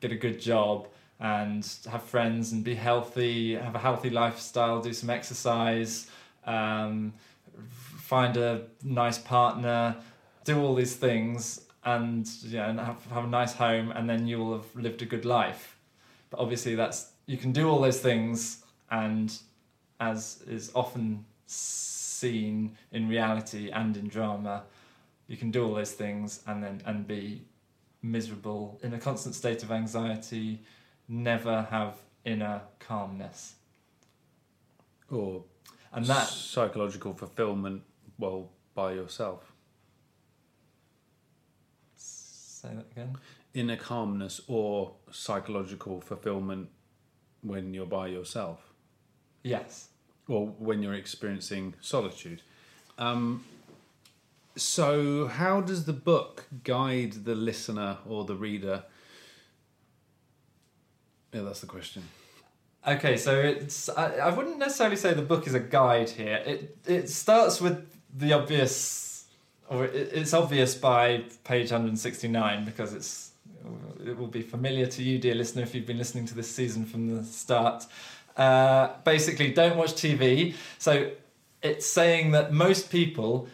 get 0.00 0.10
a 0.10 0.16
good 0.16 0.40
job 0.40 0.88
and 1.20 1.76
have 1.88 2.02
friends 2.02 2.50
and 2.50 2.64
be 2.64 2.74
healthy, 2.74 3.54
have 3.54 3.76
a 3.76 3.78
healthy 3.78 4.10
lifestyle, 4.10 4.82
do 4.82 4.92
some 4.92 5.08
exercise, 5.08 6.10
um, 6.46 7.12
find 8.12 8.36
a 8.36 8.60
nice 8.82 9.16
partner, 9.16 9.96
do 10.44 10.60
all 10.60 10.74
these 10.74 10.96
things, 10.96 11.62
and 11.82 12.28
yeah, 12.42 12.68
and 12.68 12.78
have, 12.78 13.02
have 13.06 13.24
a 13.24 13.26
nice 13.26 13.54
home, 13.54 13.90
and 13.90 14.06
then 14.06 14.26
you 14.26 14.36
will 14.38 14.52
have 14.58 14.76
lived 14.76 15.00
a 15.00 15.06
good 15.06 15.24
life. 15.24 15.78
But 16.28 16.38
obviously, 16.40 16.74
that's 16.74 17.12
you 17.24 17.38
can 17.38 17.52
do 17.52 17.70
all 17.70 17.80
those 17.80 18.00
things, 18.00 18.64
and 18.90 19.32
as 19.98 20.42
is 20.46 20.70
often 20.74 21.24
seen 21.46 22.76
in 22.90 23.08
reality 23.08 23.70
and 23.70 23.96
in 23.96 24.08
drama, 24.08 24.64
you 25.26 25.38
can 25.38 25.50
do 25.50 25.64
all 25.64 25.74
those 25.74 25.92
things 25.92 26.42
and 26.46 26.62
then 26.62 26.82
and 26.84 27.06
be 27.06 27.40
miserable 28.02 28.78
in 28.82 28.92
a 28.92 28.98
constant 28.98 29.34
state 29.34 29.62
of 29.62 29.72
anxiety, 29.72 30.60
never 31.08 31.62
have 31.70 31.94
inner 32.26 32.60
calmness. 32.78 33.54
Or 35.10 35.44
And 35.94 36.04
that 36.06 36.26
psychological 36.28 37.14
fulfillment 37.14 37.82
well 38.18 38.50
by 38.74 38.92
yourself. 38.92 39.52
say 41.96 42.68
that 42.74 42.86
again. 42.92 43.16
Inner 43.54 43.76
calmness 43.76 44.40
or 44.46 44.92
psychological 45.10 46.00
fulfillment 46.00 46.68
when 47.42 47.74
you're 47.74 47.86
by 47.86 48.06
yourself. 48.06 48.60
Yes. 49.42 49.88
or 50.28 50.46
when 50.46 50.82
you're 50.82 50.94
experiencing 50.94 51.74
solitude. 51.80 52.42
Um, 52.96 53.44
so, 54.54 55.26
how 55.26 55.60
does 55.60 55.84
the 55.84 55.92
book 55.92 56.46
guide 56.62 57.24
the 57.24 57.34
listener 57.34 57.98
or 58.08 58.24
the 58.24 58.36
reader? 58.36 58.84
Yeah, 61.32 61.40
that's 61.42 61.60
the 61.60 61.66
question. 61.66 62.04
Okay, 62.86 63.16
so 63.16 63.38
it's 63.40 63.88
I, 63.88 64.16
I 64.16 64.30
wouldn't 64.30 64.58
necessarily 64.58 64.96
say 64.96 65.14
the 65.14 65.22
book 65.22 65.46
is 65.46 65.54
a 65.54 65.60
guide 65.60 66.10
here. 66.10 66.36
It 66.46 66.78
it 66.86 67.08
starts 67.10 67.60
with 67.60 67.91
the 68.12 68.32
obvious, 68.32 69.26
or 69.68 69.84
it's 69.84 70.34
obvious 70.34 70.74
by 70.74 71.24
page 71.44 71.70
169 71.70 72.64
because 72.64 72.92
it's 72.94 73.30
it 74.04 74.16
will 74.18 74.26
be 74.26 74.42
familiar 74.42 74.86
to 74.86 75.02
you, 75.02 75.18
dear 75.18 75.34
listener, 75.34 75.62
if 75.62 75.74
you've 75.74 75.86
been 75.86 75.98
listening 75.98 76.26
to 76.26 76.34
this 76.34 76.50
season 76.50 76.84
from 76.84 77.16
the 77.16 77.24
start. 77.24 77.86
Uh, 78.36 78.88
basically, 79.04 79.52
don't 79.52 79.76
watch 79.76 79.92
TV. 79.92 80.54
So 80.78 81.12
it's 81.62 81.86
saying 81.86 82.32
that 82.32 82.52
most 82.52 82.90
people 82.90 83.48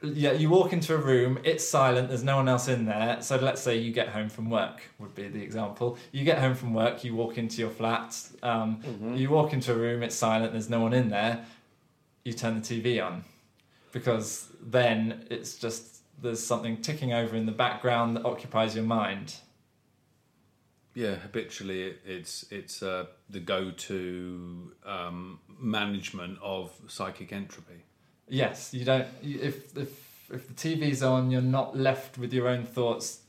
yeah, 0.00 0.32
you 0.32 0.48
walk 0.48 0.72
into 0.72 0.94
a 0.94 0.96
room, 0.96 1.40
it's 1.42 1.66
silent, 1.66 2.08
there's 2.08 2.22
no 2.22 2.36
one 2.36 2.48
else 2.48 2.68
in 2.68 2.84
there. 2.84 3.20
So 3.20 3.36
let's 3.36 3.60
say 3.60 3.78
you 3.78 3.92
get 3.92 4.08
home 4.08 4.28
from 4.28 4.48
work, 4.48 4.82
would 5.00 5.14
be 5.14 5.26
the 5.26 5.42
example. 5.42 5.98
You 6.12 6.24
get 6.24 6.38
home 6.38 6.54
from 6.54 6.72
work, 6.72 7.02
you 7.02 7.16
walk 7.16 7.36
into 7.36 7.60
your 7.60 7.70
flat, 7.70 8.16
um, 8.42 8.80
you 9.16 9.28
walk 9.28 9.52
into 9.52 9.72
a 9.72 9.76
room, 9.76 10.04
it's 10.04 10.14
silent, 10.14 10.52
there's 10.52 10.70
no 10.70 10.80
one 10.80 10.92
in 10.92 11.08
there. 11.08 11.44
You 12.24 12.32
turn 12.32 12.60
the 12.60 12.60
TV 12.60 13.04
on 13.04 13.24
because 13.92 14.48
then 14.60 15.26
it's 15.30 15.56
just 15.56 16.02
there's 16.20 16.44
something 16.44 16.80
ticking 16.82 17.12
over 17.12 17.36
in 17.36 17.46
the 17.46 17.52
background 17.52 18.16
that 18.16 18.24
occupies 18.24 18.74
your 18.74 18.84
mind. 18.84 19.36
Yeah, 20.94 21.14
habitually 21.14 21.82
it, 21.82 22.00
it's 22.04 22.44
it's 22.50 22.82
uh, 22.82 23.06
the 23.30 23.40
go-to 23.40 24.72
um, 24.84 25.38
management 25.60 26.38
of 26.42 26.72
psychic 26.88 27.32
entropy. 27.32 27.84
Yes, 28.28 28.74
you 28.74 28.84
don't. 28.84 29.06
you- 29.22 29.40
If 29.40 29.76
if 29.76 30.30
if 30.32 30.48
the 30.48 30.54
TV's 30.54 31.02
on, 31.02 31.30
you're 31.30 31.40
not 31.40 31.76
left 31.76 32.18
with 32.18 32.32
your 32.32 32.48
own 32.48 32.64
thoughts 32.64 33.20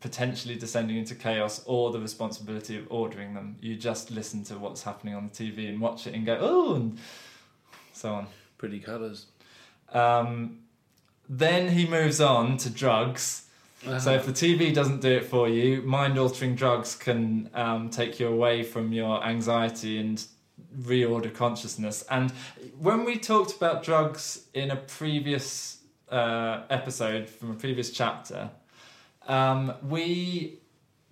potentially 0.00 0.54
descending 0.54 0.96
into 0.98 1.14
chaos 1.14 1.62
or 1.66 1.90
the 1.90 1.98
responsibility 1.98 2.76
of 2.76 2.86
ordering 2.90 3.34
them. 3.34 3.56
You 3.60 3.74
just 3.74 4.10
listen 4.10 4.44
to 4.44 4.58
what's 4.58 4.82
happening 4.82 5.14
on 5.14 5.28
the 5.28 5.34
TV 5.34 5.68
and 5.68 5.80
watch 5.80 6.06
it 6.06 6.14
and 6.14 6.26
go 6.26 6.36
oh, 6.40 6.74
and 6.74 6.98
so 7.92 8.12
on. 8.12 8.26
Pretty 8.58 8.78
colours. 8.80 9.26
Um, 9.94 10.60
then 11.28 11.70
he 11.70 11.86
moves 11.86 12.20
on 12.20 12.58
to 12.58 12.70
drugs, 12.70 13.44
So 13.98 14.12
if 14.14 14.24
the 14.24 14.32
TV 14.32 14.72
doesn't 14.74 15.02
do 15.02 15.10
it 15.10 15.24
for 15.26 15.48
you, 15.48 15.82
mind-altering 15.82 16.54
drugs 16.54 16.96
can 16.96 17.50
um, 17.54 17.90
take 17.90 18.18
you 18.18 18.28
away 18.28 18.62
from 18.62 18.92
your 18.92 19.22
anxiety 19.22 19.98
and 19.98 20.24
reorder 20.80 21.32
consciousness. 21.32 22.04
And 22.10 22.30
when 22.78 23.04
we 23.04 23.18
talked 23.18 23.54
about 23.54 23.82
drugs 23.82 24.46
in 24.54 24.70
a 24.70 24.76
previous 24.76 25.78
uh, 26.10 26.62
episode 26.70 27.28
from 27.28 27.50
a 27.50 27.54
previous 27.54 27.90
chapter, 27.90 28.50
um, 29.28 29.74
we 29.86 30.60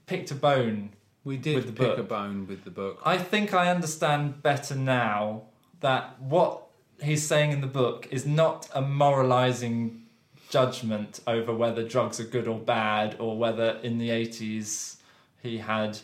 picked 0.07 0.31
a 0.31 0.35
bone 0.35 0.93
We 1.25 1.37
did 1.37 1.57
With 1.57 1.67
the 1.67 1.73
pick 1.73 1.99
a 1.99 2.03
bone 2.03 2.47
with 2.49 2.65
the 2.65 2.71
book. 2.71 3.01
I 3.05 3.17
think 3.17 3.55
I 3.55 3.71
understand 3.71 4.43
better 4.43 4.75
now 4.75 5.43
that 5.81 6.21
what 6.21 6.67
he's 7.03 7.27
saying 7.27 7.53
in 7.53 7.61
the 7.61 7.67
book 7.67 8.09
is 8.11 8.27
not 8.27 8.69
a 8.75 8.81
moralizing 8.81 10.03
judgment 10.49 11.21
over 11.27 11.55
whether 11.55 11.87
drugs 11.87 12.21
are 12.21 12.25
good 12.25 12.47
or 12.47 12.59
bad, 12.59 13.17
or 13.19 13.39
whether 13.39 13.79
in 13.83 13.99
the 13.99 14.11
80s 14.11 14.97
he 15.43 15.59
had 15.59 15.99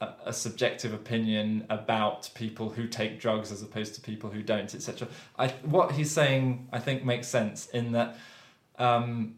a, 0.00 0.08
a 0.26 0.32
subjective 0.32 0.92
opinion 0.92 1.66
about 1.68 2.30
people 2.34 2.70
who 2.70 2.86
take 2.86 3.20
drugs 3.20 3.50
as 3.50 3.62
opposed 3.62 3.94
to 3.94 4.00
people 4.00 4.30
who 4.30 4.42
don't, 4.42 4.74
etc. 4.74 5.08
I, 5.38 5.48
what 5.62 5.92
he's 5.92 6.10
saying, 6.10 6.68
I 6.72 6.78
think, 6.78 7.04
makes 7.04 7.28
sense 7.28 7.66
in 7.68 7.92
that 7.92 8.16
um, 8.78 9.36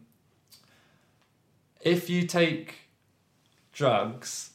if 1.81 2.09
you 2.09 2.27
take 2.27 2.75
drugs, 3.73 4.51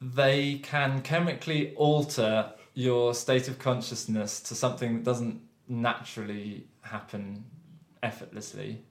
they 0.00 0.58
can 0.62 1.02
chemically 1.02 1.74
alter 1.74 2.52
your 2.74 3.14
state 3.14 3.48
of 3.48 3.58
consciousness 3.58 4.40
to 4.40 4.54
something 4.54 4.96
that 4.96 5.04
doesn't 5.04 5.40
naturally 5.68 6.66
happen 6.82 7.44
effortlessly. 8.02 8.82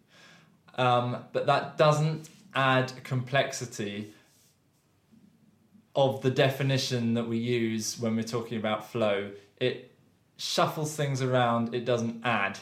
Um, 0.75 1.17
but 1.33 1.45
that 1.47 1.77
doesn't 1.77 2.29
add 2.53 2.91
complexity 3.03 4.13
of 5.95 6.21
the 6.21 6.31
definition 6.31 7.13
that 7.15 7.27
we 7.27 7.37
use 7.37 7.99
when 7.99 8.15
we're 8.15 8.23
talking 8.23 8.57
about 8.57 8.89
flow. 8.89 9.31
It 9.59 9.91
shuffles 10.37 10.95
things 10.95 11.21
around, 11.21 11.75
it 11.75 11.83
doesn't 11.83 12.21
add. 12.23 12.57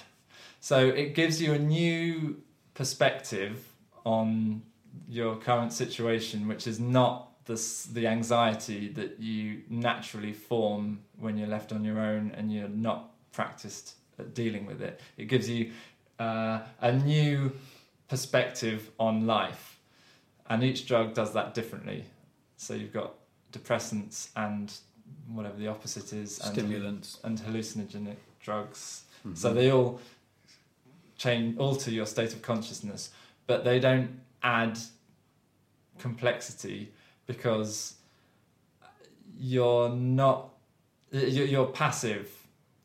So 0.60 0.88
it 0.88 1.14
gives 1.14 1.42
you 1.42 1.54
a 1.54 1.60
new 1.60 2.42
perspective 2.74 3.64
on 4.06 4.64
your 5.08 5.36
current 5.36 5.74
situation, 5.74 6.48
which 6.48 6.66
is 6.66 6.80
not 6.80 7.32
the, 7.48 7.88
the 7.94 8.08
anxiety 8.08 8.90
that 8.90 9.20
you 9.20 9.62
naturally 9.70 10.34
form 10.34 11.00
when 11.18 11.38
you're 11.38 11.48
left 11.48 11.72
on 11.72 11.84
your 11.84 12.00
own 12.00 12.32
and 12.38 12.52
you're 12.54 12.68
not 12.70 13.12
practiced 13.32 13.96
at 14.20 14.34
dealing 14.34 14.66
with 14.66 14.82
it. 14.82 15.00
It 15.18 15.26
gives 15.26 15.50
you 15.50 15.72
uh, 16.20 16.60
a 16.82 16.92
new 16.92 17.52
perspective 18.10 18.92
on 19.00 19.26
life, 19.26 19.80
and 20.50 20.64
each 20.64 20.88
drug 20.88 21.14
does 21.14 21.34
that 21.34 21.54
differently. 21.54 22.04
So 22.58 22.74
you've 22.74 22.94
got 22.94 23.14
depressants 23.52 24.30
and 24.36 24.74
whatever 25.30 25.58
the 25.58 25.68
opposite 25.68 26.14
is, 26.14 26.40
and 26.40 26.54
Stimulants. 26.54 27.20
and 27.24 27.38
hallucinogenic 27.40 28.18
drugs. 28.42 29.04
Mhm. 29.26 29.38
So 29.38 29.54
they 29.54 29.72
all 29.72 30.00
change, 31.18 31.58
alter 31.58 31.92
your 31.92 32.06
state 32.06 32.34
of 32.34 32.42
consciousness, 32.42 33.12
but 33.46 33.64
they 33.64 33.80
don't 33.80 34.20
add 34.44 34.78
complexity 35.98 36.92
because 37.28 37.96
you're 39.38 39.90
not 39.90 40.50
you're, 41.12 41.66
passive. 41.68 42.32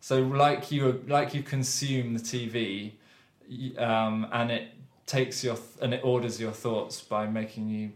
So 0.01 0.21
like 0.23 0.71
you 0.71 1.03
like 1.07 1.33
you 1.35 1.43
consume 1.43 2.15
the 2.15 2.21
TV, 2.21 2.93
um, 3.79 4.27
and 4.33 4.51
it 4.51 4.69
takes 5.07 5.43
your 5.43 5.57
th- 5.57 5.69
and 5.81 5.95
it 5.95 6.05
orders 6.05 6.41
your 6.41 6.53
thoughts 6.53 7.01
by 7.01 7.27
making 7.27 7.69
you 7.69 7.93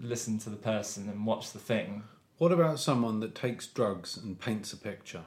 listen 0.00 0.38
to 0.38 0.50
the 0.50 0.56
person 0.56 1.08
and 1.08 1.26
watch 1.26 1.52
the 1.52 1.58
thing. 1.58 2.04
What 2.38 2.52
about 2.52 2.78
someone 2.78 3.20
that 3.20 3.34
takes 3.34 3.66
drugs 3.66 4.16
and 4.16 4.38
paints 4.38 4.72
a 4.72 4.76
picture? 4.76 5.24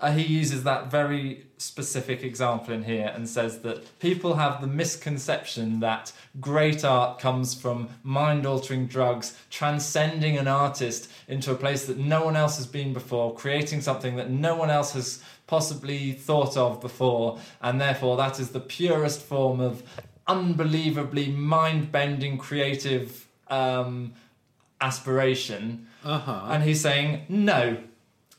Uh, 0.00 0.12
he 0.12 0.22
uses 0.22 0.64
that 0.64 0.90
very 0.90 1.46
specific 1.58 2.22
example 2.22 2.72
in 2.72 2.82
here 2.84 3.12
and 3.14 3.28
says 3.28 3.60
that 3.60 3.98
people 3.98 4.34
have 4.34 4.62
the 4.62 4.66
misconception 4.66 5.80
that 5.80 6.10
great 6.40 6.82
art 6.84 7.18
comes 7.18 7.54
from 7.54 7.86
mind 8.02 8.46
altering 8.46 8.86
drugs, 8.86 9.36
transcending 9.50 10.38
an 10.38 10.48
artist 10.48 11.10
into 11.28 11.52
a 11.52 11.54
place 11.54 11.84
that 11.84 11.98
no 11.98 12.24
one 12.24 12.34
else 12.34 12.56
has 12.56 12.66
been 12.66 12.94
before, 12.94 13.34
creating 13.34 13.82
something 13.82 14.16
that 14.16 14.30
no 14.30 14.56
one 14.56 14.70
else 14.70 14.94
has 14.94 15.22
possibly 15.46 16.12
thought 16.12 16.56
of 16.56 16.80
before, 16.80 17.38
and 17.60 17.78
therefore 17.78 18.16
that 18.16 18.40
is 18.40 18.50
the 18.50 18.60
purest 18.60 19.20
form 19.20 19.60
of 19.60 19.82
unbelievably 20.26 21.28
mind 21.28 21.92
bending 21.92 22.38
creative 22.38 23.28
um, 23.48 24.14
aspiration. 24.80 25.86
Uh 26.02 26.18
huh. 26.18 26.46
And 26.48 26.62
he's 26.62 26.80
saying, 26.80 27.26
no, 27.28 27.76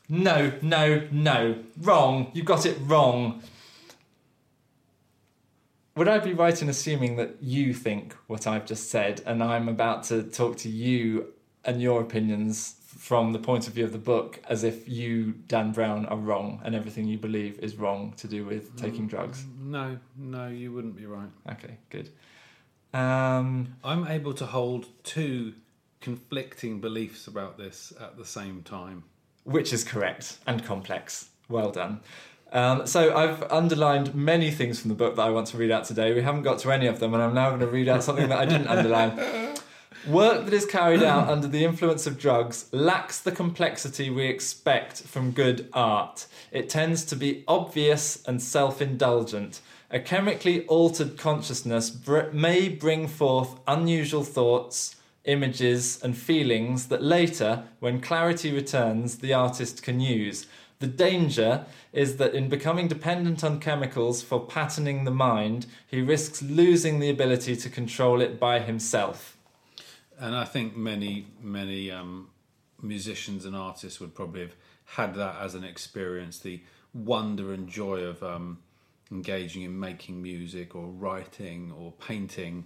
no, 0.08 0.52
no, 0.62 1.08
no, 1.10 1.58
wrong. 1.80 2.30
You 2.34 2.42
got 2.42 2.66
it 2.66 2.76
wrong. 2.82 3.42
Would 5.96 6.08
I 6.08 6.18
be 6.18 6.32
right 6.32 6.60
in 6.60 6.68
assuming 6.68 7.16
that 7.16 7.36
you 7.42 7.74
think 7.74 8.14
what 8.26 8.46
I've 8.46 8.64
just 8.64 8.90
said, 8.90 9.20
and 9.26 9.42
I'm 9.42 9.68
about 9.68 10.04
to 10.04 10.22
talk 10.22 10.56
to 10.58 10.68
you 10.68 11.34
and 11.64 11.82
your 11.82 12.00
opinions 12.00 12.76
from 13.02 13.32
the 13.32 13.38
point 13.38 13.66
of 13.66 13.74
view 13.74 13.84
of 13.84 13.92
the 13.92 13.98
book, 13.98 14.40
as 14.48 14.64
if 14.64 14.88
you, 14.88 15.32
Dan 15.48 15.72
Brown, 15.72 16.06
are 16.06 16.16
wrong 16.16 16.60
and 16.64 16.74
everything 16.74 17.06
you 17.06 17.18
believe 17.18 17.58
is 17.58 17.76
wrong 17.76 18.14
to 18.16 18.28
do 18.28 18.44
with 18.44 18.76
taking 18.76 19.06
drugs? 19.06 19.44
No, 19.60 19.98
no, 20.16 20.48
you 20.48 20.72
wouldn't 20.72 20.96
be 20.96 21.06
right. 21.06 21.28
Okay, 21.50 21.78
good. 21.90 22.10
Um, 22.94 23.76
I'm 23.82 24.06
able 24.06 24.34
to 24.34 24.46
hold 24.46 24.86
two 25.02 25.54
conflicting 26.00 26.80
beliefs 26.80 27.26
about 27.26 27.58
this 27.58 27.92
at 28.00 28.16
the 28.16 28.24
same 28.24 28.62
time. 28.62 29.04
Which 29.44 29.72
is 29.72 29.84
correct 29.84 30.38
and 30.46 30.64
complex. 30.64 31.28
Well 31.48 31.70
done. 31.70 32.00
Um, 32.52 32.86
so 32.86 33.16
I've 33.16 33.42
underlined 33.50 34.14
many 34.14 34.50
things 34.50 34.78
from 34.78 34.90
the 34.90 34.94
book 34.94 35.16
that 35.16 35.22
I 35.22 35.30
want 35.30 35.46
to 35.48 35.56
read 35.56 35.70
out 35.70 35.84
today. 35.84 36.12
We 36.12 36.22
haven't 36.22 36.42
got 36.42 36.58
to 36.60 36.70
any 36.70 36.86
of 36.86 37.00
them, 37.00 37.14
and 37.14 37.22
I'm 37.22 37.34
now 37.34 37.48
going 37.48 37.60
to 37.60 37.66
read 37.66 37.88
out 37.88 38.02
something 38.02 38.28
that 38.28 38.38
I 38.38 38.44
didn't 38.44 38.68
underline. 38.68 39.56
Work 40.08 40.46
that 40.46 40.52
is 40.52 40.66
carried 40.66 41.02
out 41.02 41.28
under 41.28 41.46
the 41.46 41.64
influence 41.64 42.08
of 42.08 42.18
drugs 42.18 42.66
lacks 42.72 43.20
the 43.20 43.30
complexity 43.30 44.10
we 44.10 44.26
expect 44.26 45.02
from 45.02 45.30
good 45.30 45.68
art. 45.72 46.26
It 46.50 46.68
tends 46.68 47.04
to 47.04 47.16
be 47.16 47.44
obvious 47.46 48.22
and 48.26 48.42
self 48.42 48.82
indulgent. 48.82 49.60
A 49.92 50.00
chemically 50.00 50.66
altered 50.66 51.16
consciousness 51.16 51.90
br- 51.90 52.30
may 52.32 52.68
bring 52.68 53.06
forth 53.06 53.60
unusual 53.68 54.24
thoughts, 54.24 54.96
images, 55.24 56.02
and 56.02 56.16
feelings 56.16 56.88
that 56.88 57.02
later, 57.02 57.64
when 57.80 58.00
clarity 58.00 58.52
returns, 58.52 59.18
the 59.18 59.32
artist 59.32 59.82
can 59.82 60.00
use. 60.00 60.46
The 60.80 60.88
danger 60.88 61.64
is 61.92 62.16
that 62.16 62.34
in 62.34 62.48
becoming 62.48 62.88
dependent 62.88 63.44
on 63.44 63.60
chemicals 63.60 64.20
for 64.20 64.44
patterning 64.44 65.04
the 65.04 65.12
mind, 65.12 65.66
he 65.86 66.00
risks 66.00 66.42
losing 66.42 66.98
the 66.98 67.08
ability 67.08 67.54
to 67.54 67.70
control 67.70 68.20
it 68.20 68.40
by 68.40 68.58
himself. 68.58 69.36
And 70.18 70.34
I 70.34 70.44
think 70.44 70.76
many, 70.76 71.26
many 71.40 71.90
um, 71.90 72.30
musicians 72.80 73.44
and 73.44 73.54
artists 73.54 74.00
would 74.00 74.14
probably 74.14 74.40
have 74.40 74.56
had 74.84 75.14
that 75.14 75.36
as 75.40 75.54
an 75.54 75.62
experience 75.64 76.40
the 76.40 76.62
wonder 76.92 77.52
and 77.52 77.68
joy 77.68 78.00
of 78.00 78.22
um, 78.22 78.58
engaging 79.10 79.62
in 79.62 79.78
making 79.78 80.20
music 80.20 80.74
or 80.74 80.86
writing 80.86 81.72
or 81.78 81.92
painting, 81.92 82.64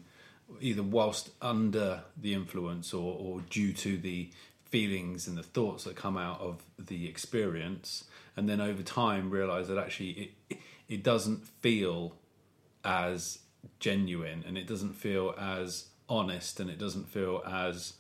either 0.61 0.83
whilst 0.83 1.31
under 1.43 2.03
the 2.17 2.35
influence 2.35 2.95
or, 2.95 3.17
or 3.19 3.41
due 3.51 3.73
to 3.73 3.97
the 3.97 4.31
feelings 4.65 5.27
and 5.27 5.37
the 5.37 5.43
thoughts 5.43 5.85
that 5.85 5.97
come 5.97 6.17
out 6.17 6.41
of 6.41 6.63
the 6.79 7.09
experience. 7.09 8.05
And 8.37 8.49
then 8.49 8.61
over 8.61 8.83
time, 8.83 9.31
realize 9.31 9.69
that 9.69 9.79
actually 9.79 10.33
it, 10.49 10.59
it 10.89 11.03
doesn't 11.03 11.47
feel 11.47 12.15
as 12.85 13.39
genuine 13.81 14.45
and 14.47 14.57
it 14.57 14.67
doesn't 14.67 14.95
feel 14.95 15.35
as 15.39 15.87
honest 16.09 16.61
and 16.61 16.71
it 16.71 16.79
doesn't 16.79 17.09
feel 17.09 17.43
as 17.47 17.95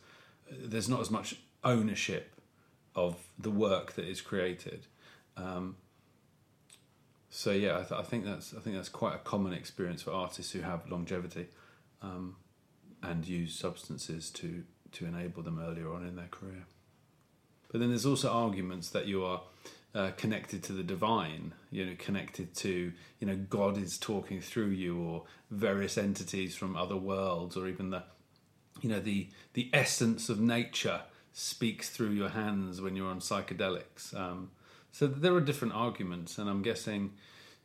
there's 0.51 0.88
not 0.88 1.01
as 1.01 1.11
much 1.11 1.36
ownership 1.64 2.40
of 2.94 3.16
the 3.38 3.51
work 3.51 3.94
that 3.94 4.05
is 4.05 4.20
created 4.20 4.86
um, 5.36 5.76
so 7.30 7.51
yeah 7.51 7.78
I, 7.78 7.82
th- 7.82 8.01
I 8.01 8.03
think 8.03 8.24
that's 8.24 8.55
I 8.55 8.61
think 8.61 8.76
that's 8.76 8.88
quite 8.88 9.16
a 9.16 9.18
common 9.18 9.53
experience 9.53 10.03
for 10.03 10.12
artists 10.12 10.53
who 10.53 10.61
have 10.61 10.88
longevity 10.88 11.49
um, 12.07 12.37
and 13.03 13.27
use 13.27 13.55
substances 13.55 14.31
to 14.31 14.65
to 14.93 15.05
enable 15.07 15.43
them 15.43 15.61
earlier 15.61 15.93
on 15.93 16.07
in 16.07 16.17
their 16.17 16.29
career 16.29 16.67
but 17.71 17.81
then 17.81 17.91
there's 17.91 18.07
also 18.07 18.31
arguments 18.31 18.91
that 18.91 19.07
you 19.07 19.25
are 19.25 19.43
uh, 19.97 20.11
connected 20.19 20.63
to 20.63 20.73
the 20.73 20.83
divine, 20.83 21.55
you 21.71 21.87
know, 21.87 21.95
connected 21.99 22.55
to, 22.55 22.93
you 23.19 23.27
know, 23.27 23.37
God 23.37 23.79
is 23.79 23.97
talking 23.97 24.43
through 24.43 24.69
you, 24.69 25.01
or 25.01 25.25
various 25.51 25.97
entities 25.97 26.55
from 26.55 26.77
other 26.77 26.97
worlds, 26.97 27.57
or 27.57 27.67
even 27.67 27.91
the, 27.91 28.03
you 28.83 28.91
know, 28.91 29.01
the 29.01 29.29
the 29.55 29.71
essence 29.73 30.29
of 30.29 30.39
nature 30.39 31.01
speaks 31.33 31.89
through 31.89 32.11
your 32.11 32.29
hands 32.29 32.81
when 32.81 32.95
you're 32.95 33.09
on 33.09 33.21
psychedelics. 33.21 34.15
Um, 34.15 34.51
so 34.93 35.07
there 35.07 35.35
are 35.35 35.41
different 35.41 35.75
arguments, 35.75 36.37
and 36.37 36.49
I'm 36.49 36.63
guessing 36.63 37.15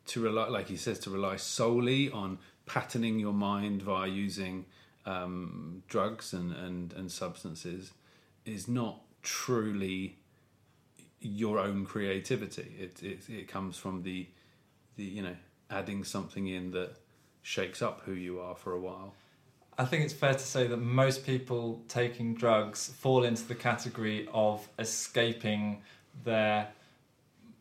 to 0.06 0.20
rely, 0.20 0.48
like 0.48 0.68
he 0.68 0.76
says, 0.76 0.98
to 1.00 1.10
rely 1.10 1.36
solely 1.36 2.10
on 2.10 2.38
patterning 2.66 3.18
your 3.18 3.32
mind 3.32 3.82
via 3.82 4.08
using 4.08 4.66
um, 5.06 5.82
drugs 5.88 6.32
and, 6.32 6.52
and, 6.52 6.92
and 6.92 7.10
substances 7.10 7.92
is 8.44 8.68
not 8.68 9.00
truly 9.22 10.18
your 11.20 11.58
own 11.58 11.84
creativity. 11.86 12.74
It, 12.78 13.02
it 13.02 13.28
it 13.28 13.48
comes 13.48 13.76
from 13.76 14.02
the 14.02 14.26
the 14.96 15.04
you 15.04 15.22
know 15.22 15.36
adding 15.70 16.04
something 16.04 16.48
in 16.48 16.72
that 16.72 16.96
shakes 17.42 17.80
up 17.80 18.02
who 18.04 18.12
you 18.12 18.40
are 18.40 18.54
for 18.54 18.72
a 18.72 18.80
while. 18.80 19.14
I 19.78 19.84
think 19.84 20.04
it's 20.04 20.12
fair 20.12 20.34
to 20.34 20.38
say 20.38 20.66
that 20.66 20.76
most 20.76 21.24
people 21.24 21.82
taking 21.88 22.34
drugs 22.34 22.88
fall 22.88 23.24
into 23.24 23.46
the 23.48 23.54
category 23.54 24.28
of 24.32 24.68
escaping 24.78 25.82
their 26.24 26.68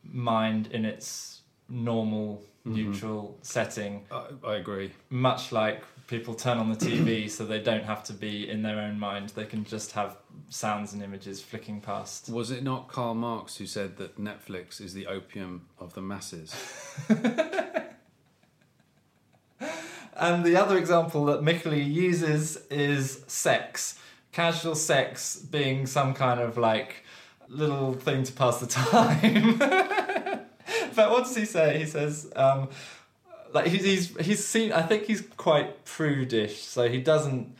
mind 0.03 0.67
in 0.71 0.83
its 0.83 1.40
normal, 1.71 2.43
Mhm. 2.67 2.75
neutral 2.75 3.37
setting, 3.41 4.05
I, 4.11 4.25
I 4.45 4.55
agree. 4.57 4.91
much 5.09 5.51
like 5.51 5.83
people 6.07 6.35
turn 6.35 6.57
on 6.59 6.69
the 6.69 6.75
TV 6.75 7.27
so 7.35 7.43
they 7.45 7.59
don't 7.59 7.85
have 7.85 8.03
to 8.03 8.13
be 8.13 8.47
in 8.47 8.61
their 8.61 8.79
own 8.79 8.99
mind. 8.99 9.29
They 9.29 9.45
can 9.45 9.63
just 9.65 9.93
have 9.93 10.17
sounds 10.49 10.93
and 10.93 11.01
images 11.01 11.41
flicking 11.41 11.81
past. 11.81 12.29
Was 12.29 12.51
it 12.51 12.61
not 12.63 12.87
Karl 12.87 13.15
Marx 13.15 13.55
who 13.57 13.65
said 13.65 13.97
that 13.97 14.19
Netflix 14.19 14.79
is 14.79 14.93
the 14.93 15.07
opium 15.07 15.67
of 15.79 15.93
the 15.95 16.01
masses? 16.01 16.53
And 20.15 20.43
the 20.43 20.55
other 20.55 20.77
example 20.77 21.25
that 21.25 21.41
Mickley 21.41 21.81
uses 21.81 22.57
is 22.69 23.23
sex. 23.27 23.97
Casual 24.31 24.75
sex 24.75 25.35
being 25.37 25.87
some 25.87 26.13
kind 26.13 26.39
of 26.39 26.57
like 26.57 27.03
little 27.47 27.93
thing 27.93 28.23
to 28.23 28.31
pass 28.33 28.59
the 28.59 28.67
time. 28.67 29.57
but 30.95 31.09
what 31.09 31.25
does 31.25 31.35
he 31.35 31.45
say? 31.45 31.79
He 31.79 31.85
says, 31.85 32.31
um, 32.35 32.69
like 33.53 33.67
he's, 33.67 33.83
he's 33.83 34.17
he's 34.17 34.45
seen. 34.45 34.71
I 34.71 34.81
think 34.81 35.05
he's 35.05 35.21
quite 35.37 35.85
prudish, 35.85 36.61
so 36.61 36.89
he 36.89 37.01
doesn't 37.01 37.55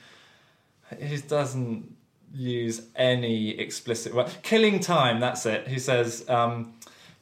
he 0.99 1.17
doesn't 1.17 1.95
use 2.33 2.81
any 2.95 3.49
explicit 3.59 4.13
word. 4.13 4.31
Killing 4.41 4.79
time. 4.79 5.19
That's 5.19 5.45
it. 5.45 5.67
He 5.67 5.79
says. 5.79 6.27
Um, 6.29 6.73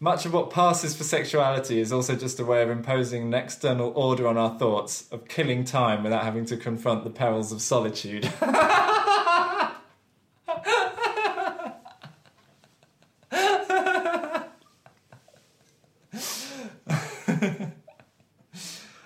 much 0.02 0.26
of 0.26 0.32
what 0.32 0.50
passes 0.50 0.96
for 0.96 1.04
sexuality 1.04 1.82
is 1.82 1.92
also 1.92 2.16
just 2.16 2.40
a 2.40 2.46
way 2.46 2.64
of 2.64 2.70
imposing 2.70 3.24
an 3.24 3.34
external 3.34 3.92
order 3.98 4.30
on 4.30 4.38
our 4.38 4.58
thoughts, 4.58 5.10
of 5.12 5.28
killing 5.28 5.66
time 5.66 6.04
without 6.04 6.24
having 6.24 6.46
to 6.46 6.56
confront 6.56 7.04
the 7.04 7.10
perils 7.10 7.52
of 7.52 7.62
solitude. 7.62 8.32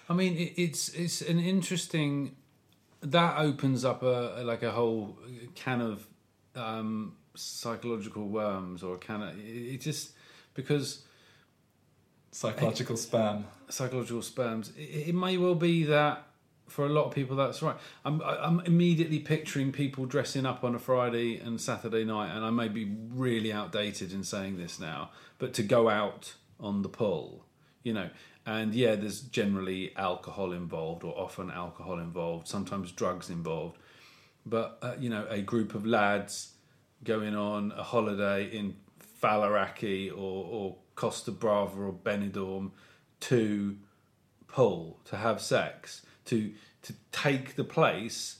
I 0.09 0.12
mean, 0.23 0.37
it, 0.37 0.53
it's 0.57 0.89
it's 0.89 1.21
an 1.21 1.39
interesting. 1.39 2.35
That 3.01 3.37
opens 3.37 3.83
up 3.83 4.01
a 4.03 4.41
like 4.43 4.63
a 4.63 4.71
whole 4.71 5.17
can 5.55 5.81
of 5.81 6.07
um, 6.55 7.15
psychological 7.35 8.27
worms, 8.27 8.83
or 8.83 8.95
a 8.95 8.97
can 8.97 9.21
of 9.21 9.37
it, 9.37 9.41
it 9.43 9.81
just 9.81 10.11
because 10.53 11.03
Psychological 12.31 12.95
spam. 12.95 13.43
psychological 13.69 14.21
sperms. 14.23 14.71
It, 14.77 15.09
it 15.09 15.15
may 15.15 15.37
well 15.37 15.53
be 15.55 15.83
that 15.83 16.25
for 16.67 16.85
a 16.85 16.89
lot 16.89 17.05
of 17.05 17.13
people 17.13 17.35
that's 17.35 17.61
right. 17.61 17.75
I'm 18.05 18.21
I'm 18.21 18.59
immediately 18.61 19.19
picturing 19.19 19.71
people 19.71 20.05
dressing 20.07 20.45
up 20.45 20.63
on 20.63 20.73
a 20.73 20.79
Friday 20.79 21.37
and 21.39 21.61
Saturday 21.61 22.03
night, 22.05 22.35
and 22.35 22.43
I 22.43 22.49
may 22.49 22.69
be 22.69 22.85
really 23.13 23.53
outdated 23.53 24.13
in 24.13 24.23
saying 24.23 24.57
this 24.57 24.79
now, 24.79 25.11
but 25.37 25.53
to 25.55 25.63
go 25.63 25.89
out 25.89 26.33
on 26.59 26.81
the 26.81 26.89
pull, 26.89 27.45
you 27.83 27.93
know. 27.93 28.09
And 28.45 28.75
yeah, 28.75 28.95
there's 28.95 29.21
generally 29.21 29.95
alcohol 29.95 30.51
involved, 30.51 31.03
or 31.03 31.17
often 31.17 31.49
alcohol 31.49 31.99
involved, 31.99 32.47
sometimes 32.47 32.91
drugs 32.91 33.29
involved. 33.29 33.77
But 34.45 34.77
uh, 34.81 34.95
you 34.99 35.09
know, 35.09 35.25
a 35.29 35.41
group 35.41 35.75
of 35.75 35.85
lads 35.85 36.53
going 37.03 37.35
on 37.35 37.71
a 37.77 37.83
holiday 37.83 38.45
in 38.45 38.75
Faliraki 39.21 40.11
or, 40.11 40.15
or 40.45 40.75
Costa 40.95 41.31
Brava 41.31 41.81
or 41.81 41.93
Benidorm 41.93 42.71
to 43.21 43.77
pull, 44.47 44.99
to 45.05 45.17
have 45.17 45.41
sex, 45.41 46.01
to 46.25 46.53
to 46.81 46.93
take 47.13 47.55
the 47.55 47.63
place 47.63 48.39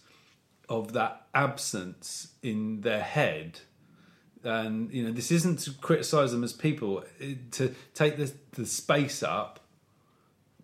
of 0.67 0.91
that 0.93 1.27
absence 1.33 2.33
in 2.41 2.81
their 2.81 3.01
head. 3.01 3.59
And 4.43 4.93
you 4.93 5.03
know, 5.03 5.11
this 5.11 5.31
isn't 5.31 5.59
to 5.59 5.71
criticise 5.71 6.31
them 6.31 6.43
as 6.43 6.51
people, 6.51 7.05
to 7.51 7.73
take 7.93 8.17
the 8.17 8.33
the 8.51 8.65
space 8.65 9.23
up 9.23 9.61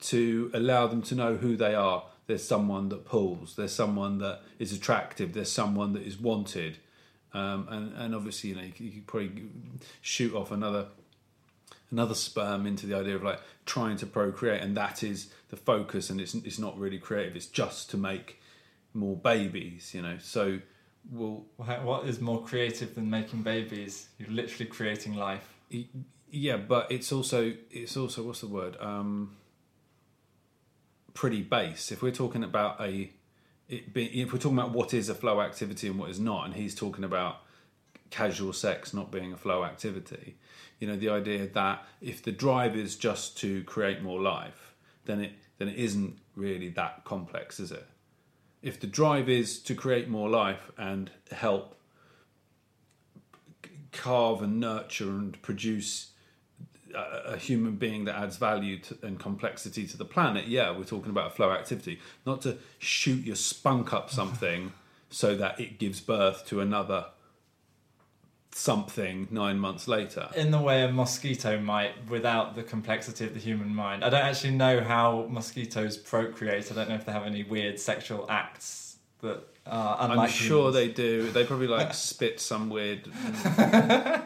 to 0.02 0.50
allow 0.54 0.88
them 0.88 1.02
to 1.04 1.16
know 1.16 1.36
who 1.36 1.56
they 1.56 1.76
are. 1.76 2.04
There's 2.28 2.44
someone 2.48 2.90
that 2.90 3.06
pulls. 3.06 3.56
There's 3.56 3.74
someone 3.74 4.20
that 4.20 4.42
is 4.60 4.72
attractive. 4.72 5.34
There's 5.34 5.52
someone 5.52 5.94
that 5.94 6.04
is 6.04 6.18
wanted. 6.20 6.78
Um, 7.34 7.68
and 7.70 7.94
and 7.98 8.16
obviously, 8.16 8.52
you 8.52 8.56
know, 8.56 8.62
you, 8.64 8.72
could- 8.72 8.86
you 8.86 8.92
could 8.92 9.08
probably 9.08 9.44
shoot 10.02 10.34
off 10.36 10.52
another 10.52 10.88
another 11.92 12.14
sperm 12.14 12.68
into 12.68 12.86
the 12.86 12.96
idea 12.96 13.16
of 13.16 13.24
like 13.24 13.40
trying 13.66 13.98
to 13.98 14.06
procreate, 14.06 14.62
and 14.62 14.78
that 14.78 15.04
is 15.04 15.32
the 15.50 15.56
focus. 15.58 16.10
And 16.10 16.22
it's 16.22 16.34
it's 16.36 16.60
not 16.60 16.78
really 16.78 17.00
creative. 17.00 17.36
It's 17.36 17.48
just 17.48 17.90
to 17.92 17.98
make 17.98 18.42
more 18.94 19.16
babies. 19.16 19.94
You 19.94 20.02
know, 20.04 20.18
so 20.20 20.60
we'll 21.12 21.46
What 21.58 22.06
is 22.08 22.20
more 22.20 22.44
creative 22.44 22.94
than 22.96 23.10
making 23.10 23.42
babies? 23.42 24.10
You're 24.20 24.30
literally 24.30 24.66
creating 24.70 25.16
life. 25.16 25.54
Yeah 26.32 26.58
but 26.58 26.92
it's 26.92 27.12
also 27.12 27.54
it's 27.72 27.98
also 27.98 28.22
what's 28.24 28.42
the 28.42 28.48
word 28.48 28.78
um 28.80 29.36
pretty 31.20 31.42
base. 31.42 31.92
If 31.92 32.02
we're 32.02 32.14
talking 32.14 32.46
about 32.46 32.80
a 32.80 33.12
be, 33.68 34.06
if 34.22 34.32
we're 34.32 34.40
talking 34.40 34.58
about 34.58 34.72
what 34.72 34.94
is 34.94 35.10
a 35.10 35.14
flow 35.14 35.42
activity 35.42 35.88
and 35.90 36.00
what 36.00 36.10
is 36.10 36.18
not 36.18 36.46
and 36.46 36.54
he's 36.54 36.74
talking 36.74 37.04
about 37.04 37.42
casual 38.10 38.54
sex 38.54 38.94
not 38.94 39.12
being 39.12 39.34
a 39.34 39.38
flow 39.38 39.66
activity 39.66 40.38
you 40.80 40.88
know 40.88 40.96
the 40.96 41.10
idea 41.10 41.46
that 41.46 41.86
if 42.02 42.24
the 42.24 42.32
drive 42.32 42.76
is 42.76 42.96
just 42.96 43.38
to 43.38 43.64
create 43.66 44.02
more 44.02 44.20
life 44.20 44.74
then 45.06 45.20
it 45.20 45.34
then 45.58 45.68
it 45.68 45.76
isn't 45.76 46.18
really 46.38 46.70
that 46.70 47.04
complex 47.04 47.60
is 47.60 47.74
it? 47.74 47.86
If 48.62 48.80
the 48.80 48.88
drive 48.88 49.28
is 49.28 49.60
to 49.64 49.76
create 49.76 50.08
more 50.08 50.30
life 50.30 50.72
and 50.78 51.12
help 51.32 51.76
carve 53.92 54.42
and 54.42 54.62
nurture 54.62 55.10
and 55.10 55.40
produce 55.42 56.12
a, 56.96 57.38
human 57.38 57.76
being 57.76 58.06
that 58.06 58.16
adds 58.16 58.38
value 58.38 58.80
to, 58.80 58.98
and 59.04 59.20
complexity 59.20 59.88
to 59.88 59.98
the 59.98 60.06
planet, 60.06 60.48
yeah, 60.48 60.76
we're 60.76 60.84
talking 60.84 61.10
about 61.10 61.28
a 61.28 61.30
flow 61.36 61.52
activity, 61.52 62.00
not 62.26 62.42
to 62.42 62.58
shoot 62.78 63.26
your 63.26 63.36
spunk 63.36 63.94
up 63.94 64.10
something 64.10 64.74
so 65.10 65.36
that 65.36 65.60
it 65.60 65.80
gives 65.80 66.02
birth 66.02 66.46
to 66.48 66.62
another 66.62 67.06
something 68.52 69.28
nine 69.32 69.60
months 69.60 69.88
later. 69.88 70.30
In 70.36 70.52
the 70.52 70.62
way 70.62 70.84
a 70.84 70.92
mosquito 70.92 71.60
might, 71.60 72.10
without 72.10 72.56
the 72.56 72.64
complexity 72.64 73.26
of 73.26 73.34
the 73.34 73.40
human 73.40 73.74
mind. 73.74 74.04
I 74.04 74.10
don't 74.10 74.26
actually 74.26 74.56
know 74.56 74.82
how 74.82 75.28
mosquitoes 75.30 75.98
procreate. 75.98 76.72
I 76.72 76.76
don't 76.76 76.90
know 76.90 76.96
if 76.96 77.06
they 77.06 77.12
have 77.12 77.26
any 77.26 77.44
weird 77.44 77.80
sexual 77.80 78.26
acts 78.30 78.98
that 79.22 79.44
unlike 79.72 80.20
I'm 80.20 80.30
sure 80.30 80.72
humans. 80.72 80.76
they 80.76 80.88
do. 80.90 81.32
They 81.32 81.46
probably 81.46 81.68
like 81.68 81.94
spit 81.94 82.40
some 82.40 82.70
weird 82.70 83.08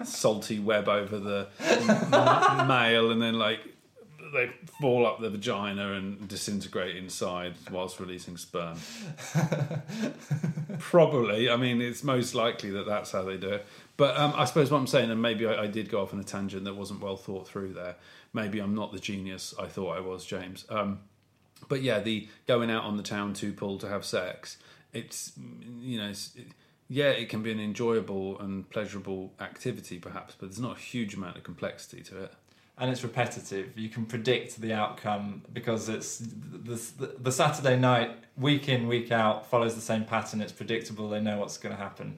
salty 0.05 0.59
web 0.59 0.87
over 0.87 1.19
the 1.19 1.47
m- 1.59 2.67
male, 2.67 3.11
and 3.11 3.21
then 3.21 3.37
like 3.37 3.59
they 4.33 4.49
fall 4.81 5.05
up 5.05 5.19
the 5.19 5.29
vagina 5.29 5.93
and 5.93 6.27
disintegrate 6.27 6.95
inside 6.95 7.53
whilst 7.71 7.99
releasing 7.99 8.37
sperm. 8.37 8.77
probably. 10.79 11.49
I 11.49 11.55
mean, 11.55 11.81
it's 11.81 12.03
most 12.03 12.35
likely 12.35 12.71
that 12.71 12.85
that's 12.85 13.11
how 13.11 13.23
they 13.23 13.37
do 13.37 13.49
it. 13.49 13.65
But 13.95 14.17
um, 14.17 14.33
I 14.35 14.45
suppose 14.45 14.71
what 14.71 14.79
I'm 14.79 14.87
saying, 14.87 15.11
and 15.11 15.21
maybe 15.21 15.45
I, 15.45 15.63
I 15.63 15.67
did 15.67 15.89
go 15.89 16.01
off 16.01 16.13
on 16.13 16.19
a 16.19 16.23
tangent 16.23 16.63
that 16.65 16.75
wasn't 16.75 17.01
well 17.01 17.15
thought 17.15 17.47
through 17.47 17.73
there. 17.73 17.95
Maybe 18.33 18.59
I'm 18.59 18.73
not 18.73 18.91
the 18.91 18.99
genius 18.99 19.53
I 19.59 19.67
thought 19.67 19.95
I 19.95 19.99
was, 19.99 20.25
James. 20.25 20.65
Um, 20.69 20.99
but 21.69 21.81
yeah, 21.83 21.99
the 21.99 22.27
going 22.47 22.71
out 22.71 22.83
on 22.83 22.97
the 22.97 23.03
town 23.03 23.33
to 23.35 23.53
pull 23.53 23.77
to 23.79 23.87
have 23.87 24.03
sex. 24.03 24.57
It's 24.93 25.33
you 25.81 25.97
know, 25.97 26.09
it's, 26.09 26.35
it, 26.35 26.47
yeah, 26.87 27.09
it 27.09 27.29
can 27.29 27.41
be 27.41 27.51
an 27.51 27.59
enjoyable 27.59 28.39
and 28.39 28.69
pleasurable 28.69 29.33
activity, 29.39 29.99
perhaps, 29.99 30.35
but 30.39 30.49
there's 30.49 30.59
not 30.59 30.77
a 30.77 30.79
huge 30.79 31.15
amount 31.15 31.37
of 31.37 31.43
complexity 31.43 32.01
to 32.03 32.23
it. 32.25 32.33
and 32.77 32.89
it's 32.91 33.03
repetitive. 33.03 33.77
You 33.77 33.89
can 33.89 34.05
predict 34.05 34.59
the 34.59 34.73
outcome 34.73 35.43
because 35.51 35.89
it's 35.89 36.17
the, 36.17 36.73
the, 36.97 37.15
the 37.19 37.31
Saturday 37.31 37.77
night, 37.77 38.11
week 38.35 38.67
in, 38.67 38.87
week 38.87 39.11
out, 39.11 39.49
follows 39.49 39.75
the 39.75 39.81
same 39.81 40.05
pattern. 40.05 40.41
It's 40.41 40.51
predictable. 40.51 41.09
They 41.09 41.21
know 41.21 41.37
what's 41.37 41.57
going 41.57 41.75
to 41.75 41.81
happen. 41.81 42.17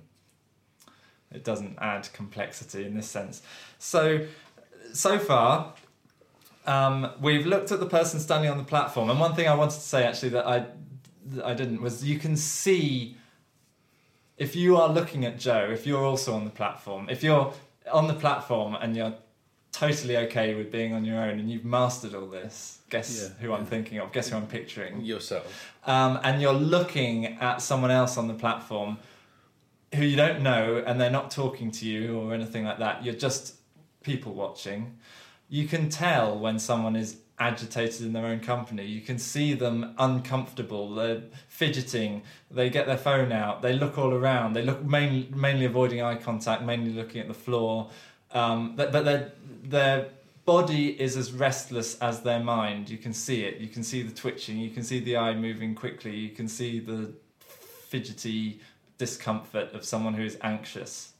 It 1.31 1.43
doesn't 1.43 1.77
add 1.81 2.07
complexity 2.13 2.85
in 2.85 2.95
this 2.95 3.07
sense. 3.07 3.41
So, 3.79 4.25
so 4.93 5.19
far, 5.19 5.73
um, 6.65 7.11
we've 7.19 7.45
looked 7.45 7.71
at 7.71 7.81
the 7.81 7.85
person 7.85 8.19
standing 8.21 8.49
on 8.49 8.57
the 8.57 8.63
platform, 8.63 9.09
and 9.09 9.19
one 9.19 9.35
thing 9.35 9.47
I 9.47 9.55
wanted 9.55 9.75
to 9.75 9.81
say 9.81 10.05
actually 10.05 10.29
that 10.29 10.47
I 10.47 10.65
I 11.43 11.53
didn't 11.53 11.81
was 11.81 12.03
you 12.03 12.19
can 12.19 12.35
see 12.35 13.17
if 14.37 14.55
you 14.55 14.77
are 14.77 14.89
looking 14.89 15.25
at 15.25 15.39
Joe, 15.39 15.69
if 15.71 15.87
you're 15.87 16.03
also 16.03 16.33
on 16.33 16.43
the 16.43 16.51
platform, 16.51 17.07
if 17.09 17.23
you're 17.23 17.53
on 17.91 18.07
the 18.07 18.13
platform 18.13 18.75
and 18.75 18.95
you're 18.95 19.13
totally 19.71 20.15
okay 20.15 20.55
with 20.55 20.71
being 20.71 20.93
on 20.93 21.03
your 21.03 21.19
own 21.19 21.39
and 21.39 21.51
you've 21.51 21.65
mastered 21.65 22.15
all 22.15 22.27
this. 22.27 22.79
Guess 22.89 23.21
Yeah, 23.21 23.45
who 23.45 23.53
I'm 23.53 23.65
thinking 23.65 23.99
of. 23.99 24.11
Guess 24.11 24.29
who 24.29 24.37
I'm 24.37 24.47
picturing. 24.47 25.01
Yourself. 25.01 25.73
Um, 25.85 26.19
and 26.23 26.41
you're 26.41 26.53
looking 26.53 27.25
at 27.25 27.61
someone 27.61 27.91
else 27.91 28.17
on 28.17 28.27
the 28.27 28.33
platform 28.33 28.97
who 29.93 30.03
you 30.03 30.15
don't 30.15 30.41
know 30.41 30.83
and 30.85 30.99
they're 30.99 31.09
not 31.09 31.31
talking 31.31 31.71
to 31.71 31.85
you 31.85 32.17
or 32.19 32.33
anything 32.33 32.63
like 32.63 32.79
that. 32.79 33.03
You're 33.03 33.15
just 33.15 33.55
people 34.01 34.33
watching. 34.33 34.97
You 35.49 35.67
can 35.67 35.89
tell 35.89 36.37
when 36.39 36.57
someone 36.57 36.95
is 36.95 37.17
agitated 37.37 38.01
in 38.01 38.13
their 38.13 38.25
own 38.25 38.39
company. 38.39 38.85
You 38.85 39.01
can 39.01 39.19
see 39.19 39.53
them 39.53 39.93
uncomfortable. 39.97 40.95
They're 40.95 41.23
fidgeting. 41.47 42.23
They 42.49 42.69
get 42.69 42.87
their 42.87 42.97
phone 42.97 43.31
out. 43.31 43.61
They 43.61 43.73
look 43.73 43.97
all 43.97 44.13
around. 44.13 44.53
They 44.53 44.63
look 44.63 44.83
main, 44.83 45.33
mainly 45.35 45.65
avoiding 45.65 46.01
eye 46.01 46.15
contact, 46.15 46.63
mainly 46.63 46.93
looking 46.93 47.21
at 47.21 47.27
the 47.27 47.33
floor. 47.33 47.89
Um, 48.31 48.75
but 48.75 48.91
but 48.91 49.05
their 49.05 49.31
their 49.63 50.09
body 50.45 50.99
is 51.01 51.17
as 51.17 51.31
restless 51.31 51.97
as 51.99 52.21
their 52.21 52.39
mind. 52.39 52.89
You 52.89 52.97
can 52.97 53.13
see 53.13 53.43
it. 53.43 53.57
You 53.57 53.67
can 53.67 53.83
see 53.83 54.01
the 54.03 54.13
twitching. 54.13 54.57
You 54.57 54.69
can 54.69 54.83
see 54.83 54.99
the 54.99 55.17
eye 55.17 55.33
moving 55.33 55.75
quickly. 55.75 56.15
You 56.15 56.29
can 56.29 56.47
see 56.47 56.79
the 56.79 57.11
fidgety 57.39 58.61
discomfort 58.97 59.73
of 59.73 59.83
someone 59.83 60.13
who 60.13 60.23
is 60.23 60.37
anxious. 60.41 61.11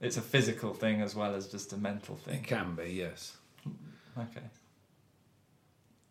It's 0.00 0.16
a 0.16 0.22
physical 0.22 0.74
thing 0.74 1.00
as 1.00 1.14
well 1.14 1.34
as 1.34 1.46
just 1.46 1.72
a 1.72 1.76
mental 1.76 2.16
thing. 2.16 2.40
It 2.40 2.44
can 2.44 2.74
be, 2.74 2.90
yes. 2.90 3.36
Okay. 4.18 4.40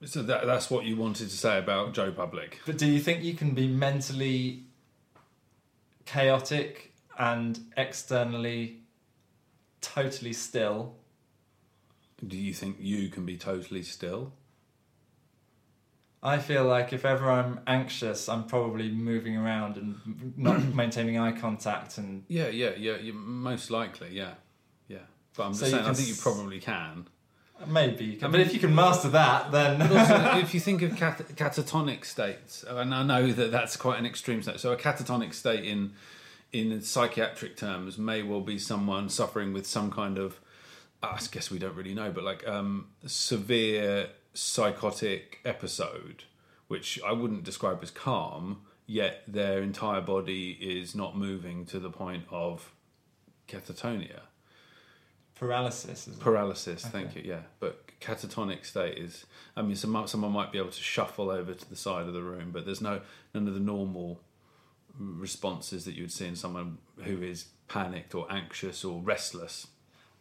So 0.06 0.24
that, 0.24 0.46
that's 0.46 0.70
what 0.72 0.86
you 0.86 0.96
wanted 0.96 1.30
to 1.30 1.38
say 1.38 1.60
about 1.60 1.94
Joe 1.94 2.12
Public. 2.12 2.60
But 2.66 2.78
do 2.78 2.88
you 2.88 3.00
think 3.00 3.24
you 3.24 3.36
can 3.36 3.54
be 3.54 3.68
mentally 3.68 4.64
chaotic 6.06 6.94
and 7.20 7.60
externally 7.78 8.80
totally 9.80 10.34
still? 10.34 10.96
Do 12.26 12.38
you 12.38 12.54
think 12.54 12.78
you 12.80 13.10
can 13.10 13.26
be 13.26 13.38
totally 13.38 13.84
still? 13.84 14.34
I 16.24 16.38
feel 16.38 16.66
like 16.66 16.94
if 16.94 17.04
ever 17.04 17.32
I'm 17.32 17.62
anxious, 17.66 18.30
I'm 18.30 18.44
probably 18.44 18.92
moving 18.92 19.38
around 19.38 19.78
and 19.78 20.34
not 20.38 20.64
maintaining 20.76 21.18
eye 21.18 21.32
contact 21.32 21.98
and 21.98 22.24
Yeah, 22.28 22.48
yeah, 22.50 22.72
yeah. 22.78 22.98
You, 22.98 23.14
most 23.14 23.72
likely, 23.72 24.10
yeah, 24.12 24.34
yeah. 24.88 25.00
But 25.36 25.46
I'm 25.46 25.52
just 25.54 25.62
So 25.62 25.66
you 25.68 25.72
saying, 25.74 25.86
I 25.86 25.94
think 25.94 26.10
you 26.10 26.16
probably 26.16 26.60
can. 26.60 27.08
Maybe. 27.68 28.06
You 28.06 28.18
can, 28.18 28.26
I 28.28 28.32
but 28.32 28.38
mean- 28.40 28.48
if 28.48 28.54
you 28.54 28.60
can 28.60 28.74
master 28.76 29.10
that, 29.10 29.52
then 29.52 29.82
also, 29.82 30.40
if 30.40 30.54
you 30.54 30.60
think 30.60 30.82
of 30.82 30.96
cat- 30.96 31.28
catatonic 31.36 32.06
states, 32.06 32.64
and 32.68 32.94
I 32.94 33.04
know 33.04 33.32
that 33.32 33.52
that's 33.52 33.76
quite 33.78 34.00
an 34.00 34.06
extreme 34.06 34.42
state. 34.44 34.60
So 34.60 34.72
a 34.72 34.78
catatonic 34.78 35.34
state 35.34 35.64
in 35.66 35.94
in 36.54 36.82
psychiatric 36.82 37.56
terms 37.56 37.98
may 37.98 38.22
well 38.22 38.42
be 38.42 38.60
someone 38.60 39.08
suffering 39.08 39.54
with 39.54 39.66
some 39.66 39.90
kind 39.90 40.18
of, 40.18 40.38
I 41.02 41.18
guess 41.32 41.50
we 41.50 41.58
don't 41.60 41.76
really 41.76 41.94
know, 41.94 42.12
but 42.12 42.26
like 42.26 42.46
um, 42.46 42.88
severe 43.06 44.10
psychotic 44.34 45.40
episode, 45.46 46.26
which 46.68 47.00
I 47.06 47.14
wouldn't 47.14 47.46
describe 47.46 47.80
as 47.82 47.90
calm, 47.90 48.64
yet 48.86 49.24
their 49.28 49.62
entire 49.62 50.02
body 50.02 50.58
is 50.60 50.94
not 50.94 51.16
moving 51.18 51.66
to 51.68 51.80
the 51.80 51.90
point 51.90 52.26
of 52.30 52.74
catatonia. 53.48 54.22
Paralysis. 55.42 56.08
Is 56.08 56.16
Paralysis, 56.18 56.86
thank 56.86 57.10
Okay. 57.10 57.22
you. 57.24 57.30
Yeah, 57.34 57.42
but 57.60 57.86
catatonic 58.00 58.64
state 58.66 58.98
is. 58.98 59.26
I 59.58 59.62
mean, 59.64 59.76
some, 59.76 60.08
someone 60.08 60.32
might 60.32 60.52
be 60.52 60.60
able 60.60 60.70
to 60.70 60.82
shuffle 60.82 61.30
over 61.32 61.54
to 61.54 61.70
the 61.70 61.76
side 61.76 62.08
of 62.08 62.14
the 62.14 62.22
room, 62.22 62.52
but 62.54 62.66
there's 62.66 62.80
no 62.82 63.02
none 63.34 63.48
of 63.48 63.54
the 63.56 63.60
normal 63.60 64.22
responses 64.98 65.86
that 65.86 65.96
you 65.96 66.04
would 66.04 66.12
see 66.12 66.28
in 66.28 66.36
someone 66.36 66.78
who 67.04 67.22
is 67.22 67.46
panicked 67.68 68.14
or 68.16 68.32
anxious 68.32 68.84
or 68.86 69.02
restless. 69.02 69.68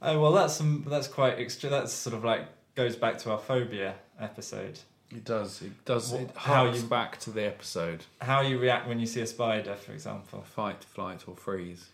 Oh 0.03 0.19
well, 0.21 0.33
that's 0.33 0.55
some, 0.55 0.87
that's 0.89 1.09
quite 1.09 1.39
extra. 1.39 1.69
That's 1.71 1.93
sort 1.93 2.15
of 2.17 2.25
like 2.25 2.47
goes 2.75 2.97
back 2.97 3.19
to 3.19 3.31
our 3.33 3.39
phobia 3.39 3.95
episode. 4.19 4.79
It 5.11 5.25
does. 5.25 5.61
It 5.61 5.85
does. 5.85 6.13
What- 6.13 6.21
it 6.23 6.31
how 6.37 6.71
you- 6.71 6.83
back 6.83 7.19
to 7.21 7.31
the 7.31 7.45
episode: 7.45 8.05
How 8.21 8.41
you 8.41 8.59
react 8.59 8.89
when 8.89 9.01
you 9.01 9.07
see 9.07 9.21
a 9.21 9.27
spider, 9.27 9.75
for 9.75 9.93
example. 9.93 10.43
fight, 10.43 10.83
flight, 10.85 11.25
or 11.27 11.37
freeze. 11.37 11.89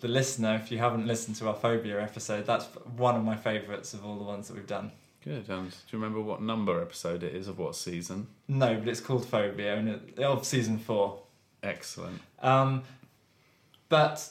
The 0.00 0.08
listener, 0.08 0.54
if 0.56 0.70
you 0.70 0.78
haven't 0.78 1.06
listened 1.06 1.36
to 1.36 1.48
our 1.48 1.54
phobia 1.54 2.02
episode, 2.02 2.46
that's 2.46 2.66
one 2.96 3.16
of 3.16 3.24
my 3.24 3.36
favourites 3.36 3.94
of 3.94 4.04
all 4.04 4.16
the 4.16 4.24
ones 4.24 4.48
that 4.48 4.54
we've 4.54 4.66
done. 4.66 4.92
Good. 5.24 5.48
And 5.48 5.70
do 5.70 5.76
you 5.90 5.98
remember 5.98 6.20
what 6.20 6.40
number 6.40 6.80
episode 6.80 7.22
it 7.22 7.34
is 7.34 7.48
of 7.48 7.58
what 7.58 7.74
season? 7.74 8.28
No, 8.46 8.76
but 8.78 8.88
it's 8.88 9.00
called 9.00 9.26
Phobia, 9.26 9.76
and 9.76 9.88
it, 9.88 10.18
of 10.20 10.44
season 10.44 10.78
four. 10.78 11.20
Excellent. 11.62 12.20
Um, 12.40 12.82
but 13.88 14.28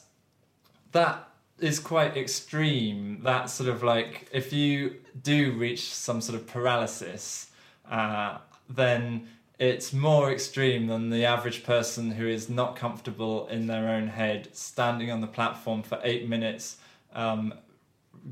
that 0.91 1.27
is 1.59 1.79
quite 1.79 2.15
extreme. 2.15 3.19
That 3.23 3.49
sort 3.49 3.69
of 3.69 3.83
like 3.83 4.29
if 4.31 4.53
you 4.53 4.95
do 5.21 5.51
reach 5.53 5.93
some 5.93 6.21
sort 6.21 6.39
of 6.39 6.47
paralysis, 6.47 7.49
uh, 7.89 8.37
then 8.69 9.27
it's 9.57 9.93
more 9.93 10.31
extreme 10.31 10.87
than 10.87 11.09
the 11.09 11.25
average 11.25 11.63
person 11.63 12.11
who 12.11 12.27
is 12.27 12.49
not 12.49 12.75
comfortable 12.75 13.47
in 13.47 13.67
their 13.67 13.89
own 13.89 14.07
head, 14.07 14.49
standing 14.53 15.11
on 15.11 15.21
the 15.21 15.27
platform 15.27 15.83
for 15.83 15.99
eight 16.03 16.27
minutes. 16.27 16.77
Um, 17.13 17.53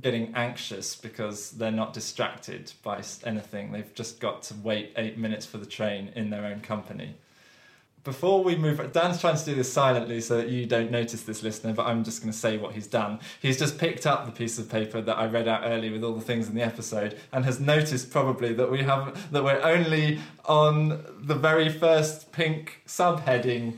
getting 0.02 0.34
anxious 0.34 0.96
because 0.96 1.52
they're 1.52 1.72
not 1.72 1.94
distracted 1.94 2.72
by 2.82 3.04
anything. 3.26 3.72
They've 3.72 3.94
just 3.94 4.20
got 4.20 4.42
to 4.44 4.56
wait 4.56 4.94
eight 4.98 5.18
minutes 5.18 5.46
for 5.46 5.58
the 5.58 5.66
train 5.66 6.12
in 6.16 6.30
their 6.30 6.46
own 6.46 6.62
company. 6.62 7.16
Before 8.04 8.44
we 8.44 8.58
move, 8.58 8.92
Dan's 8.92 9.22
trying 9.22 9.38
to 9.38 9.46
do 9.46 9.56
this 9.56 9.72
silently 9.72 10.20
so 10.20 10.36
that 10.36 10.50
you 10.50 10.66
don't 10.66 10.92
notice 10.92 11.22
this, 11.22 11.42
listener. 11.42 11.72
But 11.72 11.86
I'm 11.86 12.04
just 12.04 12.22
going 12.22 12.34
to 12.34 12.38
say 12.38 12.58
what 12.58 12.74
he's 12.74 12.88
done. 12.88 13.20
He's 13.42 13.58
just 13.58 13.78
picked 13.78 14.06
up 14.06 14.26
the 14.26 14.32
piece 14.34 14.60
of 14.60 14.70
paper 14.70 15.00
that 15.00 15.18
I 15.18 15.28
read 15.28 15.48
out 15.48 15.62
earlier 15.64 15.92
with 15.92 16.04
all 16.04 16.14
the 16.14 16.22
things 16.22 16.50
in 16.50 16.56
the 16.56 16.62
episode, 16.64 17.18
and 17.32 17.46
has 17.46 17.62
noticed 17.62 18.12
probably 18.12 18.54
that 18.56 18.70
we 18.70 18.84
have 18.84 19.32
that 19.32 19.44
we're 19.44 19.62
only 19.62 20.20
on 20.46 21.06
the 21.22 21.36
very 21.36 21.70
first 21.70 22.34
pink 22.34 22.82
subheading. 22.86 23.78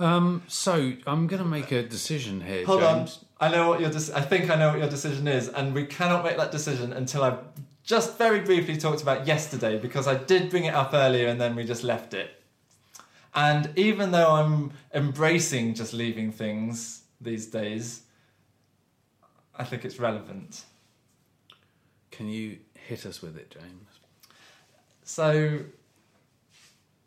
Um, 0.00 0.42
so 0.48 0.94
I'm 1.06 1.26
going 1.26 1.42
to 1.42 1.48
make 1.48 1.70
a 1.72 1.82
decision 1.82 2.40
here, 2.40 2.64
Hold 2.64 2.80
James. 2.80 3.18
on, 3.38 3.50
I 3.50 3.54
know 3.54 3.68
what 3.68 3.80
your. 3.80 3.90
Dec- 3.90 4.14
I 4.14 4.22
think 4.22 4.48
I 4.48 4.54
know 4.56 4.70
what 4.70 4.78
your 4.78 4.88
decision 4.88 5.28
is, 5.28 5.48
and 5.50 5.74
we 5.74 5.84
cannot 5.84 6.24
make 6.24 6.38
that 6.38 6.52
decision 6.52 6.94
until 6.94 7.22
I've 7.22 7.38
just 7.84 8.16
very 8.16 8.40
briefly 8.40 8.78
talked 8.78 9.02
about 9.02 9.26
yesterday 9.26 9.78
because 9.78 10.06
I 10.06 10.14
did 10.14 10.48
bring 10.48 10.64
it 10.64 10.74
up 10.74 10.94
earlier 10.94 11.26
and 11.26 11.40
then 11.40 11.54
we 11.56 11.64
just 11.64 11.82
left 11.82 12.14
it. 12.14 12.41
And 13.34 13.70
even 13.76 14.10
though 14.10 14.30
I'm 14.32 14.72
embracing 14.94 15.74
just 15.74 15.92
leaving 15.94 16.32
things 16.32 17.02
these 17.20 17.46
days, 17.46 18.02
I 19.56 19.64
think 19.64 19.84
it's 19.84 19.98
relevant. 19.98 20.64
Can 22.10 22.28
you 22.28 22.58
hit 22.74 23.06
us 23.06 23.22
with 23.22 23.36
it, 23.36 23.50
James? 23.50 23.88
So 25.04 25.60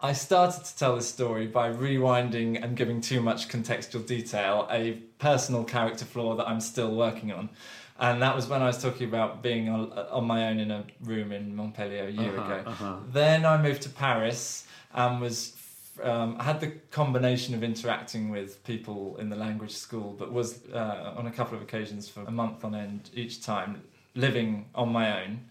I 0.01 0.13
started 0.13 0.63
to 0.65 0.77
tell 0.77 0.95
this 0.95 1.07
story 1.07 1.47
by 1.47 1.71
rewinding 1.71 2.61
and 2.63 2.75
giving 2.75 3.01
too 3.01 3.21
much 3.21 3.47
contextual 3.47 4.05
detail, 4.05 4.67
a 4.71 4.93
personal 5.19 5.63
character 5.63 6.05
flaw 6.05 6.35
that 6.35 6.47
I'm 6.47 6.59
still 6.61 6.95
working 6.95 7.31
on. 7.31 7.49
And 7.97 8.21
that 8.21 8.35
was 8.35 8.47
when 8.47 8.61
I 8.61 8.65
was 8.65 8.81
talking 8.81 9.07
about 9.07 9.41
being 9.41 9.69
on, 9.69 9.91
on 9.93 10.25
my 10.25 10.47
own 10.49 10.59
in 10.59 10.69
a 10.69 10.83
room 11.01 11.31
in 11.31 11.55
Montpellier 11.55 12.05
a 12.07 12.11
year 12.11 12.37
Uh-huh, 12.37 12.53
ago. 12.53 12.69
uh-huh. 12.69 12.95
Then 13.11 13.45
I 13.45 13.61
moved 13.61 13.83
to 13.83 13.89
Paris 13.89 14.67
and 14.93 15.21
was 15.21 15.54
um, 16.03 16.35
I 16.39 16.43
had 16.43 16.59
the 16.59 16.71
combination 16.91 17.55
of 17.55 17.63
interacting 17.63 18.29
with 18.29 18.63
people 18.63 19.17
in 19.17 19.29
the 19.29 19.35
language 19.35 19.71
school, 19.71 20.15
but 20.17 20.31
was 20.31 20.59
uh, 20.73 21.13
on 21.17 21.27
a 21.27 21.31
couple 21.31 21.55
of 21.55 21.61
occasions 21.61 22.09
for 22.09 22.21
a 22.21 22.31
month 22.31 22.63
on 22.63 22.75
end 22.75 23.09
each 23.13 23.43
time, 23.43 23.81
living 24.13 24.65
on 24.75 24.89
my 24.91 25.23
own, 25.23 25.45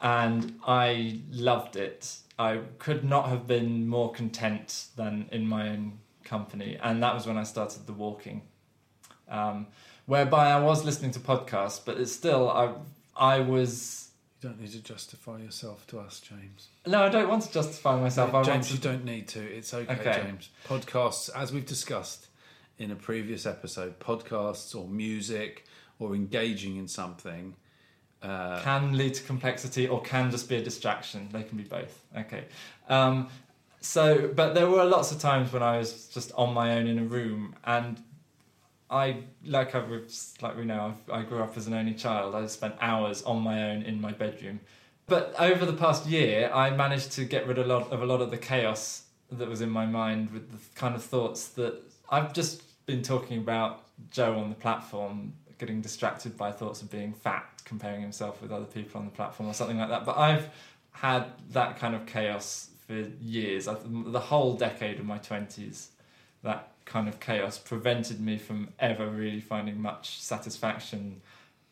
and 0.00 0.58
I 0.66 1.20
loved 1.30 1.76
it. 1.76 2.16
I 2.38 2.60
could 2.78 3.04
not 3.04 3.28
have 3.28 3.46
been 3.46 3.88
more 3.88 4.12
content 4.12 4.86
than 4.96 5.28
in 5.32 5.46
my 5.46 5.70
own 5.70 5.98
company, 6.24 6.78
and 6.82 7.02
that 7.02 7.14
was 7.14 7.26
when 7.26 7.36
I 7.36 7.42
started 7.44 7.86
the 7.86 7.92
walking, 7.92 8.42
um, 9.28 9.66
whereby 10.06 10.50
I 10.50 10.60
was 10.60 10.84
listening 10.84 11.10
to 11.12 11.20
podcasts, 11.20 11.80
but 11.84 11.98
it's 11.98 12.12
still 12.12 12.48
I 12.50 12.74
I 13.16 13.40
was. 13.40 14.07
You 14.40 14.48
don't 14.48 14.60
need 14.60 14.70
to 14.72 14.82
justify 14.82 15.38
yourself 15.38 15.86
to 15.88 15.98
us, 15.98 16.20
James. 16.20 16.68
No, 16.86 17.02
I 17.02 17.08
don't 17.08 17.28
want 17.28 17.42
to 17.42 17.52
justify 17.52 17.98
myself. 17.98 18.30
I 18.30 18.34
want 18.34 18.46
James, 18.46 18.68
to 18.68 18.74
you 18.74 18.78
don't 18.80 19.04
need 19.04 19.26
to. 19.28 19.40
It's 19.40 19.74
okay, 19.74 19.92
Okay. 19.94 20.22
James. 20.24 20.50
Podcasts, 20.66 21.28
as 21.34 21.52
we've 21.52 21.66
discussed 21.66 22.28
in 22.78 22.92
a 22.92 22.94
previous 22.94 23.46
episode, 23.46 23.98
podcasts 23.98 24.78
or 24.78 24.86
music 24.88 25.66
or 25.98 26.14
engaging 26.14 26.76
in 26.76 26.86
something. 26.86 27.56
Uh, 28.22 28.60
can 28.62 28.96
lead 28.96 29.14
to 29.14 29.22
complexity 29.22 29.86
or 29.86 30.00
can 30.02 30.30
just 30.30 30.48
be 30.48 30.56
a 30.56 30.62
distraction. 30.62 31.28
They 31.32 31.42
can 31.44 31.56
be 31.56 31.64
both. 31.64 32.00
Okay. 32.16 32.44
Um, 32.88 33.28
so, 33.80 34.28
but 34.34 34.54
there 34.54 34.68
were 34.68 34.84
lots 34.84 35.12
of 35.12 35.20
times 35.20 35.52
when 35.52 35.62
I 35.62 35.78
was 35.78 36.06
just 36.08 36.32
on 36.32 36.52
my 36.52 36.78
own 36.78 36.86
in 36.88 36.98
a 36.98 37.04
room, 37.04 37.54
and 37.64 38.00
I, 38.90 39.24
like 39.44 39.74
I 39.74 39.82
like 40.40 40.56
we 40.56 40.64
know, 40.64 40.94
I 41.12 41.22
grew 41.22 41.42
up 41.42 41.56
as 41.56 41.66
an 41.66 41.74
only 41.74 41.94
child. 41.94 42.34
I 42.34 42.46
spent 42.46 42.74
hours 42.80 43.22
on 43.22 43.42
my 43.42 43.70
own 43.70 43.82
in 43.82 44.00
my 44.00 44.12
bedroom. 44.12 44.60
But 45.06 45.34
over 45.38 45.64
the 45.64 45.72
past 45.72 46.06
year, 46.06 46.50
I 46.52 46.70
managed 46.70 47.12
to 47.12 47.24
get 47.24 47.46
rid 47.46 47.58
of 47.58 47.66
a 47.66 47.68
lot 47.68 47.92
of 47.92 48.02
a 48.02 48.06
lot 48.06 48.20
of 48.20 48.30
the 48.30 48.38
chaos 48.38 49.04
that 49.30 49.48
was 49.48 49.60
in 49.60 49.70
my 49.70 49.86
mind 49.86 50.30
with 50.30 50.50
the 50.50 50.58
kind 50.74 50.94
of 50.94 51.04
thoughts 51.04 51.48
that 51.48 51.82
I've 52.10 52.32
just 52.32 52.62
been 52.86 53.02
talking 53.02 53.38
about 53.38 53.84
Joe 54.10 54.38
on 54.38 54.48
the 54.48 54.54
platform 54.54 55.34
getting 55.58 55.80
distracted 55.80 56.36
by 56.36 56.52
thoughts 56.52 56.82
of 56.82 56.90
being 56.90 57.12
fat, 57.12 57.46
comparing 57.64 58.00
himself 58.00 58.40
with 58.40 58.52
other 58.52 58.64
people 58.64 59.00
on 59.00 59.04
the 59.04 59.10
platform 59.10 59.48
or 59.48 59.54
something 59.54 59.78
like 59.78 59.88
that. 59.88 60.04
But 60.04 60.16
I've 60.16 60.48
had 60.92 61.26
that 61.50 61.78
kind 61.78 61.94
of 61.94 62.06
chaos 62.06 62.70
for 62.86 62.94
years. 63.20 63.66
The 63.66 64.20
whole 64.20 64.54
decade 64.54 64.98
of 64.98 65.04
my 65.04 65.18
twenties, 65.18 65.90
that 66.42 66.72
kind 66.88 67.06
of 67.08 67.20
chaos 67.20 67.58
prevented 67.58 68.20
me 68.20 68.38
from 68.38 68.70
ever 68.80 69.06
really 69.06 69.40
finding 69.40 69.80
much 69.80 70.20
satisfaction 70.20 71.20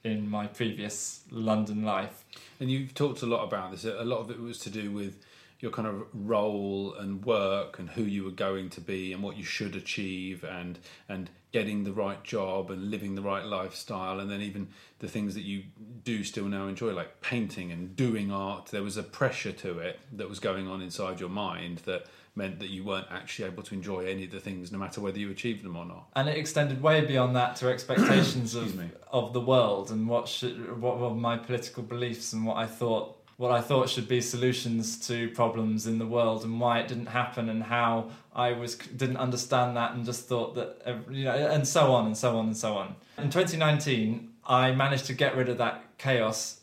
in 0.05 0.29
my 0.31 0.47
previous 0.47 1.23
London 1.31 1.83
life. 1.83 2.25
And 2.61 2.71
you've 2.71 2.95
talked 2.95 3.23
a 3.23 3.27
lot 3.27 3.43
about 3.43 3.73
this. 3.73 3.85
A 3.85 4.05
lot 4.05 4.19
of 4.19 4.31
it 4.31 4.39
was 4.39 4.59
to 4.61 4.71
do 4.71 4.93
with 4.93 5.19
your 5.59 5.71
kind 5.71 5.89
of 5.89 6.07
role 6.13 6.95
and 6.95 7.25
work 7.25 7.79
and 7.79 7.89
who 7.91 8.03
you 8.03 8.25
were 8.25 8.31
going 8.31 8.69
to 8.69 8.81
be 8.81 9.13
and 9.13 9.23
what 9.23 9.37
you 9.37 9.45
should 9.45 9.75
achieve 9.75 10.45
and 10.45 10.79
and 11.09 11.31
getting 11.51 11.85
the 11.85 11.93
right 11.93 12.23
job 12.23 12.71
and 12.71 12.91
living 12.91 13.15
the 13.15 13.23
right 13.23 13.45
lifestyle 13.45 14.21
and 14.21 14.31
then 14.31 14.43
even 14.43 14.69
the 14.99 15.09
things 15.09 15.35
that 15.35 15.45
you 15.45 15.63
do 16.05 16.23
still 16.23 16.45
now 16.45 16.67
enjoy 16.67 16.93
like 16.93 17.23
painting 17.23 17.73
and 17.73 17.97
doing 17.97 18.31
art 18.31 18.67
there 18.67 18.83
was 18.83 18.99
a 18.99 19.03
pressure 19.03 19.53
to 19.53 19.79
it 19.79 19.99
that 20.13 20.29
was 20.29 20.39
going 20.39 20.69
on 20.69 20.83
inside 20.83 21.19
your 21.19 21.31
mind 21.31 21.79
that 21.87 22.05
meant 22.37 22.59
that 22.59 22.69
you 22.69 22.85
weren't 22.85 23.07
actually 23.11 23.47
able 23.47 23.63
to 23.63 23.75
enjoy 23.75 24.05
any 24.07 24.25
of 24.25 24.31
the 24.31 24.41
things 24.41 24.71
no 24.71 24.79
matter 24.79 25.01
whether 25.01 25.19
you 25.19 25.31
achieved 25.31 25.65
them 25.65 25.77
or 25.77 25.85
not 25.85 26.07
and 26.15 26.29
it 26.29 26.37
extended 26.37 26.83
way 26.83 27.05
beyond 27.05 27.35
that 27.35 27.57
to 27.57 27.69
expectations 27.69 28.55
of 28.63 28.77
me. 28.77 28.89
of 29.11 29.33
the 29.33 29.41
world 29.41 29.91
and 29.91 30.09
what 30.09 30.29
should 30.29 30.81
what 30.81 30.99
were 30.99 31.11
my 31.11 31.37
political 31.37 31.83
beliefs 31.83 32.33
and 32.33 32.45
what 32.47 32.57
I 32.57 32.67
thought 32.67 33.17
what 33.37 33.53
I 33.53 33.61
thought 33.61 33.89
should 33.89 34.09
be 34.09 34.21
solutions 34.21 34.99
to 35.09 35.29
problems 35.31 35.87
in 35.87 35.99
the 35.99 36.07
world 36.07 36.43
and 36.45 36.59
why 36.59 36.81
it 36.81 36.89
didn't 36.89 37.07
happen 37.07 37.49
and 37.49 37.63
how 37.63 38.11
I 38.35 38.53
was 38.53 38.77
didn't 38.77 39.19
understand 39.19 39.77
that 39.77 39.93
and 39.93 40.05
just 40.05 40.27
thought 40.27 40.55
that 40.55 41.05
you 41.11 41.25
know 41.25 41.35
and 41.35 41.67
so 41.67 41.93
on 41.93 42.07
and 42.07 42.17
so 42.17 42.37
on 42.37 42.47
and 42.47 42.57
so 42.57 42.75
on. 42.75 42.97
In 43.19 43.31
2019, 43.31 44.31
I 44.47 44.73
managed 44.73 45.07
to 45.07 45.13
get 45.13 45.37
rid 45.37 45.49
of 45.49 45.59
that 45.59 45.99
chaos 45.99 46.61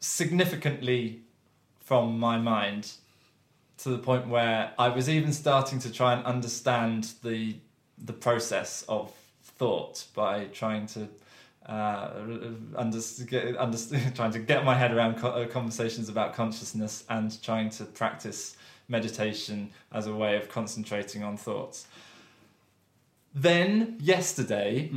significantly 0.00 1.20
from 1.80 2.18
my 2.18 2.36
mind 2.38 2.92
to 3.82 3.90
the 3.90 3.98
point 3.98 4.28
where 4.28 4.72
I 4.78 4.88
was 4.88 5.08
even 5.08 5.32
starting 5.32 5.78
to 5.80 5.92
try 5.92 6.12
and 6.14 6.24
understand 6.24 7.12
the 7.22 7.56
the 7.98 8.12
process 8.12 8.84
of 8.88 9.12
thought 9.42 10.04
by 10.14 10.46
trying 10.46 10.86
to 10.86 11.08
uh, 11.66 12.10
under, 12.74 12.98
get, 13.28 13.56
under, 13.56 13.78
trying 14.14 14.32
to 14.32 14.40
get 14.40 14.64
my 14.64 14.74
head 14.74 14.92
around 14.92 15.18
co- 15.18 15.28
uh, 15.28 15.46
conversations 15.46 16.08
about 16.08 16.34
consciousness 16.34 17.04
and 17.08 17.40
trying 17.42 17.70
to 17.70 17.84
practice 17.84 18.56
meditation 18.88 19.70
as 19.92 20.08
a 20.08 20.14
way 20.14 20.36
of 20.36 20.48
concentrating 20.48 21.22
on 21.22 21.36
thoughts. 21.36 21.86
Then, 23.34 23.96
yesterday, 24.00 24.90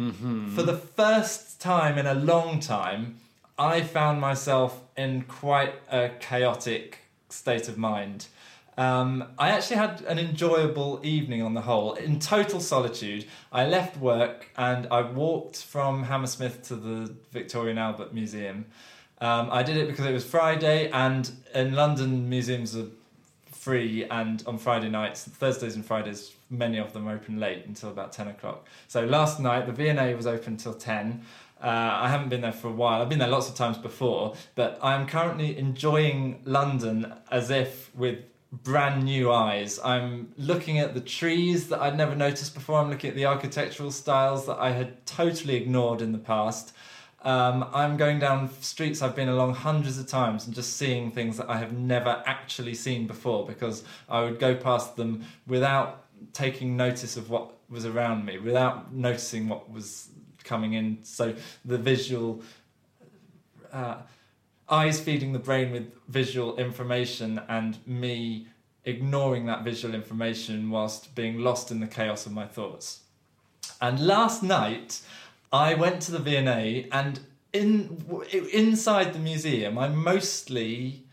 for 0.56 0.64
the 0.64 0.76
first 0.76 1.62
time 1.62 1.98
in 1.98 2.08
a 2.08 2.16
long 2.16 2.60
time, 2.60 3.18
I 3.58 3.82
found 3.82 4.20
myself 4.20 4.82
in 4.98 5.22
quite 5.24 5.76
a 5.90 6.10
chaotic 6.20 7.00
state 7.30 7.70
of 7.70 7.78
mind. 7.78 8.26
Um, 8.78 9.30
I 9.38 9.50
actually 9.50 9.78
had 9.78 10.02
an 10.02 10.20
enjoyable 10.20 11.00
evening 11.04 11.42
on 11.42 11.54
the 11.54 11.62
whole. 11.62 11.94
In 11.94 12.20
total 12.20 12.60
solitude, 12.60 13.26
I 13.52 13.66
left 13.66 13.98
work 13.98 14.50
and 14.58 14.88
I 14.92 15.02
walked 15.02 15.64
from 15.64 16.04
Hammersmith 16.04 16.64
to 16.68 16.76
the 16.76 17.14
Victoria 17.32 17.72
and 17.72 17.80
Albert 17.80 18.14
Museum. 18.14 18.66
Um, 19.22 19.50
I 19.50 19.64
did 19.64 19.78
it 19.78 19.88
because 19.88 20.06
it 20.06 20.12
was 20.12 20.26
Friday, 20.26 20.90
and 20.92 21.32
in 21.54 21.74
London, 21.74 22.30
museums 22.30 22.76
are 22.76 22.88
free, 23.50 24.04
and 24.04 24.44
on 24.46 24.58
Friday 24.58 24.90
nights, 24.90 25.24
Thursdays 25.24 25.76
and 25.76 25.86
Fridays, 25.86 26.34
many 26.50 26.78
of 26.78 26.92
them 26.92 27.08
open 27.08 27.40
late 27.40 27.66
until 27.66 27.90
about 27.90 28.12
10 28.12 28.28
o'clock. 28.28 28.68
So 28.90 29.06
last 29.06 29.40
night, 29.40 29.68
the 29.68 29.72
V&A 29.72 30.14
was 30.16 30.28
open 30.28 30.58
till 30.58 30.74
10. 30.74 31.22
Uh, 31.64 31.68
I 31.68 32.10
haven't 32.10 32.28
been 32.28 32.42
there 32.42 32.52
for 32.52 32.68
a 32.68 32.74
while. 32.74 33.02
I've 33.02 33.08
been 33.08 33.20
there 33.20 33.30
lots 33.30 33.50
of 33.50 33.56
times 33.56 33.78
before, 33.78 34.36
but 34.54 34.78
I'm 34.84 35.08
currently 35.08 35.58
enjoying 35.58 36.42
London 36.44 37.14
as 37.32 37.50
if 37.50 37.96
with 37.96 38.20
brand 38.64 39.04
new 39.04 39.32
eyes. 39.32 39.80
I'm 39.84 40.34
looking 40.38 40.80
at 40.80 40.94
the 40.94 41.02
trees 41.02 41.68
that 41.70 41.82
I'd 41.82 41.98
never 41.98 42.16
noticed 42.16 42.54
before. 42.54 42.80
I'm 42.80 42.90
looking 42.90 43.10
at 43.10 43.16
the 43.16 43.26
architectural 43.26 43.92
styles 43.92 44.46
that 44.46 44.58
I 44.58 44.72
had 44.72 45.06
totally 45.06 45.56
ignored 45.56 46.02
in 46.02 46.12
the 46.12 46.20
past. 46.20 46.74
Um, 47.22 47.68
I'm 47.74 47.98
going 47.98 48.20
down 48.20 48.52
streets 48.62 49.02
I've 49.02 49.16
been 49.16 49.30
along 49.30 49.56
hundreds 49.56 49.98
of 49.98 50.08
times 50.08 50.46
and 50.46 50.54
just 50.54 50.78
seeing 50.78 51.12
things 51.12 51.38
that 51.38 51.50
I 51.50 51.58
have 51.58 51.74
never 51.74 52.22
actually 52.28 52.76
seen 52.76 53.08
before 53.08 53.48
because 53.48 53.84
I 54.08 54.22
would 54.22 54.40
go 54.40 54.56
past 54.56 54.96
them 54.96 55.26
without 55.48 56.06
taking 56.34 56.78
notice 56.78 57.18
of 57.18 57.32
what 57.32 57.52
was 57.68 57.86
around 57.86 58.26
me, 58.26 58.38
without 58.38 58.94
noticing 58.94 59.50
what 59.50 59.72
was 59.72 60.10
coming 60.44 60.74
in. 60.74 61.00
So 61.02 61.34
the 61.66 61.80
visual 61.80 62.44
uh, 63.74 63.98
eyes 64.70 65.00
feeding 65.00 65.34
the 65.34 65.40
brain 65.40 65.72
with 65.72 65.94
visual 66.08 66.56
information 66.58 67.42
and 67.48 67.78
me 67.88 68.48
ignoring 68.84 69.46
that 69.46 69.64
visual 69.64 69.94
information 69.94 70.70
whilst 70.70 71.16
being 71.16 71.40
lost 71.40 71.72
in 71.72 71.80
the 71.80 71.88
chaos 71.88 72.26
of 72.26 72.32
my 72.32 72.46
thoughts. 72.46 73.02
And 73.82 74.06
last 74.06 74.44
night, 74.44 75.02
I 75.52 75.74
went 75.74 76.02
to 76.04 76.12
the 76.12 76.20
V&A 76.20 76.88
and 76.92 77.20
in 77.54 78.06
inside 78.52 79.14
the 79.14 79.20
museum, 79.20 79.78
I 79.78 79.88
mostly 79.88 81.06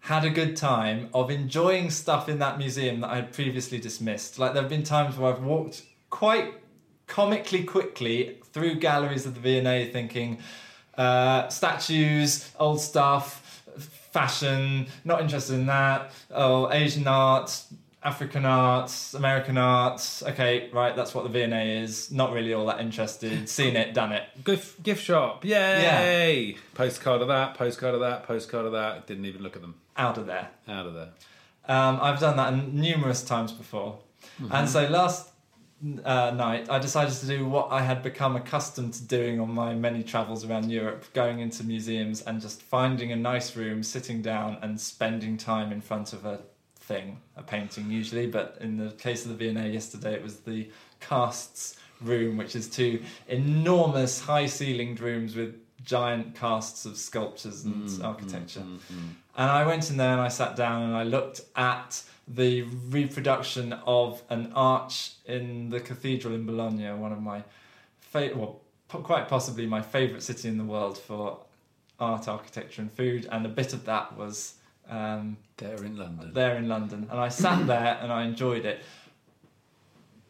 had 0.00 0.24
a 0.24 0.30
good 0.30 0.56
time 0.56 1.08
of 1.14 1.30
enjoying 1.30 1.90
stuff 1.90 2.28
in 2.28 2.38
that 2.38 2.58
museum 2.58 3.00
that 3.00 3.10
I 3.10 3.16
had 3.16 3.32
previously 3.32 3.78
dismissed. 3.78 4.38
Like 4.38 4.54
there 4.54 4.62
have 4.62 4.70
been 4.70 4.82
times 4.82 5.16
where 5.16 5.32
I've 5.32 5.42
walked 5.42 5.82
quite 6.08 6.54
comically 7.06 7.64
quickly 7.64 8.38
through 8.52 8.76
galleries 8.76 9.26
of 9.26 9.34
the 9.34 9.40
V&A 9.40 9.90
thinking 9.92 10.38
uh, 11.00 11.48
statues, 11.48 12.50
old 12.58 12.80
stuff, 12.80 13.62
fashion, 14.12 14.86
not 15.04 15.20
interested 15.20 15.54
in 15.54 15.66
that. 15.66 16.10
Oh, 16.30 16.70
Asian 16.72 17.06
art, 17.06 17.62
African 18.02 18.44
art, 18.44 18.92
American 19.14 19.56
art. 19.58 20.00
Okay, 20.22 20.68
right, 20.72 20.94
that's 20.96 21.14
what 21.14 21.24
the 21.24 21.30
V&A 21.30 21.82
is. 21.82 22.10
Not 22.10 22.32
really 22.32 22.52
all 22.54 22.66
that 22.66 22.80
interested. 22.80 23.48
Seen 23.48 23.76
it, 23.76 23.94
done 23.94 24.12
it. 24.12 24.24
gift, 24.44 24.82
gift 24.82 25.02
shop 25.04 25.44
yay 25.44 26.42
Yeah. 26.52 26.56
postcard 26.74 27.22
of 27.22 27.28
that 27.28 27.54
postcard 27.54 27.94
of 27.94 28.00
that 28.00 28.24
postcard 28.24 28.66
of 28.66 28.72
that 28.72 29.06
didn't 29.06 29.26
even 29.26 29.42
look 29.42 29.54
at 29.56 29.62
them 29.62 29.74
Out 29.96 30.18
of 30.18 30.26
there. 30.26 30.48
out 30.68 30.86
of 30.86 30.94
there 30.94 31.08
Um, 31.68 31.98
I've 32.02 32.18
done 32.20 32.36
that 32.36 32.54
numerous 32.72 33.22
times 33.22 33.52
before. 33.52 33.98
And 34.50 34.68
so 34.68 34.86
last 34.88 35.28
uh, 36.04 36.30
night, 36.30 36.68
I 36.68 36.78
decided 36.78 37.14
to 37.14 37.26
do 37.26 37.46
what 37.46 37.68
I 37.70 37.82
had 37.82 38.02
become 38.02 38.36
accustomed 38.36 38.94
to 38.94 39.04
doing 39.04 39.40
on 39.40 39.50
my 39.50 39.74
many 39.74 40.02
travels 40.02 40.44
around 40.44 40.70
Europe, 40.70 41.04
going 41.14 41.40
into 41.40 41.64
museums 41.64 42.20
and 42.22 42.40
just 42.40 42.62
finding 42.62 43.12
a 43.12 43.16
nice 43.16 43.56
room, 43.56 43.82
sitting 43.82 44.20
down 44.20 44.58
and 44.60 44.80
spending 44.80 45.36
time 45.36 45.72
in 45.72 45.80
front 45.80 46.12
of 46.12 46.26
a 46.26 46.40
thing, 46.76 47.18
a 47.36 47.42
painting 47.42 47.90
usually. 47.90 48.26
But 48.26 48.58
in 48.60 48.76
the 48.76 48.90
case 48.92 49.24
of 49.24 49.30
the 49.30 49.52
V&A 49.52 49.68
yesterday, 49.68 50.14
it 50.14 50.22
was 50.22 50.40
the 50.40 50.70
casts 51.00 51.76
room, 52.02 52.36
which 52.36 52.54
is 52.54 52.68
two 52.68 53.02
enormous 53.28 54.20
high 54.20 54.46
ceilinged 54.46 55.00
rooms 55.00 55.34
with 55.34 55.54
giant 55.90 56.36
casts 56.36 56.86
of 56.86 56.96
sculptures 56.96 57.64
and 57.64 57.74
mm, 57.74 57.90
mm, 57.90 58.04
architecture. 58.04 58.60
Mm, 58.60 58.78
and 59.36 59.50
I 59.50 59.66
went 59.66 59.90
in 59.90 59.96
there 59.96 60.12
and 60.12 60.20
I 60.20 60.28
sat 60.28 60.54
down 60.54 60.82
and 60.82 60.94
I 60.94 61.02
looked 61.02 61.40
at 61.56 62.02
the 62.28 62.62
reproduction 62.90 63.72
of 63.86 64.22
an 64.30 64.52
arch 64.54 65.14
in 65.26 65.68
the 65.70 65.80
cathedral 65.80 66.32
in 66.32 66.46
Bologna, 66.46 66.92
one 66.92 67.12
of 67.12 67.20
my 67.20 67.42
fa- 68.00 68.30
well, 68.36 68.60
po- 68.86 69.02
quite 69.02 69.28
possibly 69.28 69.66
my 69.66 69.82
favourite 69.82 70.22
city 70.22 70.46
in 70.48 70.58
the 70.58 70.64
world 70.64 70.96
for 70.96 71.40
art, 71.98 72.28
architecture, 72.28 72.82
and 72.82 72.92
food. 72.92 73.26
And 73.32 73.44
a 73.44 73.48
bit 73.48 73.72
of 73.72 73.84
that 73.86 74.16
was 74.16 74.54
um, 74.88 75.36
there 75.56 75.82
in 75.84 75.96
london 75.96 76.32
there 76.32 76.56
in 76.56 76.68
London, 76.68 77.08
and 77.10 77.18
I 77.18 77.28
sat 77.28 77.66
there 77.74 77.98
and 78.00 78.12
I 78.12 78.22
enjoyed 78.24 78.64
it. 78.64 78.80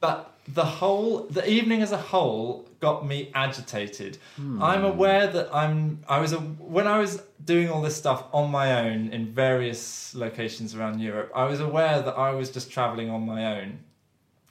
But 0.00 0.29
the 0.54 0.64
whole, 0.64 1.26
the 1.30 1.48
evening 1.48 1.82
as 1.82 1.92
a 1.92 1.96
whole, 1.96 2.68
got 2.80 3.06
me 3.06 3.30
agitated. 3.34 4.18
Hmm. 4.36 4.62
I'm 4.62 4.84
aware 4.84 5.26
that 5.26 5.54
I'm. 5.54 6.02
I 6.08 6.20
was 6.20 6.32
a, 6.32 6.38
when 6.38 6.86
I 6.86 6.98
was 6.98 7.22
doing 7.44 7.70
all 7.70 7.82
this 7.82 7.96
stuff 7.96 8.24
on 8.32 8.50
my 8.50 8.88
own 8.88 9.08
in 9.08 9.26
various 9.26 10.14
locations 10.14 10.74
around 10.74 11.00
Europe. 11.00 11.30
I 11.34 11.44
was 11.44 11.60
aware 11.60 12.00
that 12.02 12.16
I 12.16 12.32
was 12.32 12.50
just 12.50 12.70
traveling 12.70 13.10
on 13.10 13.26
my 13.26 13.60
own. 13.60 13.80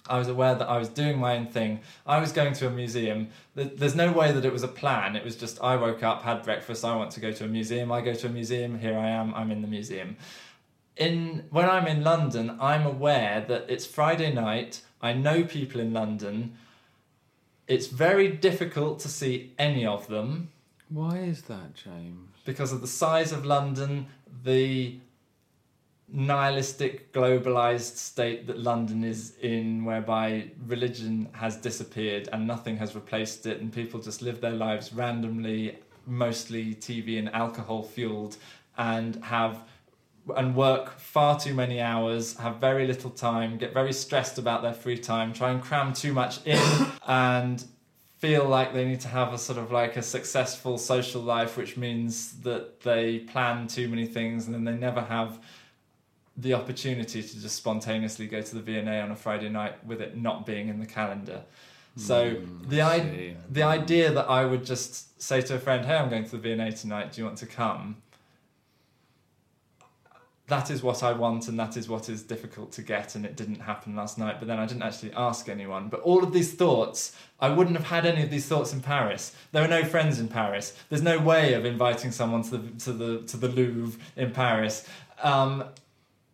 I 0.08 0.18
was 0.18 0.28
aware 0.28 0.56
that 0.56 0.68
I 0.68 0.78
was 0.78 0.90
doing 0.90 1.20
my 1.20 1.38
own 1.38 1.48
thing. 1.48 1.82
I 2.08 2.20
was 2.20 2.32
going 2.32 2.54
to 2.54 2.68
a 2.68 2.72
museum. 2.72 3.30
There's 3.54 3.96
no 3.96 4.12
way 4.12 4.32
that 4.32 4.44
it 4.44 4.52
was 4.52 4.64
a 4.64 4.68
plan. 4.68 5.16
It 5.16 5.24
was 5.24 5.36
just 5.36 5.62
I 5.62 5.76
woke 5.76 6.02
up, 6.02 6.24
had 6.24 6.44
breakfast. 6.44 6.84
I 6.84 6.96
want 6.96 7.12
to 7.12 7.20
go 7.20 7.32
to 7.32 7.46
a 7.46 7.48
museum. 7.48 7.92
I 7.92 8.02
go 8.02 8.14
to 8.14 8.28
a 8.28 8.30
museum. 8.30 8.80
Here 8.80 8.98
I 8.98 9.10
am. 9.10 9.34
I'm 9.36 9.52
in 9.52 9.62
the 9.62 9.68
museum 9.68 10.18
in 11.00 11.46
when 11.50 11.68
I'm 11.68 11.88
in 11.88 12.04
London, 12.04 12.58
I'm 12.60 12.86
aware 12.86 13.44
that 13.48 13.66
it's 13.70 13.86
Friday 13.86 14.32
night. 14.32 14.82
I 15.02 15.14
know 15.14 15.44
people 15.44 15.80
in 15.82 15.94
London. 15.94 16.58
It's 17.68 17.88
very 17.88 18.28
difficult 18.30 19.00
to 19.02 19.08
see 19.08 19.54
any 19.58 19.86
of 19.86 20.08
them 20.08 20.50
why 20.90 21.20
is 21.20 21.44
that 21.44 21.76
james 21.76 22.30
because 22.44 22.72
of 22.72 22.82
the 22.82 22.88
size 22.88 23.32
of 23.32 23.46
London, 23.46 24.08
the 24.44 24.98
nihilistic, 26.12 27.14
globalized 27.14 27.96
state 27.98 28.48
that 28.48 28.58
London 28.58 29.04
is 29.04 29.36
in, 29.42 29.86
whereby 29.86 30.50
religion 30.66 31.30
has 31.34 31.58
disappeared 31.58 32.28
and 32.34 32.48
nothing 32.48 32.78
has 32.78 32.96
replaced 32.96 33.46
it, 33.46 33.62
and 33.62 33.72
people 33.72 34.00
just 34.00 34.24
live 34.24 34.42
their 34.42 34.54
lives 34.54 34.92
randomly, 34.92 35.78
mostly 36.08 36.74
TV 36.74 37.20
and 37.20 37.30
alcohol 37.36 37.84
fueled, 37.84 38.38
and 38.80 39.24
have 39.24 39.69
and 40.36 40.56
work 40.56 41.00
far 41.00 41.40
too 41.40 41.54
many 41.54 41.80
hours, 41.82 42.38
have 42.38 42.58
very 42.58 42.88
little 42.88 43.10
time, 43.10 43.58
get 43.58 43.74
very 43.74 43.94
stressed 43.94 44.38
about 44.38 44.62
their 44.62 44.74
free 44.74 44.98
time, 44.98 45.34
try 45.34 45.52
and 45.52 45.62
cram 45.62 45.94
too 45.94 46.14
much 46.14 46.46
in, 46.46 46.62
and 47.08 47.66
feel 48.18 48.46
like 48.46 48.74
they 48.74 48.86
need 48.86 49.00
to 49.02 49.08
have 49.08 49.34
a 49.34 49.38
sort 49.38 49.58
of 49.58 49.72
like 49.72 49.96
a 49.96 50.02
successful 50.02 50.78
social 50.78 51.22
life, 51.22 51.58
which 51.58 51.78
means 51.78 52.42
that 52.42 52.82
they 52.82 53.20
plan 53.20 53.68
too 53.68 53.88
many 53.88 54.06
things 54.06 54.46
and 54.46 54.54
then 54.54 54.66
they 54.66 54.74
never 54.74 55.02
have 55.02 55.40
the 56.36 56.54
opportunity 56.54 57.22
to 57.22 57.42
just 57.42 57.56
spontaneously 57.56 58.28
go 58.28 58.42
to 58.42 58.56
the 58.56 58.62
V&A 58.62 59.02
on 59.02 59.12
a 59.12 59.16
Friday 59.16 59.50
night 59.50 59.84
with 59.86 60.02
it 60.02 60.18
not 60.18 60.46
being 60.46 60.70
in 60.70 60.80
the 60.80 60.86
calendar. 60.86 61.44
So 61.96 62.36
Mm, 62.36 62.70
the 62.70 62.82
I 62.82 63.36
the 63.50 63.64
idea 63.64 64.12
that 64.12 64.30
I 64.30 64.46
would 64.46 64.66
just 64.66 65.22
say 65.22 65.42
to 65.42 65.56
a 65.56 65.60
friend, 65.60 65.86
"Hey, 65.86 65.96
I'm 65.96 66.10
going 66.10 66.24
to 66.24 66.32
the 66.32 66.38
V&A 66.38 66.72
tonight. 66.72 67.12
Do 67.12 67.22
you 67.22 67.26
want 67.26 67.38
to 67.40 67.46
come?" 67.46 67.98
That 70.50 70.70
is 70.70 70.84
what 70.84 71.04
I 71.04 71.14
want, 71.14 71.48
and 71.48 71.60
that 71.60 71.78
is 71.78 71.88
what 71.88 72.10
is 72.10 72.24
difficult 72.24 72.72
to 72.74 72.82
get, 72.82 73.16
and 73.16 73.26
it 73.26 73.36
didn't 73.36 73.62
happen 73.62 73.96
last 73.96 74.18
night. 74.18 74.38
But 74.40 74.48
then 74.48 74.60
I 74.60 74.66
didn't 74.66 74.84
actually 74.84 75.14
ask 75.14 75.48
anyone. 75.48 75.88
But 75.90 76.02
all 76.02 76.24
of 76.24 76.34
these 76.34 76.54
thoughts, 76.54 77.16
I 77.40 77.50
wouldn't 77.50 77.78
have 77.78 77.86
had 77.86 78.06
any 78.06 78.24
of 78.24 78.30
these 78.30 78.48
thoughts 78.48 78.74
in 78.74 78.82
Paris. 78.82 79.34
There 79.52 79.64
are 79.64 79.68
no 79.68 79.84
friends 79.86 80.20
in 80.20 80.28
Paris. 80.28 80.76
There's 80.90 81.02
no 81.02 81.20
way 81.20 81.54
of 81.54 81.66
inviting 81.66 82.12
someone 82.12 82.44
to 82.44 82.58
the 82.58 82.80
to 82.80 82.92
the 82.92 83.22
to 83.28 83.38
the 83.38 83.48
Louvre 83.48 84.00
in 84.16 84.32
Paris. 84.32 84.88
Um, 85.22 85.66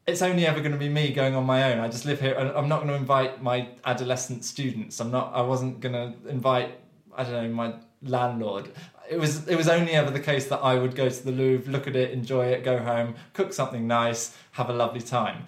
it's 0.07 0.21
only 0.21 0.45
ever 0.45 0.59
going 0.59 0.71
to 0.71 0.77
be 0.77 0.89
me 0.89 1.11
going 1.11 1.35
on 1.35 1.45
my 1.45 1.71
own. 1.71 1.79
I 1.79 1.87
just 1.87 2.05
live 2.05 2.21
here, 2.21 2.35
and 2.35 2.49
I'm 2.51 2.69
not 2.69 2.77
going 2.77 2.89
to 2.89 2.95
invite 2.95 3.41
my 3.41 3.69
adolescent 3.85 4.45
students. 4.45 4.99
I'm 4.99 5.11
not. 5.11 5.33
I 5.33 5.41
wasn't 5.41 5.79
going 5.79 5.93
to 5.93 6.29
invite. 6.29 6.71
I 7.17 7.23
don't 7.23 7.33
know 7.33 7.49
my 7.53 7.73
landlord. 8.01 8.71
It 9.09 9.19
was. 9.19 9.47
It 9.47 9.55
was 9.55 9.67
only 9.67 9.93
ever 9.93 10.11
the 10.11 10.19
case 10.19 10.47
that 10.47 10.59
I 10.59 10.75
would 10.75 10.95
go 10.95 11.09
to 11.09 11.25
the 11.25 11.31
Louvre, 11.31 11.71
look 11.71 11.87
at 11.87 11.95
it, 11.95 12.11
enjoy 12.11 12.47
it, 12.47 12.63
go 12.63 12.79
home, 12.79 13.15
cook 13.33 13.53
something 13.53 13.87
nice, 13.87 14.35
have 14.53 14.69
a 14.69 14.73
lovely 14.73 15.01
time. 15.01 15.45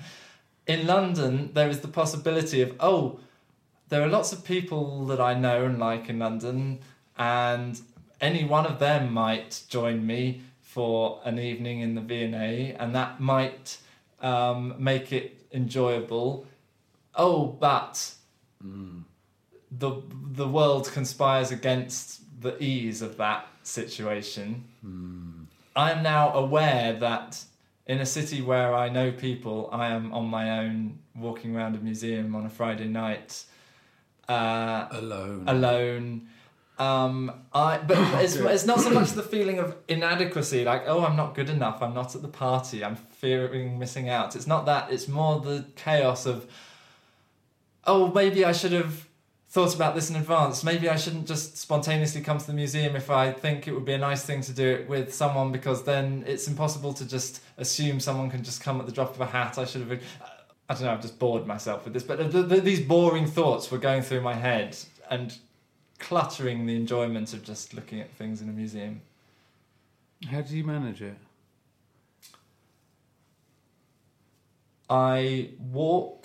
In 0.67 0.85
London, 0.85 1.51
there 1.53 1.69
is 1.69 1.79
the 1.79 1.87
possibility 1.87 2.61
of 2.61 2.75
oh, 2.79 3.19
there 3.89 4.01
are 4.01 4.07
lots 4.07 4.33
of 4.33 4.43
people 4.43 5.05
that 5.05 5.21
I 5.21 5.33
know 5.33 5.65
and 5.65 5.79
like 5.79 6.09
in 6.09 6.19
London, 6.19 6.79
and 7.17 7.79
any 8.19 8.43
one 8.43 8.65
of 8.65 8.79
them 8.79 9.13
might 9.13 9.61
join 9.69 10.05
me 10.05 10.41
for 10.61 11.21
an 11.23 11.39
evening 11.39 11.79
in 11.79 11.95
the 11.95 12.01
V&A, 12.01 12.75
and 12.79 12.93
that 12.93 13.19
might 13.19 13.77
um, 14.21 14.75
make 14.77 15.11
it 15.11 15.45
enjoyable. 15.51 16.45
Oh, 17.15 17.47
but 17.47 18.13
the 19.71 20.01
the 20.11 20.47
world 20.47 20.91
conspires 20.91 21.51
against 21.51 22.21
the 22.39 22.61
ease 22.61 23.01
of 23.01 23.17
that 23.17 23.47
situation. 23.63 24.63
I 25.75 25.91
am 25.91 26.03
now 26.03 26.33
aware 26.33 26.93
that 26.93 27.43
in 27.85 27.99
a 27.99 28.05
city 28.05 28.41
where 28.41 28.73
I 28.75 28.89
know 28.89 29.11
people, 29.11 29.69
I 29.71 29.87
am 29.87 30.13
on 30.13 30.25
my 30.25 30.59
own 30.59 30.99
walking 31.15 31.55
around 31.55 31.75
a 31.75 31.79
museum 31.79 32.35
on 32.35 32.45
a 32.45 32.49
Friday 32.49 32.87
night. 32.87 33.43
Uh, 34.27 34.87
alone. 34.91 35.43
alone. 35.47 36.27
Um, 36.77 37.31
I 37.53 37.77
but 37.79 37.97
it's, 38.23 38.35
it's 38.35 38.65
not 38.65 38.81
so 38.81 38.89
much 38.89 39.11
the 39.21 39.23
feeling 39.23 39.57
of 39.57 39.75
inadequacy, 39.87 40.63
like 40.63 40.83
oh 40.85 41.03
I'm 41.03 41.15
not 41.15 41.33
good 41.33 41.49
enough, 41.49 41.81
I'm 41.81 41.93
not 41.93 42.15
at 42.15 42.21
the 42.21 42.27
party, 42.27 42.83
I'm 42.83 42.95
fearing 42.95 43.79
missing 43.79 44.09
out. 44.09 44.35
It's 44.35 44.47
not 44.47 44.65
that. 44.65 44.91
It's 44.91 45.07
more 45.07 45.39
the 45.39 45.65
chaos 45.75 46.25
of 46.25 46.45
oh 47.85 48.11
maybe 48.11 48.45
I 48.45 48.51
should 48.51 48.73
have 48.73 49.06
thought 49.57 49.73
about 49.73 49.95
this 49.95 50.11
in 50.11 50.15
advance. 50.15 50.63
Maybe 50.63 50.87
I 50.87 50.97
shouldn't 50.97 51.25
just 51.25 51.57
spontaneously 51.57 52.21
come 52.21 52.37
to 52.37 52.45
the 52.45 52.53
museum 52.53 52.95
if 52.95 53.09
I 53.09 53.31
think 53.31 53.67
it 53.67 53.73
would 53.73 53.85
be 53.85 53.93
a 53.93 53.97
nice 53.97 54.23
thing 54.23 54.41
to 54.41 54.53
do 54.53 54.67
it 54.67 54.87
with 54.87 55.11
someone 55.11 55.51
because 55.51 55.83
then 55.83 56.23
it's 56.27 56.47
impossible 56.47 56.93
to 56.93 57.07
just 57.07 57.41
assume 57.57 57.99
someone 57.99 58.29
can 58.29 58.43
just 58.43 58.61
come 58.61 58.79
at 58.79 58.85
the 58.85 58.91
drop 58.91 59.15
of 59.15 59.21
a 59.21 59.25
hat. 59.25 59.57
I 59.57 59.65
should 59.65 59.81
have. 59.81 59.99
I 60.69 60.73
don't 60.75 60.83
know. 60.83 60.91
I've 60.91 61.01
just 61.01 61.17
bored 61.17 61.47
myself 61.47 61.85
with 61.85 61.95
this, 61.95 62.03
but 62.03 62.31
the, 62.31 62.43
the, 62.43 62.61
these 62.61 62.81
boring 62.81 63.25
thoughts 63.25 63.71
were 63.71 63.79
going 63.79 64.03
through 64.03 64.21
my 64.21 64.35
head 64.35 64.77
and 65.09 65.35
cluttering 65.97 66.67
the 66.67 66.75
enjoyment 66.75 67.33
of 67.33 67.41
just 67.41 67.73
looking 67.73 67.99
at 67.99 68.11
things 68.11 68.43
in 68.43 68.49
a 68.49 68.53
museum. 68.53 69.01
How 70.29 70.41
do 70.41 70.55
you 70.55 70.65
manage 70.65 71.01
it? 71.01 71.17
I 74.87 75.49
walked 75.59 76.16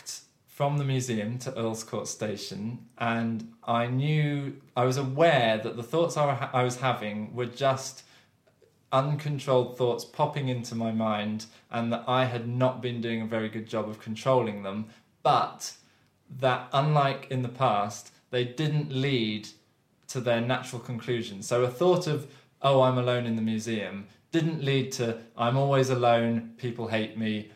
from 0.62 0.78
the 0.78 0.84
museum 0.84 1.38
to 1.38 1.52
Earl's 1.58 1.82
Court 1.82 2.06
Station, 2.06 2.86
and 2.96 3.52
I 3.64 3.88
knew 3.88 4.58
I 4.76 4.84
was 4.84 4.96
aware 4.96 5.58
that 5.58 5.74
the 5.74 5.82
thoughts 5.82 6.16
I, 6.16 6.62
was 6.62 6.76
having 6.76 7.34
were 7.34 7.46
just 7.46 8.04
uncontrolled 8.92 9.76
thoughts 9.76 10.04
popping 10.04 10.46
into 10.46 10.76
my 10.76 10.92
mind, 10.92 11.46
and 11.72 11.92
that 11.92 12.04
I 12.06 12.26
had 12.26 12.46
not 12.46 12.80
been 12.80 13.00
doing 13.00 13.22
a 13.22 13.26
very 13.26 13.48
good 13.48 13.66
job 13.66 13.88
of 13.88 13.98
controlling 13.98 14.62
them. 14.62 14.86
But 15.24 15.72
that, 16.38 16.68
unlike 16.72 17.26
in 17.28 17.42
the 17.42 17.48
past, 17.48 18.12
they 18.30 18.44
didn't 18.44 18.92
lead 18.92 19.48
to 20.10 20.20
their 20.20 20.40
natural 20.40 20.80
conclusion. 20.80 21.42
So 21.42 21.64
a 21.64 21.68
thought 21.68 22.06
of, 22.06 22.32
oh, 22.62 22.82
I'm 22.82 22.98
alone 22.98 23.26
in 23.26 23.34
the 23.34 23.42
museum, 23.42 24.06
didn't 24.30 24.62
lead 24.62 24.92
to, 24.92 25.18
I'm 25.36 25.56
always 25.56 25.90
alone, 25.90 26.52
people 26.56 26.86
hate 26.86 27.18
me, 27.18 27.50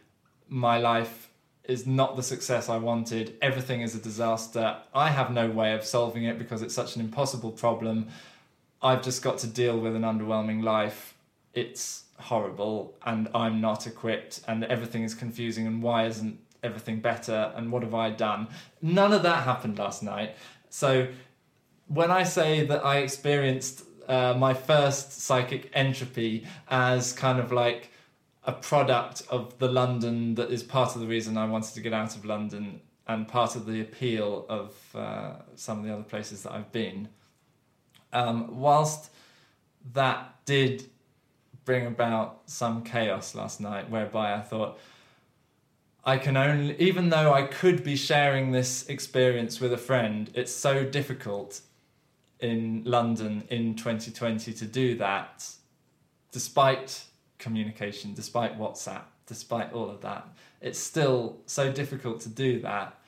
my 0.48 0.78
life 0.80 1.30
is 1.68 1.86
not 1.86 2.16
the 2.16 2.22
success 2.22 2.68
I 2.68 2.78
wanted, 2.78 3.36
everything 3.42 3.80
is 3.80 3.94
a 3.94 3.98
disaster, 3.98 4.76
I 4.94 5.10
have 5.10 5.30
no 5.30 5.48
way 5.50 5.74
of 5.74 5.84
solving 5.84 6.24
it 6.24 6.38
because 6.38 6.62
it's 6.62 6.74
such 6.74 6.96
an 6.96 7.02
impossible 7.02 7.50
problem. 7.50 8.08
I've 8.82 9.02
just 9.02 9.22
got 9.22 9.38
to 9.38 9.46
deal 9.46 9.78
with 9.78 9.96
an 9.96 10.02
underwhelming 10.02 10.62
life. 10.62 11.14
It's 11.54 12.04
horrible, 12.18 12.94
and 13.04 13.28
I'm 13.34 13.60
not 13.60 13.86
equipped, 13.86 14.40
and 14.46 14.64
everything 14.64 15.02
is 15.02 15.14
confusing, 15.14 15.66
and 15.66 15.82
why 15.82 16.06
isn't 16.06 16.38
everything 16.62 17.00
better, 17.00 17.52
and 17.56 17.72
what 17.72 17.82
have 17.82 17.94
I 17.94 18.10
done? 18.10 18.48
None 18.82 19.12
of 19.12 19.22
that 19.22 19.44
happened 19.44 19.78
last 19.78 20.02
night. 20.02 20.36
So, 20.70 21.08
when 21.88 22.10
I 22.10 22.24
say 22.24 22.66
that 22.66 22.84
I 22.84 22.98
experienced 22.98 23.84
uh, 24.08 24.34
my 24.36 24.54
first 24.54 25.20
psychic 25.20 25.70
entropy 25.72 26.46
as 26.68 27.12
kind 27.12 27.38
of 27.38 27.52
like 27.52 27.90
a 28.46 28.52
product 28.52 29.22
of 29.28 29.58
the 29.58 29.68
London 29.68 30.36
that 30.36 30.50
is 30.50 30.62
part 30.62 30.94
of 30.94 31.00
the 31.00 31.06
reason 31.06 31.36
I 31.36 31.46
wanted 31.46 31.74
to 31.74 31.80
get 31.80 31.92
out 31.92 32.14
of 32.14 32.24
London 32.24 32.80
and 33.08 33.26
part 33.26 33.56
of 33.56 33.66
the 33.66 33.80
appeal 33.80 34.46
of 34.48 34.72
uh, 34.94 35.32
some 35.56 35.80
of 35.80 35.84
the 35.84 35.92
other 35.92 36.04
places 36.04 36.44
that 36.44 36.52
I've 36.52 36.70
been. 36.70 37.08
Um, 38.12 38.58
whilst 38.58 39.10
that 39.92 40.36
did 40.44 40.88
bring 41.64 41.86
about 41.86 42.42
some 42.46 42.84
chaos 42.84 43.34
last 43.34 43.60
night, 43.60 43.90
whereby 43.90 44.34
I 44.34 44.40
thought, 44.40 44.78
I 46.04 46.16
can 46.16 46.36
only, 46.36 46.80
even 46.80 47.08
though 47.08 47.34
I 47.34 47.42
could 47.42 47.82
be 47.82 47.96
sharing 47.96 48.52
this 48.52 48.86
experience 48.86 49.60
with 49.60 49.72
a 49.72 49.76
friend, 49.76 50.30
it's 50.34 50.52
so 50.52 50.84
difficult 50.84 51.62
in 52.38 52.82
London 52.84 53.42
in 53.50 53.74
2020 53.74 54.52
to 54.52 54.64
do 54.66 54.96
that, 54.98 55.50
despite 56.30 57.05
communication, 57.38 58.14
despite 58.14 58.58
WhatsApp, 58.58 59.02
despite 59.26 59.72
all 59.72 59.90
of 59.90 60.00
that. 60.02 60.26
It's 60.60 60.78
still 60.78 61.38
so 61.46 61.72
difficult 61.72 62.20
to 62.20 62.28
do 62.28 62.60
that 62.60 62.98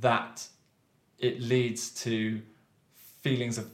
that 0.00 0.46
it 1.18 1.40
leads 1.40 1.90
to 2.02 2.40
feelings 2.94 3.58
of 3.58 3.70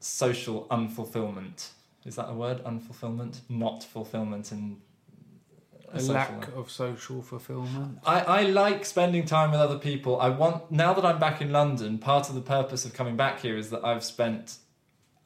social 0.00 0.66
unfulfillment. 0.70 1.68
Is 2.04 2.16
that 2.16 2.28
a 2.28 2.34
word? 2.34 2.62
Unfulfillment? 2.64 3.40
Not 3.48 3.82
fulfillment 3.82 4.52
in 4.52 4.76
A 5.92 5.98
social 5.98 6.14
lack 6.14 6.48
of 6.54 6.70
social 6.70 7.22
fulfillment. 7.22 7.98
I, 8.04 8.20
I 8.20 8.42
like 8.42 8.84
spending 8.84 9.24
time 9.24 9.50
with 9.50 9.60
other 9.60 9.78
people. 9.78 10.20
I 10.20 10.28
want 10.28 10.70
now 10.70 10.92
that 10.92 11.04
I'm 11.04 11.18
back 11.18 11.40
in 11.40 11.50
London, 11.52 11.98
part 11.98 12.28
of 12.28 12.34
the 12.34 12.40
purpose 12.40 12.84
of 12.84 12.92
coming 12.92 13.16
back 13.16 13.40
here 13.40 13.56
is 13.56 13.70
that 13.70 13.84
I've 13.84 14.04
spent 14.04 14.58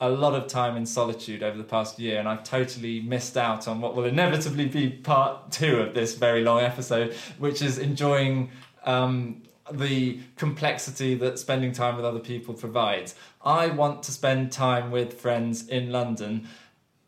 a 0.01 0.09
lot 0.09 0.34
of 0.34 0.46
time 0.46 0.76
in 0.76 0.86
solitude 0.86 1.42
over 1.42 1.59
the 1.59 1.64
past 1.64 1.98
year 1.98 2.18
and 2.18 2.28
I've 2.28 2.42
totally 2.42 3.01
missed 3.01 3.36
out 3.36 3.68
on 3.68 3.80
what 3.80 3.94
will 3.94 4.07
inevitably 4.07 4.66
be 4.66 4.88
part 4.88 5.53
two 5.53 5.80
of 5.80 5.94
this 5.94 6.14
very 6.14 6.42
long 6.42 6.61
episode, 6.61 7.14
which 7.38 7.61
is 7.61 7.78
enjoying 7.78 8.51
um, 8.84 9.42
the 9.70 10.18
complexity 10.36 11.14
that 11.16 11.38
spending 11.38 11.72
time 11.72 11.96
with 11.96 12.05
other 12.05 12.18
people 12.18 12.55
provides. 12.55 13.14
I 13.44 13.68
want 13.68 14.03
to 14.05 14.12
spend 14.12 14.53
time 14.53 14.90
with 14.90 15.20
friends 15.20 15.68
in 15.68 15.92
London 15.92 16.48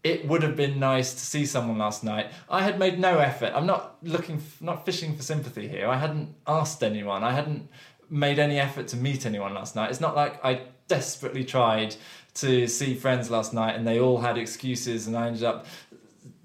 it 0.05 0.27
would 0.27 0.43
have 0.43 0.57
been 0.57 0.81
nice 0.81 1.15
to 1.15 1.21
see 1.21 1.47
someone 1.47 1.79
last 1.79 2.03
night. 2.03 2.33
I 2.51 2.63
had 2.63 2.79
made 2.79 2.99
no 2.99 3.19
effort. 3.19 3.53
I'm 3.55 3.67
not 3.67 3.99
looking, 4.03 4.43
not 4.61 4.85
fishing 4.85 5.15
for 5.15 5.23
sympathy 5.23 5.69
here. 5.69 5.87
I 5.87 5.97
hadn't 5.97 6.35
asked 6.47 6.83
anyone. 6.83 7.23
I 7.23 7.33
hadn't 7.33 7.69
made 8.11 8.39
any 8.39 8.59
effort 8.59 8.89
to 8.89 8.97
meet 8.97 9.25
anyone 9.25 9.55
last 9.55 9.77
night. 9.77 9.91
It's 9.91 10.01
not 10.01 10.17
like 10.17 10.45
I 10.45 10.63
desperately 10.89 11.45
tried 11.45 11.95
to 12.35 12.67
see 12.67 12.95
friends 12.95 13.31
last 13.31 13.53
night 13.53 13.77
and 13.77 13.87
they 13.87 14.01
all 14.01 14.21
had 14.21 14.39
excuses 14.39 15.07
and 15.07 15.17
I 15.17 15.27
ended 15.27 15.45
up 15.45 15.67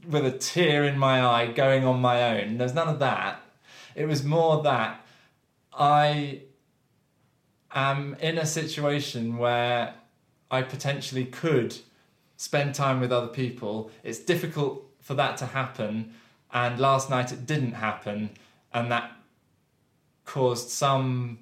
with 0.08 0.26
a 0.26 0.32
tear 0.32 0.86
in 0.86 0.98
my 0.98 1.26
eye 1.26 1.48
going 1.48 1.86
on 1.86 2.00
my 2.02 2.42
own. 2.42 2.58
There's 2.58 2.74
none 2.74 2.88
of 2.88 3.00
that. 3.00 3.42
It 3.96 4.06
was 4.06 4.24
more 4.24 4.62
that 4.64 5.06
I 5.74 6.42
am 7.72 8.16
in 8.20 8.38
a 8.38 8.46
situation 8.46 9.38
where 9.38 9.94
I 10.50 10.62
potentially 10.62 11.26
could 11.26 11.78
spend 12.38 12.76
time 12.76 13.00
with 13.00 13.12
other 13.12 13.28
people. 13.28 13.92
It's 14.04 14.20
difficult 14.20 14.84
for 15.02 15.14
that 15.16 15.38
to 15.38 15.46
happen, 15.48 16.14
and 16.52 16.80
last 16.80 17.10
night 17.10 17.32
it 17.32 17.46
didn't 17.46 17.74
happen, 17.74 18.32
and 18.74 18.92
that 18.92 19.12
caused 20.26 20.70
some 20.70 21.40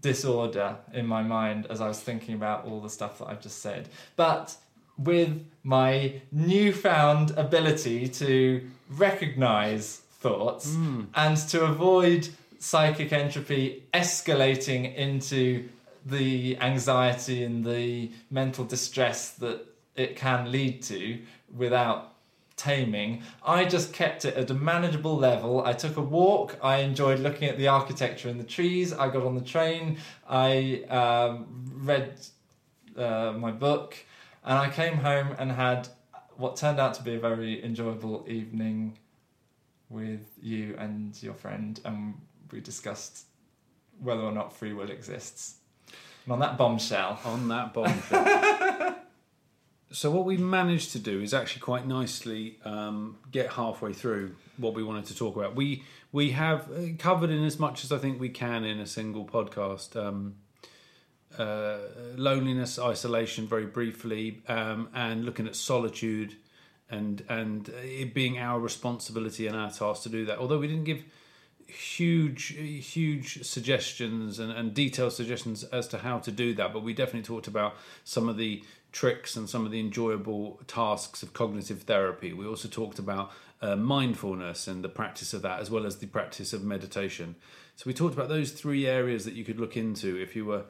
disorder 0.00 0.76
in 0.92 1.06
my 1.06 1.22
mind 1.22 1.66
as 1.70 1.80
I 1.80 1.88
was 1.88 2.00
thinking 2.00 2.34
about 2.34 2.64
all 2.64 2.80
the 2.80 2.90
stuff 2.90 3.18
that 3.18 3.26
I've 3.26 3.40
just 3.40 3.60
said. 3.60 3.88
But 4.16 4.56
with 4.96 5.44
my 5.62 6.20
newfound 6.32 7.30
ability 7.32 8.08
to 8.08 8.68
recognize 8.90 9.98
thoughts 10.20 10.74
hmm. 10.74 11.04
and 11.14 11.36
to 11.36 11.64
avoid 11.64 12.28
psychic 12.58 13.12
entropy 13.12 13.84
escalating 13.94 14.94
into 14.96 15.68
the 16.04 16.56
anxiety 16.58 17.44
and 17.44 17.64
the 17.64 18.10
mental 18.30 18.64
distress 18.64 19.30
that 19.32 19.64
it 19.94 20.16
can 20.16 20.50
lead 20.50 20.82
to 20.82 21.18
without 21.56 22.14
taming. 22.58 23.22
I 23.42 23.64
just 23.64 23.94
kept 23.94 24.24
it 24.24 24.34
at 24.34 24.50
a 24.50 24.54
manageable 24.54 25.16
level. 25.16 25.64
I 25.64 25.72
took 25.72 25.96
a 25.96 26.02
walk. 26.02 26.58
I 26.62 26.78
enjoyed 26.78 27.20
looking 27.20 27.48
at 27.48 27.56
the 27.56 27.68
architecture 27.68 28.28
and 28.28 28.38
the 28.38 28.44
trees. 28.44 28.92
I 28.92 29.08
got 29.08 29.24
on 29.24 29.34
the 29.34 29.40
train. 29.40 29.98
I 30.28 30.82
um, 30.90 31.46
read 31.76 32.18
uh, 32.96 33.32
my 33.36 33.52
book, 33.52 33.96
and 34.44 34.58
I 34.58 34.68
came 34.68 34.98
home 34.98 35.34
and 35.38 35.52
had 35.52 35.88
what 36.36 36.56
turned 36.56 36.78
out 36.78 36.94
to 36.94 37.02
be 37.02 37.14
a 37.14 37.20
very 37.20 37.64
enjoyable 37.64 38.24
evening 38.28 38.98
with 39.88 40.26
you 40.42 40.76
and 40.78 41.20
your 41.22 41.34
friend, 41.34 41.80
and 41.84 42.14
we 42.52 42.60
discussed 42.60 43.24
whether 44.00 44.20
or 44.20 44.32
not 44.32 44.52
free 44.52 44.72
will 44.72 44.90
exists. 44.90 45.56
And 46.24 46.32
on 46.34 46.40
that 46.40 46.58
bombshell, 46.58 47.18
on 47.24 47.48
that 47.48 47.72
bombshell. 47.72 48.96
so 49.90 50.10
what 50.10 50.24
we 50.24 50.36
managed 50.36 50.92
to 50.92 50.98
do 50.98 51.20
is 51.20 51.32
actually 51.32 51.60
quite 51.60 51.86
nicely 51.86 52.58
um, 52.64 53.16
get 53.30 53.52
halfway 53.52 53.92
through 53.92 54.34
what 54.58 54.74
we 54.74 54.82
wanted 54.82 55.06
to 55.06 55.16
talk 55.16 55.36
about. 55.36 55.54
We 55.54 55.82
we 56.12 56.30
have 56.32 56.70
uh, 56.70 56.96
covered 56.98 57.30
in 57.30 57.44
as 57.44 57.58
much 57.58 57.84
as 57.84 57.92
I 57.92 57.98
think 57.98 58.20
we 58.20 58.28
can 58.28 58.64
in 58.64 58.80
a 58.80 58.86
single 58.86 59.24
podcast. 59.24 59.96
Um, 59.96 60.36
uh, 61.38 61.78
loneliness, 62.16 62.78
isolation, 62.78 63.46
very 63.46 63.66
briefly, 63.66 64.42
um, 64.48 64.88
and 64.94 65.24
looking 65.24 65.46
at 65.46 65.56
solitude, 65.56 66.36
and 66.90 67.24
and 67.28 67.68
it 67.82 68.12
being 68.12 68.38
our 68.38 68.60
responsibility 68.60 69.46
and 69.46 69.56
our 69.56 69.70
task 69.70 70.02
to 70.02 70.08
do 70.08 70.26
that. 70.26 70.38
Although 70.38 70.58
we 70.58 70.68
didn't 70.68 70.84
give 70.84 71.04
huge 71.68 72.46
huge 72.46 73.44
suggestions 73.44 74.38
and, 74.38 74.50
and 74.50 74.72
detailed 74.72 75.12
suggestions 75.12 75.64
as 75.64 75.86
to 75.86 75.98
how 75.98 76.18
to 76.18 76.32
do 76.32 76.54
that 76.54 76.72
but 76.72 76.82
we 76.82 76.94
definitely 76.94 77.22
talked 77.22 77.46
about 77.46 77.74
some 78.04 78.26
of 78.26 78.38
the 78.38 78.64
tricks 78.92 79.36
and 79.36 79.48
some 79.48 79.64
of 79.64 79.70
the 79.70 79.80
enjoyable 79.80 80.60
tasks 80.66 81.22
of 81.22 81.32
cognitive 81.32 81.82
therapy. 81.82 82.32
We 82.32 82.46
also 82.46 82.68
talked 82.68 82.98
about 82.98 83.32
uh, 83.60 83.76
mindfulness 83.76 84.68
and 84.68 84.82
the 84.82 84.88
practice 84.88 85.34
of 85.34 85.42
that 85.42 85.60
as 85.60 85.70
well 85.70 85.86
as 85.86 85.98
the 85.98 86.06
practice 86.06 86.52
of 86.52 86.62
meditation. 86.62 87.36
So 87.76 87.84
we 87.86 87.94
talked 87.94 88.14
about 88.14 88.28
those 88.28 88.52
three 88.52 88.86
areas 88.86 89.24
that 89.24 89.34
you 89.34 89.44
could 89.44 89.60
look 89.60 89.76
into 89.76 90.16
if 90.16 90.34
you 90.34 90.44
were 90.44 90.64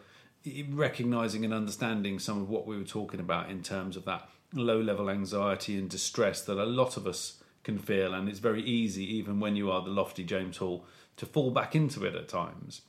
recognizing 0.71 1.45
and 1.45 1.53
understanding 1.53 2.19
some 2.19 2.41
of 2.41 2.49
what 2.49 2.67
we 2.67 2.77
were 2.77 2.85
talking 2.85 3.21
about 3.21 3.51
in 3.51 3.63
terms 3.63 3.97
of 3.97 4.05
that 4.05 4.29
low 4.53 4.81
level 4.81 5.11
anxiety 5.11 5.77
and 5.77 5.91
distress 5.91 6.43
that 6.43 6.59
a 6.59 6.65
lot 6.65 6.97
of 6.97 7.07
us 7.07 7.43
can 7.65 7.79
feel, 7.79 8.15
and 8.15 8.29
it's 8.29 8.39
very 8.39 8.63
easy, 8.63 9.05
even 9.17 9.41
when 9.41 9.57
you 9.57 9.71
are 9.71 9.83
the 9.83 9.91
lofty 9.91 10.25
James 10.25 10.57
Hall, 10.57 10.87
to 11.17 11.27
fall 11.27 11.51
back 11.51 11.75
into 11.75 12.05
it 12.05 12.15
at 12.15 12.29
times. 12.29 12.83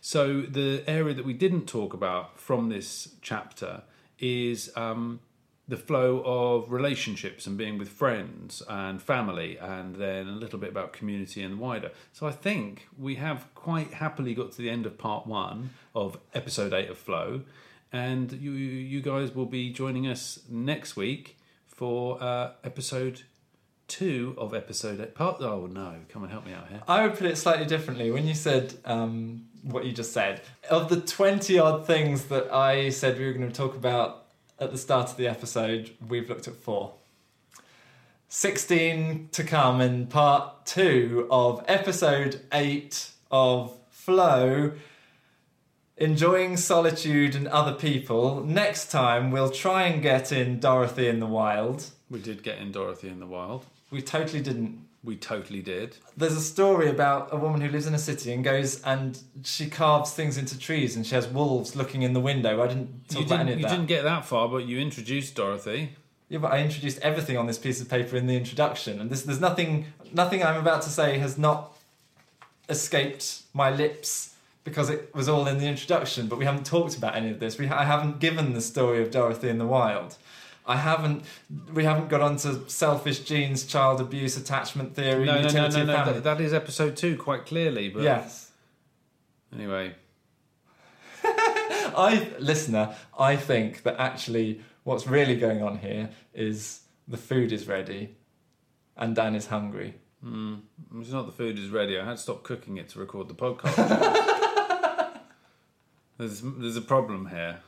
So, 0.00 0.42
the 0.42 0.82
area 0.86 1.14
that 1.14 1.24
we 1.24 1.34
didn't 1.34 1.66
talk 1.66 1.94
about 1.94 2.38
from 2.38 2.68
this 2.68 3.14
chapter 3.22 3.82
is 4.18 4.70
um, 4.76 5.20
the 5.66 5.76
flow 5.76 6.22
of 6.24 6.70
relationships 6.70 7.46
and 7.46 7.56
being 7.56 7.78
with 7.78 7.88
friends 7.88 8.62
and 8.68 9.00
family, 9.02 9.56
and 9.58 9.96
then 9.96 10.28
a 10.28 10.32
little 10.32 10.58
bit 10.58 10.70
about 10.70 10.92
community 10.92 11.42
and 11.42 11.58
wider. 11.58 11.90
So, 12.12 12.26
I 12.26 12.32
think 12.32 12.88
we 12.98 13.16
have 13.16 13.52
quite 13.54 13.94
happily 13.94 14.34
got 14.34 14.52
to 14.52 14.58
the 14.58 14.70
end 14.70 14.86
of 14.86 14.98
part 14.98 15.26
one 15.26 15.70
of 15.94 16.18
episode 16.34 16.72
eight 16.72 16.90
of 16.90 16.98
Flow, 16.98 17.42
and 17.92 18.32
you 18.32 18.52
you 18.52 19.00
guys 19.00 19.34
will 19.34 19.46
be 19.46 19.70
joining 19.72 20.06
us 20.06 20.40
next 20.48 20.96
week 20.96 21.38
for 21.66 22.22
uh, 22.22 22.52
episode 22.62 23.22
two 23.88 24.34
of 24.38 24.54
episode 24.54 25.00
eight. 25.00 25.14
Part 25.14 25.40
oh 25.40 25.66
no, 25.66 25.96
come 26.08 26.22
and 26.22 26.32
help 26.32 26.46
me 26.46 26.52
out 26.52 26.68
here. 26.68 26.82
I 26.88 27.06
would 27.06 27.16
put 27.16 27.26
it 27.26 27.36
slightly 27.36 27.66
differently. 27.66 28.10
When 28.10 28.26
you 28.26 28.34
said 28.34 28.74
um, 28.84 29.46
what 29.64 29.84
you 29.84 29.92
just 29.92 30.12
said, 30.12 30.42
of 30.70 30.88
the 30.88 31.00
20 31.00 31.58
odd 31.58 31.86
things 31.86 32.24
that 32.26 32.52
I 32.52 32.90
said 32.90 33.18
we 33.18 33.26
were 33.26 33.32
going 33.32 33.48
to 33.48 33.54
talk 33.54 33.74
about 33.74 34.26
at 34.58 34.70
the 34.70 34.78
start 34.78 35.10
of 35.10 35.16
the 35.16 35.26
episode, 35.26 35.90
we've 36.06 36.28
looked 36.28 36.46
at 36.46 36.54
four. 36.54 36.94
16 38.28 39.28
to 39.32 39.44
come 39.44 39.80
in 39.80 40.06
part 40.06 40.66
two 40.66 41.26
of 41.30 41.64
episode 41.66 42.40
eight 42.52 43.10
of 43.30 43.76
Flow. 43.90 44.72
Enjoying 45.96 46.56
solitude 46.56 47.34
and 47.34 47.46
other 47.48 47.72
people. 47.72 48.42
Next 48.44 48.90
time, 48.90 49.30
we'll 49.30 49.50
try 49.50 49.84
and 49.84 50.02
get 50.02 50.32
in 50.32 50.58
Dorothy 50.58 51.08
in 51.08 51.20
the 51.20 51.26
Wild. 51.26 51.90
We 52.10 52.20
did 52.20 52.42
get 52.42 52.58
in 52.58 52.72
Dorothy 52.72 53.08
in 53.08 53.20
the 53.20 53.26
Wild. 53.26 53.64
We 53.90 54.02
totally 54.02 54.42
didn't 54.42 54.83
We 55.04 55.16
totally 55.16 55.60
did. 55.60 55.96
there's 56.16 56.34
a 56.34 56.40
story 56.40 56.88
about 56.88 57.28
a 57.30 57.36
woman 57.36 57.60
who 57.60 57.68
lives 57.68 57.86
in 57.86 57.94
a 57.94 57.98
city 57.98 58.32
and 58.32 58.42
goes 58.42 58.82
and 58.84 59.20
she 59.44 59.68
carves 59.68 60.12
things 60.12 60.38
into 60.38 60.58
trees 60.58 60.96
and 60.96 61.06
she 61.06 61.14
has 61.14 61.28
wolves 61.28 61.76
looking 61.76 62.00
in 62.02 62.14
the 62.14 62.20
window. 62.20 62.62
I 62.62 62.68
didn't 62.68 63.08
talk 63.10 63.20
You 63.20 63.26
about 63.26 63.36
didn't, 63.36 63.40
any 63.48 63.52
of 63.52 63.58
you 63.60 63.64
that. 63.66 63.70
didn't 63.76 63.88
get 63.88 64.02
that 64.04 64.24
far, 64.24 64.48
but 64.48 64.64
you 64.64 64.78
introduced 64.80 65.34
Dorothy. 65.34 65.90
Yeah, 66.30 66.38
but 66.38 66.52
I 66.52 66.60
introduced 66.60 66.98
everything 67.00 67.36
on 67.36 67.46
this 67.46 67.58
piece 67.58 67.82
of 67.82 67.88
paper 67.90 68.16
in 68.16 68.26
the 68.26 68.34
introduction, 68.34 68.98
and 68.98 69.10
this, 69.10 69.22
there's 69.22 69.42
nothing, 69.42 69.86
nothing 70.12 70.42
I'm 70.42 70.56
about 70.58 70.80
to 70.82 70.88
say 70.88 71.18
has 71.18 71.36
not 71.36 71.76
escaped 72.70 73.42
my 73.52 73.70
lips 73.70 74.34
because 74.64 74.88
it 74.88 75.14
was 75.14 75.28
all 75.28 75.46
in 75.46 75.58
the 75.58 75.66
introduction. 75.66 76.26
But 76.26 76.38
we 76.38 76.46
haven't 76.46 76.64
talked 76.64 76.96
about 76.96 77.14
any 77.14 77.30
of 77.30 77.38
this. 77.40 77.58
We, 77.58 77.68
I 77.68 77.84
haven't 77.84 78.20
given 78.20 78.54
the 78.54 78.62
story 78.62 79.02
of 79.02 79.10
Dorothy 79.10 79.50
in 79.50 79.58
the 79.58 79.66
Wild. 79.66 80.16
I 80.66 80.76
haven't. 80.76 81.24
We 81.72 81.84
haven't 81.84 82.08
got 82.08 82.20
onto 82.22 82.68
selfish 82.68 83.20
genes, 83.20 83.64
child 83.64 84.00
abuse, 84.00 84.36
attachment 84.36 84.94
theory, 84.94 85.26
No, 85.26 85.42
no, 85.42 85.48
no, 85.48 85.68
no, 85.68 85.84
no. 85.84 86.12
That, 86.12 86.24
that 86.24 86.40
is 86.40 86.54
episode 86.54 86.96
two, 86.96 87.16
quite 87.16 87.44
clearly. 87.46 87.90
But 87.90 88.02
yes. 88.02 88.50
Anyway, 89.54 89.94
I 91.24 92.28
listener, 92.38 92.94
I 93.18 93.36
think 93.36 93.82
that 93.84 93.96
actually 93.98 94.62
what's 94.82 95.06
really 95.06 95.36
going 95.36 95.62
on 95.62 95.78
here 95.78 96.10
is 96.32 96.80
the 97.06 97.16
food 97.16 97.52
is 97.52 97.68
ready 97.68 98.16
and 98.96 99.14
Dan 99.14 99.34
is 99.34 99.46
hungry. 99.46 99.94
mm, 100.24 100.60
it's 100.98 101.10
not 101.10 101.26
the 101.26 101.32
food 101.32 101.58
is 101.58 101.68
ready. 101.70 101.98
I 101.98 102.04
had 102.04 102.16
to 102.16 102.22
stop 102.22 102.42
cooking 102.42 102.78
it 102.78 102.88
to 102.90 102.98
record 102.98 103.28
the 103.28 103.34
podcast. 103.34 103.76
there's 106.18 106.40
there's 106.40 106.76
a 106.76 106.82
problem 106.82 107.26
here. 107.28 107.60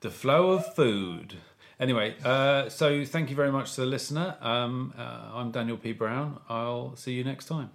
The 0.00 0.10
flow 0.10 0.50
of 0.52 0.74
food. 0.74 1.34
Anyway, 1.78 2.14
uh, 2.24 2.70
so 2.70 3.04
thank 3.04 3.28
you 3.28 3.36
very 3.36 3.52
much 3.52 3.74
to 3.74 3.82
the 3.82 3.86
listener. 3.86 4.36
Um, 4.40 4.94
uh, 4.96 5.30
I'm 5.34 5.50
Daniel 5.50 5.76
P. 5.76 5.92
Brown. 5.92 6.40
I'll 6.48 6.96
see 6.96 7.12
you 7.12 7.22
next 7.22 7.46
time. 7.46 7.70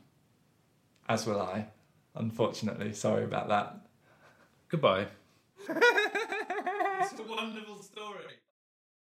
As 1.08 1.28
will 1.28 1.39
I. 1.39 1.68
Unfortunately, 2.16 2.93
sorry 2.93 3.24
about 3.24 3.49
that. 3.49 3.76
Goodbye. 4.70 5.06
it's 5.70 7.20
a 7.20 7.24
wonderful 7.24 7.82
story. 7.84 8.41